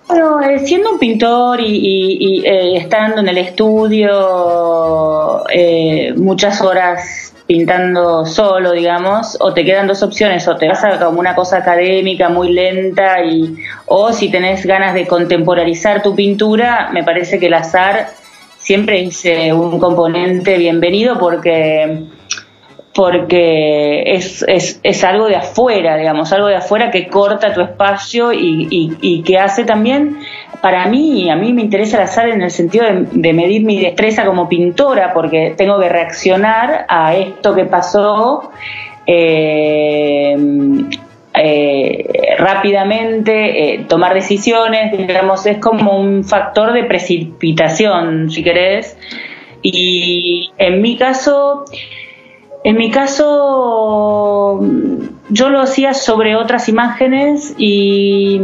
Bueno, 0.09 0.41
eh, 0.41 0.65
siendo 0.65 0.93
un 0.93 0.97
pintor 0.97 1.61
y, 1.61 2.41
eh, 2.43 2.77
estando 2.77 3.21
en 3.21 3.27
el 3.27 3.37
estudio 3.37 5.47
eh, 5.49 6.13
muchas 6.17 6.61
horas 6.61 7.35
pintando 7.45 8.25
solo, 8.25 8.71
digamos, 8.71 9.37
o 9.39 9.53
te 9.53 9.63
quedan 9.63 9.85
dos 9.85 10.01
opciones, 10.01 10.47
o 10.47 10.57
te 10.57 10.67
vas 10.67 10.83
a 10.83 10.97
como 10.97 11.19
una 11.19 11.35
cosa 11.35 11.57
académica 11.57 12.27
muy 12.27 12.51
lenta, 12.51 13.23
y, 13.23 13.55
o 13.85 14.11
si 14.11 14.31
tenés 14.31 14.65
ganas 14.65 14.95
de 14.95 15.05
contemporarizar 15.05 16.01
tu 16.01 16.15
pintura, 16.15 16.89
me 16.91 17.03
parece 17.03 17.39
que 17.39 17.45
el 17.45 17.53
azar 17.53 18.07
siempre 18.57 19.03
es 19.03 19.23
un 19.53 19.79
componente 19.79 20.57
bienvenido 20.57 21.19
porque 21.19 22.07
porque 22.99 24.03
es, 24.07 24.43
es, 24.45 24.81
es, 24.83 25.03
algo 25.05 25.27
de 25.27 25.37
afuera, 25.37 25.95
digamos, 25.95 26.33
algo 26.33 26.47
de 26.47 26.57
afuera 26.57 26.91
que 26.91 27.07
corta 27.07 27.53
tu 27.53 27.61
espacio 27.61 28.33
y, 28.33 28.67
y, 28.99 29.21
que 29.21 29.37
hace 29.37 29.63
también, 29.63 30.17
para 30.61 30.85
mí, 30.87 31.29
a 31.29 31.37
mí 31.37 31.53
me 31.53 31.61
interesa 31.61 31.95
el 31.95 32.03
azar 32.03 32.27
en 32.27 32.41
el 32.41 32.51
sentido 32.51 32.85
de, 33.09 33.31
medir 33.31 33.63
mi 33.63 33.79
destreza 33.79 34.25
como 34.25 34.49
pintora, 34.49 35.13
porque 35.13 35.53
tengo 35.55 35.79
que 35.79 35.87
reaccionar 35.87 36.85
a 36.89 37.15
esto 37.15 37.55
que 37.55 37.63
pasó 37.63 38.51
eh, 39.07 40.35
eh, 41.35 42.35
rápidamente 42.37 43.75
eh, 43.75 43.85
tomar 43.87 44.13
decisiones, 44.13 44.91
digamos, 44.97 45.45
es 45.45 45.59
como 45.59 45.97
un 45.97 46.25
factor 46.25 46.73
de 46.73 46.83
precipitación, 46.83 48.29
si 48.29 48.43
querés. 48.43 48.97
Y 49.61 50.51
en 50.57 50.81
mi 50.81 50.97
caso, 50.97 51.63
En 52.63 52.77
mi 52.77 52.91
caso, 52.91 54.59
yo 55.29 55.49
lo 55.49 55.61
hacía 55.61 55.93
sobre 55.93 56.35
otras 56.35 56.67
imágenes 56.67 57.55
y, 57.57 58.39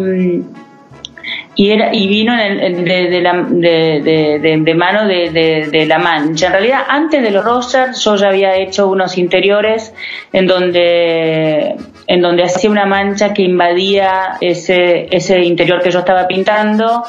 y, 1.55 1.71
era, 1.71 1.93
y 1.93 2.07
vino 2.07 2.33
de, 2.35 3.21
la, 3.21 3.43
de, 3.43 4.75
mano 4.75 5.05
de, 5.05 5.85
la 5.85 5.99
mancha. 5.99 6.47
En 6.47 6.51
realidad, 6.53 6.79
antes 6.87 7.21
de 7.23 7.31
los 7.31 7.43
Rogers, 7.43 8.01
yo 8.03 8.15
ya 8.15 8.29
había 8.29 8.55
hecho 8.55 8.87
unos 8.87 9.17
interiores 9.17 9.93
en 10.31 10.47
donde, 10.47 11.75
en 12.07 12.21
donde 12.21 12.43
hacía 12.43 12.69
una 12.69 12.85
mancha 12.85 13.33
que 13.33 13.41
invadía 13.41 14.37
ese, 14.39 15.07
ese 15.11 15.41
interior 15.41 15.81
que 15.81 15.91
yo 15.91 15.99
estaba 15.99 16.25
pintando. 16.25 17.03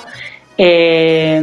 Eh, 0.59 1.42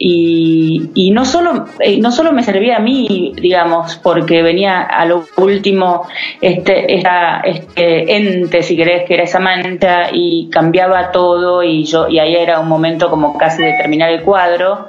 y, 0.00 1.10
no 1.12 1.24
solo 1.24 1.66
eh, 1.80 1.98
no 1.98 2.12
solo 2.12 2.32
me 2.32 2.44
servía 2.44 2.76
a 2.76 2.80
mí 2.80 3.32
digamos 3.34 3.96
porque 3.96 4.42
venía 4.42 4.82
a 4.82 5.04
lo 5.06 5.24
último 5.36 6.06
este 6.40 6.94
este 6.94 8.16
ente 8.16 8.62
si 8.62 8.76
querés 8.76 9.06
que 9.06 9.14
era 9.14 9.24
esa 9.24 9.40
mancha 9.40 10.10
y 10.12 10.48
cambiaba 10.50 11.10
todo 11.10 11.62
y 11.62 11.84
yo 11.84 12.08
y 12.08 12.18
ahí 12.20 12.36
era 12.36 12.60
un 12.60 12.68
momento 12.68 13.10
como 13.10 13.36
casi 13.36 13.62
de 13.62 13.72
terminar 13.72 14.10
el 14.10 14.22
cuadro 14.22 14.88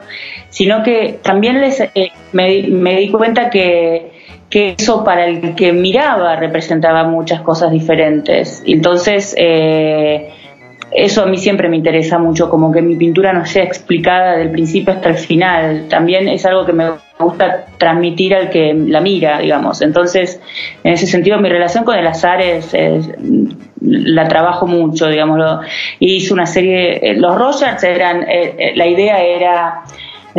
sino 0.49 0.83
que 0.83 1.19
también 1.23 1.59
les 1.61 1.79
eh, 1.79 2.11
me, 2.33 2.63
me, 2.67 2.97
di 2.97 3.09
cuenta 3.09 3.49
que 3.49 4.11
que 4.49 4.75
eso 4.77 5.03
para 5.03 5.25
el 5.25 5.55
que 5.55 5.73
miraba 5.73 6.35
representaba 6.35 7.03
muchas 7.03 7.41
cosas 7.41 7.71
diferentes. 7.71 8.63
Entonces 8.65 9.35
eh, 9.37 10.31
eso 10.91 11.23
a 11.23 11.25
mí 11.25 11.37
siempre 11.37 11.69
me 11.69 11.77
interesa 11.77 12.17
mucho, 12.17 12.49
como 12.49 12.71
que 12.71 12.81
mi 12.81 12.95
pintura 12.95 13.31
no 13.33 13.45
sea 13.45 13.63
explicada 13.63 14.37
del 14.37 14.51
principio 14.51 14.93
hasta 14.93 15.09
el 15.09 15.15
final. 15.15 15.87
También 15.89 16.27
es 16.27 16.45
algo 16.45 16.65
que 16.65 16.73
me 16.73 16.89
gusta 17.19 17.65
transmitir 17.77 18.33
al 18.33 18.49
que 18.49 18.73
la 18.73 19.01
mira, 19.01 19.39
digamos. 19.39 19.81
Entonces, 19.81 20.41
en 20.83 20.93
ese 20.93 21.05
sentido, 21.05 21.37
mi 21.39 21.49
relación 21.49 21.83
con 21.83 21.97
el 21.97 22.07
azar 22.07 22.41
es, 22.41 22.73
la 23.81 24.27
trabajo 24.27 24.65
mucho, 24.67 25.07
digamos. 25.07 25.39
Hice 25.99 26.33
una 26.33 26.45
serie, 26.45 27.15
los 27.15 27.37
Rogers 27.37 27.83
eran, 27.83 28.23
eh, 28.23 28.55
eh, 28.57 28.71
la 28.75 28.87
idea 28.87 29.21
era 29.23 29.83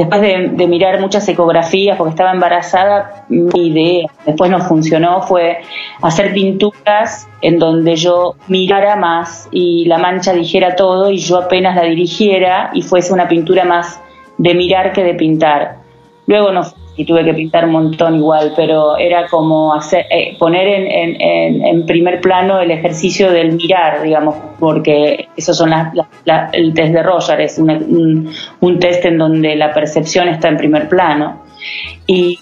después 0.00 0.22
de, 0.22 0.66
mirar 0.66 0.98
muchas 0.98 1.28
ecografías, 1.28 1.98
porque 1.98 2.12
estaba 2.12 2.32
embarazada, 2.32 3.26
mi 3.28 3.68
idea, 3.68 4.08
después 4.24 4.50
no 4.50 4.58
funcionó, 4.60 5.20
fue 5.20 5.58
hacer 6.00 6.32
pinturas 6.32 7.28
en 7.42 7.58
donde 7.58 7.96
yo 7.96 8.34
mirara 8.48 8.96
más 8.96 9.46
y 9.50 9.84
la 9.84 9.98
mancha 9.98 10.32
dijera 10.32 10.74
todo 10.74 11.10
y 11.10 11.18
yo 11.18 11.36
apenas 11.36 11.76
la 11.76 11.82
dirigiera 11.82 12.70
y 12.72 12.80
fuese 12.80 13.12
una 13.12 13.28
pintura 13.28 13.64
más 13.64 14.00
de 14.38 14.54
mirar 14.54 14.94
que 14.94 15.04
de 15.04 15.12
pintar. 15.12 15.76
Luego 16.26 16.50
no 16.50 16.62
y 17.00 17.06
tuve 17.06 17.24
que 17.24 17.32
pintar 17.32 17.64
un 17.64 17.72
montón 17.72 18.16
igual, 18.16 18.52
pero 18.54 18.98
era 18.98 19.26
como 19.26 19.72
hacer, 19.72 20.04
eh, 20.10 20.36
poner 20.38 20.68
en, 20.68 21.18
en, 21.18 21.86
primer 21.86 22.20
plano 22.20 22.60
el 22.60 22.70
ejercicio 22.70 23.32
del 23.32 23.52
mirar, 23.52 24.02
digamos, 24.02 24.36
porque 24.58 25.28
esos 25.34 25.56
son 25.56 25.70
las, 25.70 25.94
el 26.52 26.74
test 26.74 26.92
de 26.92 27.02
Roger, 27.02 27.40
es 27.40 27.58
un, 27.58 28.30
un, 28.60 28.78
test 28.78 29.02
en 29.06 29.16
donde 29.16 29.56
la 29.56 29.72
percepción 29.72 30.28
está 30.28 30.48
en 30.48 30.58
primer 30.58 30.90
plano. 30.90 31.40
Y, 32.06 32.38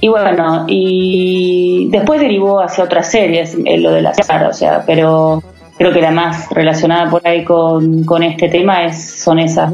y, 0.00 0.08
bueno, 0.08 0.64
y 0.68 1.88
después 1.90 2.20
derivó 2.20 2.60
hacia 2.60 2.84
otras 2.84 3.10
series, 3.10 3.58
eh, 3.64 3.76
lo 3.78 3.90
de 3.90 4.02
la 4.02 4.12
o 4.48 4.52
sea, 4.52 4.84
pero 4.86 5.42
creo 5.76 5.92
que 5.92 6.00
la 6.00 6.12
más 6.12 6.48
relacionada 6.50 7.10
por 7.10 7.26
ahí 7.26 7.42
con, 7.42 8.04
con 8.04 8.22
este 8.22 8.48
tema 8.48 8.84
es, 8.84 9.20
son 9.20 9.40
esas 9.40 9.72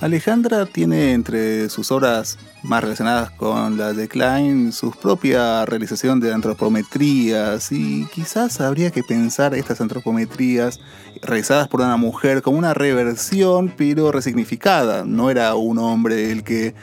Alejandra 0.00 0.64
tiene 0.64 1.12
entre 1.12 1.68
sus 1.68 1.90
obras 1.90 2.38
más 2.62 2.82
relacionadas 2.82 3.30
con 3.32 3.76
la 3.76 3.92
Decline 3.92 4.70
su 4.70 4.92
propia 4.92 5.64
realización 5.66 6.20
de 6.20 6.32
antropometrías 6.32 7.72
y 7.72 8.06
quizás 8.14 8.60
habría 8.60 8.92
que 8.92 9.02
pensar 9.02 9.54
estas 9.54 9.80
antropometrías 9.80 10.78
realizadas 11.20 11.66
por 11.66 11.80
una 11.80 11.96
mujer 11.96 12.42
como 12.42 12.58
una 12.58 12.74
reversión 12.74 13.74
pero 13.76 14.12
resignificada. 14.12 15.04
No 15.04 15.30
era 15.30 15.56
un 15.56 15.78
hombre 15.78 16.30
el 16.30 16.44
que 16.44 16.76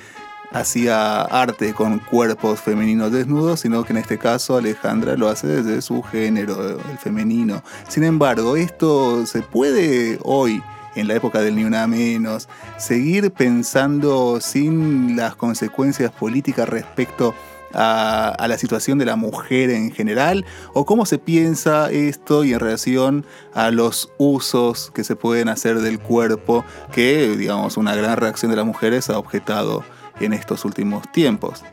hacía 0.51 1.22
arte 1.22 1.74
con 1.74 1.99
cuerpos 1.99 2.59
femeninos 2.59 3.13
desnudos, 3.13 3.61
sino 3.61 3.86
que 3.86 3.93
en 3.93 3.97
este 3.97 4.18
caso 4.18 4.57
Alejandra 4.57 5.16
lo 5.16 5.30
hace 5.30 5.47
desde 5.47 5.82
su 5.82 6.03
género, 6.03 6.80
el 6.91 6.97
femenino. 6.97 7.63
Sin 7.88 8.03
embargo, 8.03 8.57
esto 8.57 9.26
se 9.26 9.41
puede 9.41 10.20
hoy 10.22 10.61
en 10.95 11.07
la 11.07 11.15
época 11.15 11.41
del 11.41 11.55
Ni 11.55 11.63
Una 11.63 11.87
Menos, 11.87 12.47
seguir 12.77 13.31
pensando 13.31 14.39
sin 14.41 15.15
las 15.15 15.35
consecuencias 15.35 16.11
políticas 16.11 16.67
respecto 16.67 17.35
a, 17.75 18.45
la 18.47 18.57
situación 18.57 18.97
de 18.97 19.05
la 19.05 19.15
mujer 19.15 19.69
en 19.69 19.91
general? 19.91 20.45
¿O 20.73 20.85
cómo 20.85 21.05
se 21.05 21.17
piensa 21.17 21.91
esto 21.91 22.43
y 22.43 22.53
en 22.53 22.59
relación 22.59 23.25
a 23.53 23.71
los 23.71 24.11
usos 24.17 24.91
que 24.91 25.03
se 25.03 25.15
pueden 25.15 25.49
hacer 25.49 25.79
del 25.79 25.99
cuerpo 25.99 26.65
que, 26.91 27.35
digamos, 27.37 27.77
una 27.77 27.95
gran 27.95 28.17
reacción 28.17 28.51
de 28.51 28.57
las 28.57 28.65
mujeres 28.65 29.09
ha 29.09 29.19
objetado 29.19 29.83
en 30.19 30.33
estos 30.33 30.65
últimos 30.65 31.11
tiempos? 31.11 31.63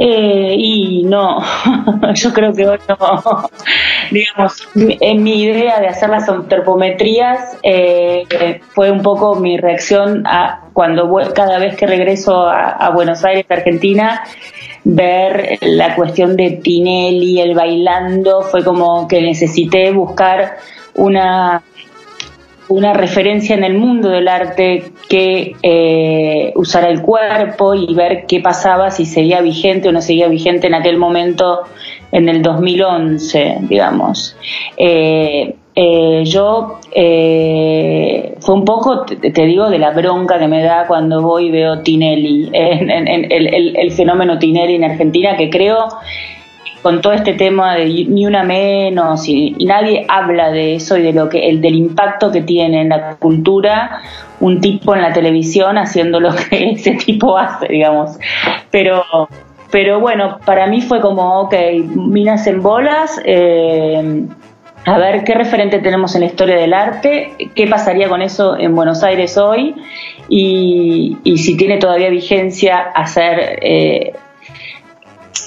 Eh, 0.00 0.54
y 0.56 1.02
no, 1.04 1.42
yo 2.14 2.32
creo 2.32 2.52
que 2.52 2.68
hoy 2.68 2.78
no. 2.88 3.50
Digamos, 4.10 4.68
en 4.74 5.22
mi 5.22 5.42
idea 5.42 5.80
de 5.80 5.88
hacer 5.88 6.08
las 6.08 6.28
antropometrías 6.28 7.58
eh, 7.62 8.24
fue 8.70 8.90
un 8.90 9.02
poco 9.02 9.36
mi 9.36 9.58
reacción 9.58 10.26
a 10.26 10.68
cuando 10.72 11.10
cada 11.34 11.58
vez 11.58 11.76
que 11.76 11.86
regreso 11.86 12.46
a, 12.46 12.90
Buenos 12.90 13.24
Aires, 13.24 13.46
Argentina, 13.48 14.22
ver 14.84 15.58
la 15.60 15.94
cuestión 15.94 16.36
de 16.36 16.52
Tinelli, 16.62 17.40
el 17.40 17.54
bailando, 17.54 18.42
fue 18.42 18.64
como 18.64 19.08
que 19.08 19.20
necesité 19.20 19.90
buscar 19.90 20.58
una 20.94 21.62
una 22.68 22.92
referencia 22.92 23.56
en 23.56 23.64
el 23.64 23.74
mundo 23.74 24.10
del 24.10 24.28
arte 24.28 24.92
que 25.08 25.56
eh, 25.62 26.52
usara 26.54 26.88
el 26.88 27.00
cuerpo 27.00 27.74
y 27.74 27.94
ver 27.94 28.26
qué 28.28 28.40
pasaba, 28.40 28.90
si 28.90 29.06
seguía 29.06 29.40
vigente 29.40 29.88
o 29.88 29.92
no 29.92 30.02
seguía 30.02 30.28
vigente 30.28 30.66
en 30.66 30.74
aquel 30.74 30.98
momento, 30.98 31.62
en 32.12 32.28
el 32.28 32.42
2011, 32.42 33.58
digamos. 33.62 34.36
Eh, 34.76 35.54
eh, 35.74 36.22
yo 36.24 36.78
fue 36.90 38.54
un 38.54 38.64
poco, 38.64 39.04
te, 39.04 39.46
digo, 39.46 39.70
de 39.70 39.78
la 39.78 39.90
bronca 39.90 40.38
que 40.38 40.48
me 40.48 40.62
da 40.62 40.86
cuando 40.86 41.22
voy 41.22 41.46
y 41.46 41.50
veo 41.50 41.80
Tinelli, 41.82 42.50
el, 42.52 43.76
el, 43.76 43.92
fenómeno 43.92 44.38
Tinelli 44.38 44.74
en 44.74 44.84
Argentina, 44.84 45.36
que 45.36 45.50
creo 45.50 45.88
con 46.82 47.00
todo 47.00 47.12
este 47.12 47.34
tema 47.34 47.74
de 47.74 47.86
ni 47.86 48.26
una 48.26 48.44
menos 48.44 49.28
y, 49.28 49.50
nadie 49.64 50.06
habla 50.08 50.50
de 50.50 50.76
eso 50.76 50.96
y 50.96 51.02
de 51.02 51.12
lo 51.12 51.28
que 51.28 51.48
el 51.48 51.60
del 51.60 51.74
impacto 51.74 52.30
que 52.30 52.42
tiene 52.42 52.82
en 52.82 52.90
la 52.90 53.16
cultura 53.16 54.00
un 54.40 54.60
tipo 54.60 54.94
en 54.94 55.02
la 55.02 55.12
televisión 55.12 55.78
haciendo 55.78 56.20
lo 56.20 56.30
que 56.34 56.70
ese 56.72 56.92
tipo 56.92 57.36
hace, 57.36 57.68
digamos. 57.68 58.18
Pero 58.70 59.04
pero 59.70 60.00
bueno, 60.00 60.38
para 60.44 60.66
mí 60.66 60.80
fue 60.80 61.00
como, 61.00 61.40
ok, 61.40 61.54
minas 61.94 62.46
en 62.46 62.62
bolas, 62.62 63.20
eh, 63.24 64.26
a 64.84 64.98
ver 64.98 65.24
qué 65.24 65.34
referente 65.34 65.80
tenemos 65.80 66.14
en 66.14 66.22
la 66.22 66.26
historia 66.26 66.56
del 66.56 66.72
arte, 66.72 67.34
qué 67.54 67.66
pasaría 67.66 68.08
con 68.08 68.22
eso 68.22 68.56
en 68.56 68.74
Buenos 68.74 69.02
Aires 69.02 69.36
hoy 69.36 69.74
y, 70.28 71.18
y 71.24 71.38
si 71.38 71.56
tiene 71.56 71.76
todavía 71.78 72.08
vigencia 72.08 72.78
hacer 72.78 73.58
eh, 73.60 74.12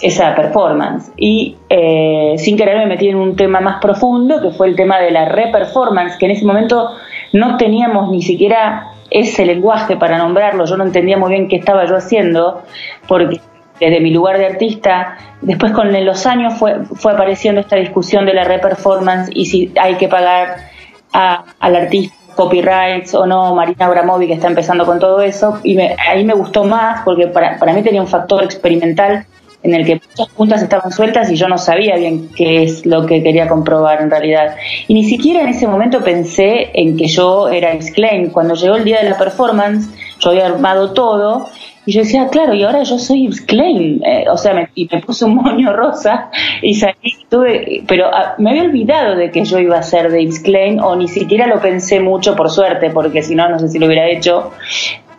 esa 0.02 0.36
performance. 0.36 1.12
Y 1.18 1.58
eh, 1.70 2.36
sin 2.38 2.58
querer 2.58 2.78
me 2.78 2.86
metí 2.86 3.08
en 3.08 3.16
un 3.16 3.36
tema 3.36 3.62
más 3.62 3.82
profundo, 3.82 4.42
que 4.42 4.52
fue 4.52 4.68
el 4.68 4.76
tema 4.76 5.00
de 5.00 5.12
la 5.12 5.26
reperformance, 5.26 6.18
que 6.18 6.26
en 6.26 6.32
ese 6.32 6.46
momento 6.46 6.92
no 7.34 7.58
teníamos 7.58 8.12
ni 8.12 8.22
siquiera 8.22 8.88
ese 9.10 9.46
lenguaje 9.46 9.98
para 9.98 10.18
nombrarlo, 10.18 10.66
yo 10.66 10.78
no 10.78 10.86
entendía 10.86 11.18
muy 11.18 11.32
bien 11.32 11.50
qué 11.50 11.58
estaba 11.58 11.86
yo 11.86 11.98
haciendo, 11.98 12.62
porque 13.08 13.42
desde 13.82 14.00
mi 14.00 14.12
lugar 14.12 14.38
de 14.38 14.46
artista, 14.46 15.18
después 15.42 15.72
con 15.72 15.92
los 16.06 16.26
años 16.28 16.54
fue, 16.54 16.86
fue 16.86 17.14
apareciendo 17.14 17.62
esta 17.62 17.76
discusión 17.76 18.26
de 18.26 18.34
la 18.34 18.44
reperformance 18.44 19.32
y 19.34 19.48
si 19.48 19.74
hay 19.82 19.96
que 19.96 20.08
pagar 20.08 20.70
a, 21.12 21.44
al 21.60 21.76
artista 21.76 22.16
copyrights 22.36 23.14
o 23.14 23.26
no, 23.26 23.54
Marina 23.56 23.88
Abramovic 23.88 24.30
que 24.30 24.36
está 24.36 24.48
empezando 24.48 24.86
con 24.86 25.00
todo 25.00 25.22
eso, 25.22 25.60
y 25.64 25.78
ahí 25.80 26.24
me 26.24 26.34
gustó 26.34 26.64
más 26.64 27.02
porque 27.04 27.28
para, 27.28 27.58
para 27.58 27.74
mí 27.74 27.84
tenía 27.84 28.02
un 28.02 28.08
factor 28.08 28.44
experimental 28.44 29.26
en 29.64 29.76
el 29.76 29.86
que 29.86 29.96
muchas 29.96 30.34
puntas 30.34 30.62
estaban 30.64 30.92
sueltas 30.92 31.30
y 31.30 31.36
yo 31.36 31.48
no 31.48 31.58
sabía 31.58 31.96
bien 31.96 32.30
qué 32.36 32.64
es 32.64 32.86
lo 32.86 33.06
que 33.06 33.22
quería 33.22 33.48
comprobar 33.48 34.02
en 34.02 34.10
realidad. 34.10 34.56
Y 34.88 34.94
ni 34.94 35.04
siquiera 35.04 35.42
en 35.42 35.50
ese 35.50 35.68
momento 35.68 36.04
pensé 36.04 36.72
en 36.74 36.98
que 36.98 37.08
yo 37.08 37.50
era 37.50 37.74
Exclaim. 37.74 38.32
Cuando 38.32 38.56
llegó 38.56 38.76
el 38.76 38.84
día 38.84 39.04
de 39.04 39.10
la 39.10 39.18
performance, 39.18 39.90
yo 40.20 40.32
había 40.32 40.48
armado 40.48 40.94
todo 40.94 41.50
y 41.86 41.94
yo 41.94 42.02
decía, 42.02 42.28
claro, 42.30 42.54
y 42.54 42.64
ahora 42.64 42.84
yo 42.84 43.00
soy 43.00 43.26
Exclaim. 43.26 44.02
Eh, 44.04 44.26
o 44.30 44.38
sea, 44.38 44.54
me, 44.54 44.70
y 44.76 44.88
me 44.92 45.02
puse 45.02 45.26
un 45.26 45.36
moño 45.44 45.74
rosa 45.74 46.30
y 46.62 46.76
salí, 46.76 47.26
tuve, 47.30 47.84
pero 47.88 48.08
ah, 48.14 48.36
me 48.38 48.52
había 48.52 48.64
olvidado 48.64 49.16
de 49.16 49.32
que 49.32 49.44
yo 49.46 49.60
iba 49.60 49.78
a 49.78 49.84
ser 49.84 50.12
de 50.12 50.22
Exclaim 50.22 50.80
o 50.80 50.96
ni 50.96 51.08
siquiera 51.08 51.48
lo 51.48 51.60
pensé 51.60 52.00
mucho 52.00 52.36
por 52.36 52.50
suerte, 52.50 52.90
porque 52.90 53.24
si 53.24 53.36
no, 53.36 53.50
no 53.50 53.60
sé 53.60 53.70
si 53.70 53.80
lo 53.80 53.88
hubiera 53.88 54.08
hecho 54.10 54.52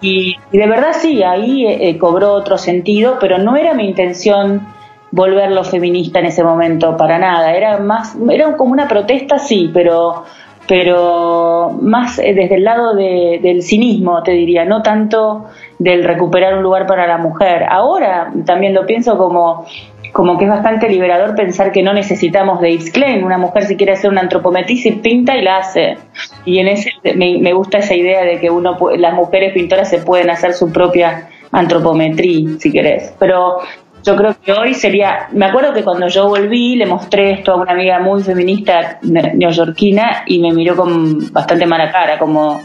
y, 0.03 0.37
de 0.51 0.67
verdad 0.67 0.95
sí, 1.01 1.23
ahí 1.23 1.65
eh, 1.65 1.97
cobró 1.97 2.33
otro 2.33 2.59
sentido, 2.59 3.19
pero 3.21 3.39
no 3.39 3.57
era 3.57 3.73
mi 3.73 3.89
intención 3.89 4.67
volverlo 5.13 5.63
feminista 5.63 6.19
en 6.19 6.27
ese 6.27 6.43
momento, 6.43 6.97
para 6.97 7.19
nada. 7.19 7.55
Era 7.55 7.79
más, 7.79 8.17
era 8.29 8.57
como 8.57 8.73
una 8.73 8.89
protesta, 8.89 9.39
sí, 9.39 9.71
pero, 9.73 10.25
pero 10.73 11.77
más 11.83 12.19
eh, 12.19 12.33
desde 12.33 12.55
el 12.55 12.65
lado 12.65 12.95
del 12.95 13.63
cinismo, 13.63 14.23
te 14.23 14.33
diría, 14.33 14.65
no 14.65 14.81
tanto 14.81 15.45
del 15.79 16.03
recuperar 16.03 16.57
un 16.57 16.63
lugar 16.63 16.87
para 16.87 17.07
la 17.07 17.19
mujer. 17.19 17.67
Ahora 17.69 18.33
también 18.47 18.73
lo 18.73 18.87
pienso 18.87 19.19
como 19.19 19.67
como 20.13 20.39
que 20.39 20.45
es 20.45 20.51
bastante 20.51 20.89
liberador 20.89 21.35
pensar 21.35 21.73
que 21.73 21.83
no 21.83 21.93
necesitamos 21.93 22.63
de 22.63 22.73
Yves 22.73 22.91
Klein. 22.91 23.23
Una 23.23 23.37
mujer 23.37 23.65
si 23.65 23.77
quiere 23.77 23.93
hacer 23.93 24.11
una 24.11 24.23
antropometría 24.23 24.83
se 24.83 24.93
pinta 24.93 25.37
y 25.37 25.43
la 25.43 25.59
hace. 25.59 25.99
Y 26.47 26.59
en 26.59 26.69
ese 26.69 26.91
me, 27.17 27.53
gusta 27.53 27.77
esa 27.77 27.95
idea 27.95 28.25
de 28.25 28.41
que 28.41 28.49
uno 28.49 28.79
las 28.97 29.13
mujeres 29.13 29.53
pintoras 29.53 29.91
se 29.91 29.99
pueden 29.99 30.31
hacer 30.31 30.55
su 30.55 30.73
propia 30.73 31.29
antropometría, 31.51 32.59
si 32.59 32.73
querés. 32.73 33.15
Pero 33.19 33.59
yo 34.03 34.17
creo 34.17 34.35
que 34.45 34.53
hoy 34.53 34.75
sería, 34.75 35.29
me 35.33 35.47
acuerdo 35.47 35.73
que 35.73 35.85
cuando 35.85 36.09
yo 36.09 36.29
volví 36.29 36.77
le 36.77 36.87
mostré 36.87 37.33
esto 37.33 37.53
a 37.53 37.57
una 37.57 37.73
amiga 37.73 37.99
muy 38.01 38.23
feminista 38.23 38.99
neoyorquina 39.03 40.25
y 40.27 40.41
me 40.41 40.53
miró 40.53 40.77
con 40.77 41.33
bastante 41.33 41.67
mala 41.67 41.91
cara, 41.91 42.19
como, 42.19 42.61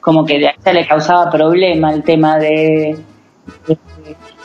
como 0.00 0.24
que 0.24 0.38
de 0.38 0.46
ella 0.46 0.72
le 0.72 0.86
causaba 0.86 1.30
problema 1.30 1.92
el 1.92 2.02
tema 2.02 2.38
de 2.38 2.96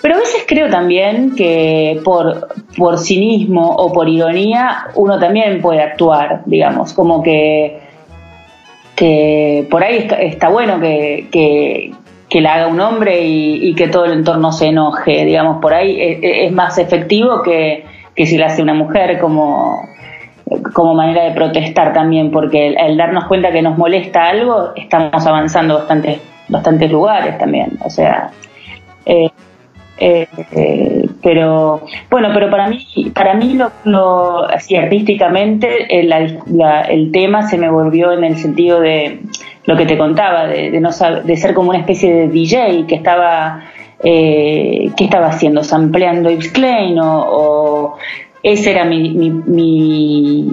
pero 0.01 0.15
a 0.15 0.19
veces 0.19 0.43
creo 0.45 0.69
también 0.69 1.33
que 1.33 2.01
por, 2.03 2.49
por 2.75 2.99
cinismo 2.99 3.73
o 3.73 3.93
por 3.93 4.09
ironía 4.09 4.87
uno 4.95 5.17
también 5.17 5.61
puede 5.61 5.81
actuar, 5.81 6.41
digamos, 6.45 6.91
como 6.91 7.23
que, 7.23 7.79
que 8.97 9.65
por 9.71 9.81
ahí 9.81 10.05
está, 10.19 10.49
bueno 10.49 10.81
que, 10.81 11.93
la 12.41 12.55
haga 12.55 12.67
un 12.67 12.79
hombre 12.79 13.21
y, 13.21 13.73
que 13.75 13.87
todo 13.87 14.05
el 14.05 14.13
entorno 14.13 14.51
se 14.51 14.67
enoje, 14.67 15.25
digamos, 15.25 15.59
por 15.61 15.73
ahí 15.73 15.97
es, 15.99 16.51
más 16.51 16.77
efectivo 16.77 17.41
que, 17.41 17.85
que 18.15 18.25
si 18.25 18.37
la 18.37 18.47
hace 18.47 18.61
una 18.61 18.73
mujer 18.73 19.19
como, 19.19 19.87
como 20.73 20.93
manera 20.93 21.23
de 21.23 21.31
protestar 21.31 21.93
también, 21.93 22.31
porque 22.31 22.75
el, 22.77 22.97
darnos 22.97 23.25
cuenta 23.25 23.51
que 23.51 23.61
nos 23.61 23.77
molesta 23.77 24.29
algo, 24.29 24.71
estamos 24.75 25.25
avanzando 25.25 25.75
bastantes, 25.75 26.19
bastantes 26.49 26.91
lugares 26.91 27.37
también, 27.37 27.77
o 27.83 27.89
sea... 27.89 28.29
Eh, 29.05 29.29
eh, 29.97 31.02
pero 31.23 31.81
bueno, 32.09 32.29
pero 32.33 32.49
para 32.49 32.67
mí, 32.67 32.85
para 33.13 33.33
mí 33.33 33.57
lo, 33.85 34.43
así 34.45 34.75
artísticamente 34.75 35.99
el, 35.99 36.11
el, 36.11 37.11
tema 37.11 37.47
se 37.47 37.57
me 37.57 37.69
volvió 37.69 38.11
en 38.11 38.25
el 38.25 38.37
sentido 38.37 38.81
de 38.81 39.21
lo 39.65 39.77
que 39.77 39.85
te 39.85 39.97
contaba, 39.97 40.47
de, 40.47 40.79
no 40.81 40.89
de 41.23 41.37
ser 41.37 41.53
como 41.53 41.69
una 41.69 41.79
especie 41.79 42.13
de 42.13 42.27
DJ 42.27 42.85
que 42.87 42.95
estaba 42.95 43.63
eh, 44.03 44.91
¿qué 44.97 45.05
estaba 45.05 45.27
haciendo? 45.27 45.63
¿Sampleando 45.63 46.29
Yves 46.29 46.51
Klein? 46.51 46.99
O, 46.99 47.25
o 47.25 47.97
esa 48.43 48.69
era 48.71 48.83
mi, 48.83 49.09
mi, 49.11 50.49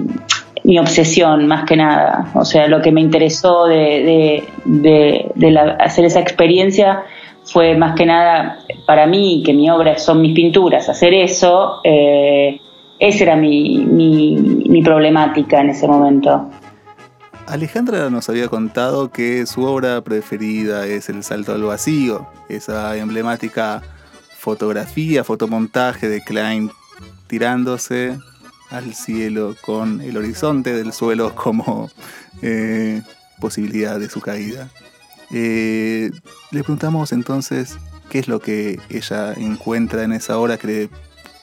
mi, 0.63 0.79
obsesión 0.79 1.47
más 1.47 1.65
que 1.65 1.75
nada. 1.75 2.31
O 2.33 2.45
sea, 2.45 2.67
lo 2.67 2.81
que 2.81 2.93
me 2.93 3.01
interesó 3.01 3.65
de, 3.65 4.45
de, 4.63 5.31
de 5.35 5.59
hacer 5.79 6.05
esa 6.05 6.21
experiencia 6.21 7.03
fue 7.43 7.75
más 7.75 7.95
que 7.95 8.05
nada 8.05 8.59
para 8.85 9.07
mí, 9.07 9.43
que 9.45 9.53
mi 9.53 9.69
obra 9.69 9.97
son 9.97 10.21
mis 10.21 10.33
pinturas, 10.33 10.89
hacer 10.89 11.13
eso, 11.13 11.81
eh, 11.83 12.59
esa 12.99 13.23
era 13.23 13.35
mi, 13.35 13.79
mi, 13.79 14.81
problemática 14.83 15.61
en 15.61 15.69
ese 15.69 15.87
momento. 15.87 16.49
Alejandra 17.47 18.09
nos 18.09 18.29
había 18.29 18.47
contado 18.47 19.11
que 19.11 19.45
su 19.45 19.63
obra 19.63 20.01
preferida 20.01 20.85
es 20.85 21.09
El 21.09 21.23
Salto 21.23 21.53
al 21.53 21.63
Vacío, 21.63 22.27
esa 22.49 22.95
emblemática 22.97 23.81
fotografía, 24.37 25.23
fotomontaje 25.23 26.07
de 26.07 26.21
Klein 26.21 26.71
tirándose 27.27 28.17
al 28.69 28.93
cielo 28.93 29.55
con 29.61 30.01
el 30.01 30.17
horizonte 30.17 30.73
del 30.73 30.93
suelo 30.93 31.35
como 31.35 31.89
eh, 32.41 33.01
posibilidad 33.39 33.99
de 33.99 34.09
su 34.09 34.21
caída. 34.21 34.69
Eh, 35.33 36.11
le 36.51 36.63
preguntamos 36.63 37.11
entonces 37.11 37.77
qué 38.11 38.19
es 38.19 38.27
lo 38.27 38.39
que 38.39 38.77
ella 38.89 39.33
encuentra 39.37 40.03
en 40.03 40.11
esa 40.11 40.37
hora 40.37 40.57
que 40.57 40.67
le 40.67 40.89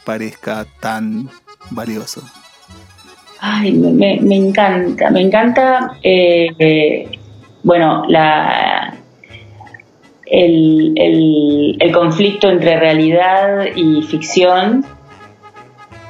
parezca 0.05 0.67
tan 0.81 1.31
valioso. 1.71 2.23
Ay, 3.41 3.73
me, 3.73 4.37
encanta, 4.37 5.11
me 5.11 5.23
encanta, 5.23 5.93
eh, 6.03 7.09
bueno, 7.63 8.05
la, 8.09 8.95
el, 10.27 11.91
conflicto 11.95 12.51
entre 12.51 12.79
realidad 12.79 13.67
y 13.75 14.03
ficción 14.03 14.85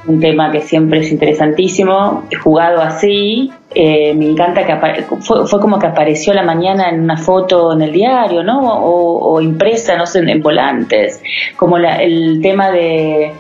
un 0.06 0.20
tema 0.20 0.50
que 0.50 0.60
siempre 0.60 1.00
es 1.00 1.10
interesantísimo, 1.10 2.24
jugado 2.42 2.80
así, 2.80 3.50
eh, 3.74 4.14
me 4.14 4.30
encanta 4.30 4.64
que 4.64 4.74
fue, 5.20 5.46
fue, 5.46 5.60
como 5.60 5.78
que 5.78 5.86
apareció 5.86 6.32
la 6.32 6.42
mañana 6.42 6.88
en 6.88 7.00
una 7.00 7.16
foto 7.16 7.72
en 7.72 7.82
el 7.82 7.92
diario, 7.92 8.42
¿no? 8.42 8.60
O, 8.62 9.40
impresa, 9.40 9.96
no 9.96 10.06
sé, 10.06 10.20
en 10.20 10.42
volantes, 10.42 11.22
como 11.56 11.76
el 11.76 12.40
tema 12.42 12.70
de, 12.70 13.32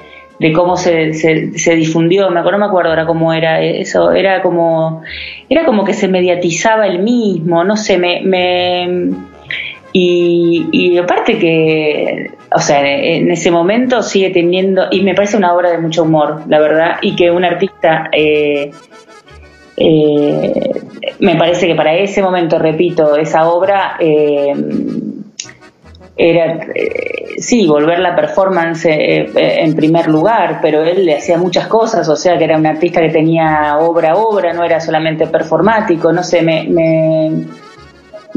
cómo 0.54 0.76
se, 0.76 1.14
se, 1.14 1.74
difundió, 1.74 2.30
me 2.30 2.40
acuerdo, 2.40 2.58
no 2.58 2.66
me 2.66 2.68
acuerdo 2.68 2.90
ahora 2.90 3.06
cómo 3.06 3.32
era 3.32 3.62
eso, 3.62 4.12
era 4.12 4.42
como, 4.42 5.02
era 5.48 5.64
como 5.64 5.84
que 5.84 5.94
se 5.94 6.08
mediatizaba 6.08 6.86
el 6.86 6.98
mismo, 7.00 7.64
no 7.64 7.76
sé, 7.76 7.98
me, 7.98 8.20
me 8.22 9.10
y 9.92 10.98
aparte 10.98 11.38
que 11.38 12.37
o 12.54 12.58
sea, 12.60 12.80
en 12.80 13.30
ese 13.30 13.50
momento 13.50 14.02
sigue 14.02 14.30
teniendo, 14.30 14.86
y 14.90 15.02
me 15.02 15.14
parece 15.14 15.36
una 15.36 15.54
obra 15.54 15.70
de 15.70 15.78
mucho 15.78 16.04
humor, 16.04 16.42
la 16.48 16.58
verdad, 16.58 16.96
y 17.02 17.14
que 17.14 17.30
un 17.30 17.44
artista, 17.44 18.08
eh, 18.12 18.70
eh, 19.76 20.70
me 21.18 21.36
parece 21.36 21.66
que 21.66 21.74
para 21.74 21.94
ese 21.94 22.22
momento, 22.22 22.58
repito, 22.58 23.16
esa 23.16 23.48
obra 23.48 23.96
eh, 24.00 24.54
era, 26.16 26.66
sí, 27.36 27.66
volver 27.66 28.00
la 28.00 28.16
performance 28.16 28.86
en 28.88 29.74
primer 29.76 30.08
lugar, 30.08 30.58
pero 30.60 30.82
él 30.82 31.04
le 31.04 31.16
hacía 31.16 31.38
muchas 31.38 31.68
cosas, 31.68 32.08
o 32.08 32.16
sea, 32.16 32.38
que 32.38 32.44
era 32.44 32.56
un 32.56 32.66
artista 32.66 33.00
que 33.00 33.10
tenía 33.10 33.76
obra 33.78 34.12
a 34.12 34.16
obra, 34.16 34.52
no 34.52 34.64
era 34.64 34.80
solamente 34.80 35.26
performático, 35.26 36.12
no 36.12 36.24
sé, 36.24 36.42
me 36.42 36.66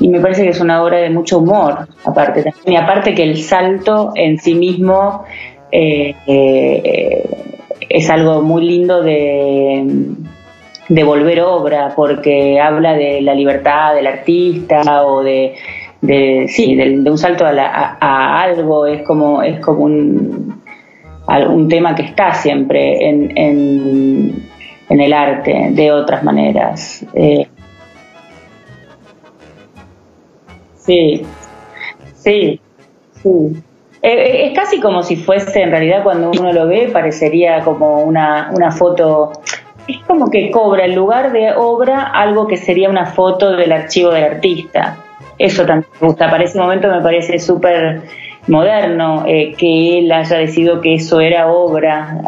y 0.01 0.09
me 0.09 0.19
parece 0.19 0.43
que 0.43 0.49
es 0.49 0.59
una 0.59 0.83
obra 0.83 0.97
de 0.97 1.11
mucho 1.11 1.37
humor, 1.37 1.87
aparte. 2.03 2.53
Y 2.65 2.75
aparte 2.75 3.13
que 3.13 3.23
el 3.23 3.37
salto 3.37 4.11
en 4.15 4.39
sí 4.39 4.55
mismo 4.55 5.23
eh, 5.71 6.15
eh, 6.25 7.29
es 7.87 8.09
algo 8.09 8.41
muy 8.41 8.65
lindo 8.65 9.03
de, 9.03 9.85
de 10.89 11.03
volver 11.03 11.41
obra, 11.41 11.93
porque 11.95 12.59
habla 12.59 12.93
de 12.93 13.21
la 13.21 13.35
libertad 13.35 13.93
del 13.93 14.07
artista 14.07 15.05
o 15.05 15.21
de, 15.21 15.53
de 16.01 16.47
sí, 16.47 16.75
de, 16.75 17.09
un 17.09 17.17
salto 17.19 17.45
a, 17.45 18.41
algo, 18.41 18.87
es 18.87 19.03
como, 19.03 19.43
es 19.43 19.59
como 19.59 19.83
un, 19.83 20.61
un 21.27 21.69
tema 21.69 21.93
que 21.93 22.03
está 22.03 22.33
siempre 22.33 23.07
en, 23.07 23.37
en, 23.37 24.49
en 24.89 24.99
el 24.99 25.13
arte 25.13 25.69
de 25.71 25.91
otras 25.91 26.23
maneras. 26.23 27.05
Eh, 27.13 27.47
Sí, 30.85 31.23
sí, 32.15 32.59
sí. 33.21 33.63
Eh, 34.01 34.09
eh, 34.09 34.47
es 34.47 34.57
casi 34.57 34.79
como 34.79 35.03
si 35.03 35.15
fuese, 35.15 35.61
en 35.61 35.71
realidad 35.71 36.03
cuando 36.03 36.31
uno 36.31 36.51
lo 36.51 36.67
ve, 36.67 36.89
parecería 36.91 37.61
como 37.61 38.01
una, 38.01 38.49
una 38.53 38.71
foto, 38.71 39.31
es 39.87 39.99
como 40.07 40.31
que 40.31 40.49
cobra 40.49 40.85
en 40.85 40.95
lugar 40.95 41.31
de 41.31 41.53
obra 41.55 42.01
algo 42.01 42.47
que 42.47 42.57
sería 42.57 42.89
una 42.89 43.05
foto 43.05 43.55
del 43.55 43.71
archivo 43.71 44.09
del 44.11 44.23
artista. 44.23 44.97
Eso 45.37 45.65
también 45.65 45.91
me 45.99 46.07
gusta, 46.07 46.29
para 46.29 46.43
ese 46.43 46.57
momento 46.57 46.87
me 46.87 47.01
parece 47.01 47.37
súper 47.39 48.01
moderno 48.47 49.23
eh, 49.27 49.53
que 49.55 49.99
él 49.99 50.11
haya 50.11 50.37
decidido 50.37 50.81
que 50.81 50.95
eso 50.95 51.19
era 51.19 51.51
obra. 51.51 52.21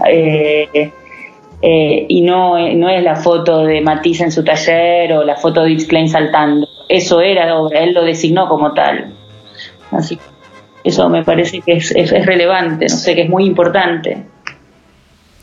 Y 1.65 2.21
no, 2.21 2.57
no 2.75 2.89
es 2.89 3.03
la 3.03 3.15
foto 3.15 3.65
de 3.65 3.81
Matisse 3.81 4.21
en 4.21 4.31
su 4.31 4.43
taller 4.43 5.13
o 5.13 5.23
la 5.23 5.35
foto 5.37 5.63
de 5.63 5.71
Yves 5.71 5.85
Klein 5.87 6.09
saltando 6.09 6.67
eso 6.89 7.21
era 7.21 7.55
obra, 7.55 7.79
él 7.79 7.93
lo 7.93 8.03
designó 8.03 8.47
como 8.47 8.73
tal. 8.73 9.15
Así 9.91 10.19
eso 10.83 11.09
me 11.09 11.23
parece 11.23 11.61
que 11.61 11.73
es, 11.73 12.25
relevante, 12.25 12.87
no 12.89 12.95
sé, 12.95 13.15
que 13.15 13.23
es 13.23 13.29
muy 13.29 13.45
importante. 13.45 14.25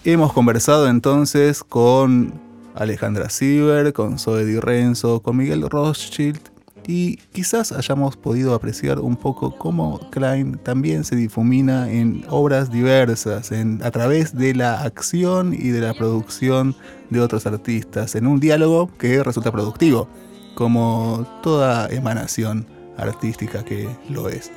Hemos 0.04 0.32
conversado 0.32 0.88
entonces 0.88 1.64
con 1.64 2.34
Alejandra 2.74 3.30
Sieber, 3.30 3.92
con 3.92 4.18
Zoe 4.18 4.44
Di 4.44 4.60
Renzo, 4.60 5.20
con 5.20 5.38
Miguel 5.38 5.68
Rothschild 5.68 6.40
y 6.86 7.16
quizás 7.32 7.72
hayamos 7.72 8.16
podido 8.16 8.54
apreciar 8.54 9.00
un 9.00 9.16
poco 9.16 9.56
cómo 9.56 10.00
Klein 10.10 10.58
también 10.58 11.04
se 11.04 11.16
difumina 11.16 11.90
en 11.90 12.24
obras 12.28 12.70
diversas, 12.70 13.52
en, 13.52 13.80
a 13.82 13.90
través 13.90 14.36
de 14.36 14.54
la 14.54 14.82
acción 14.82 15.54
y 15.54 15.68
de 15.68 15.80
la 15.80 15.94
producción 15.94 16.74
de 17.10 17.20
otros 17.20 17.46
artistas, 17.46 18.14
en 18.14 18.26
un 18.26 18.40
diálogo 18.40 18.90
que 18.98 19.22
resulta 19.22 19.52
productivo 19.52 20.08
como 20.54 21.26
toda 21.42 21.88
emanación 21.88 22.66
artística 22.96 23.64
que 23.64 23.88
lo 24.08 24.28
es. 24.28 24.50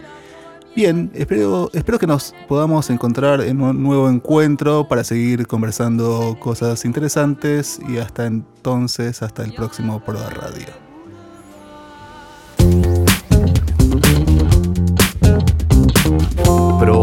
Bien, 0.76 1.12
espero, 1.14 1.70
espero 1.74 2.00
que 2.00 2.08
nos 2.08 2.34
podamos 2.48 2.90
encontrar 2.90 3.42
en 3.42 3.62
un 3.62 3.84
nuevo 3.84 4.10
encuentro 4.10 4.88
para 4.88 5.04
seguir 5.04 5.46
conversando 5.46 6.36
cosas 6.40 6.84
interesantes 6.84 7.80
y 7.88 7.98
hasta 7.98 8.26
entonces, 8.26 9.22
hasta 9.22 9.44
el 9.44 9.54
próximo 9.54 10.04
Proda 10.04 10.32
Radio. 10.32 10.83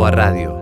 Nova 0.00 0.08
Radio. 0.08 0.59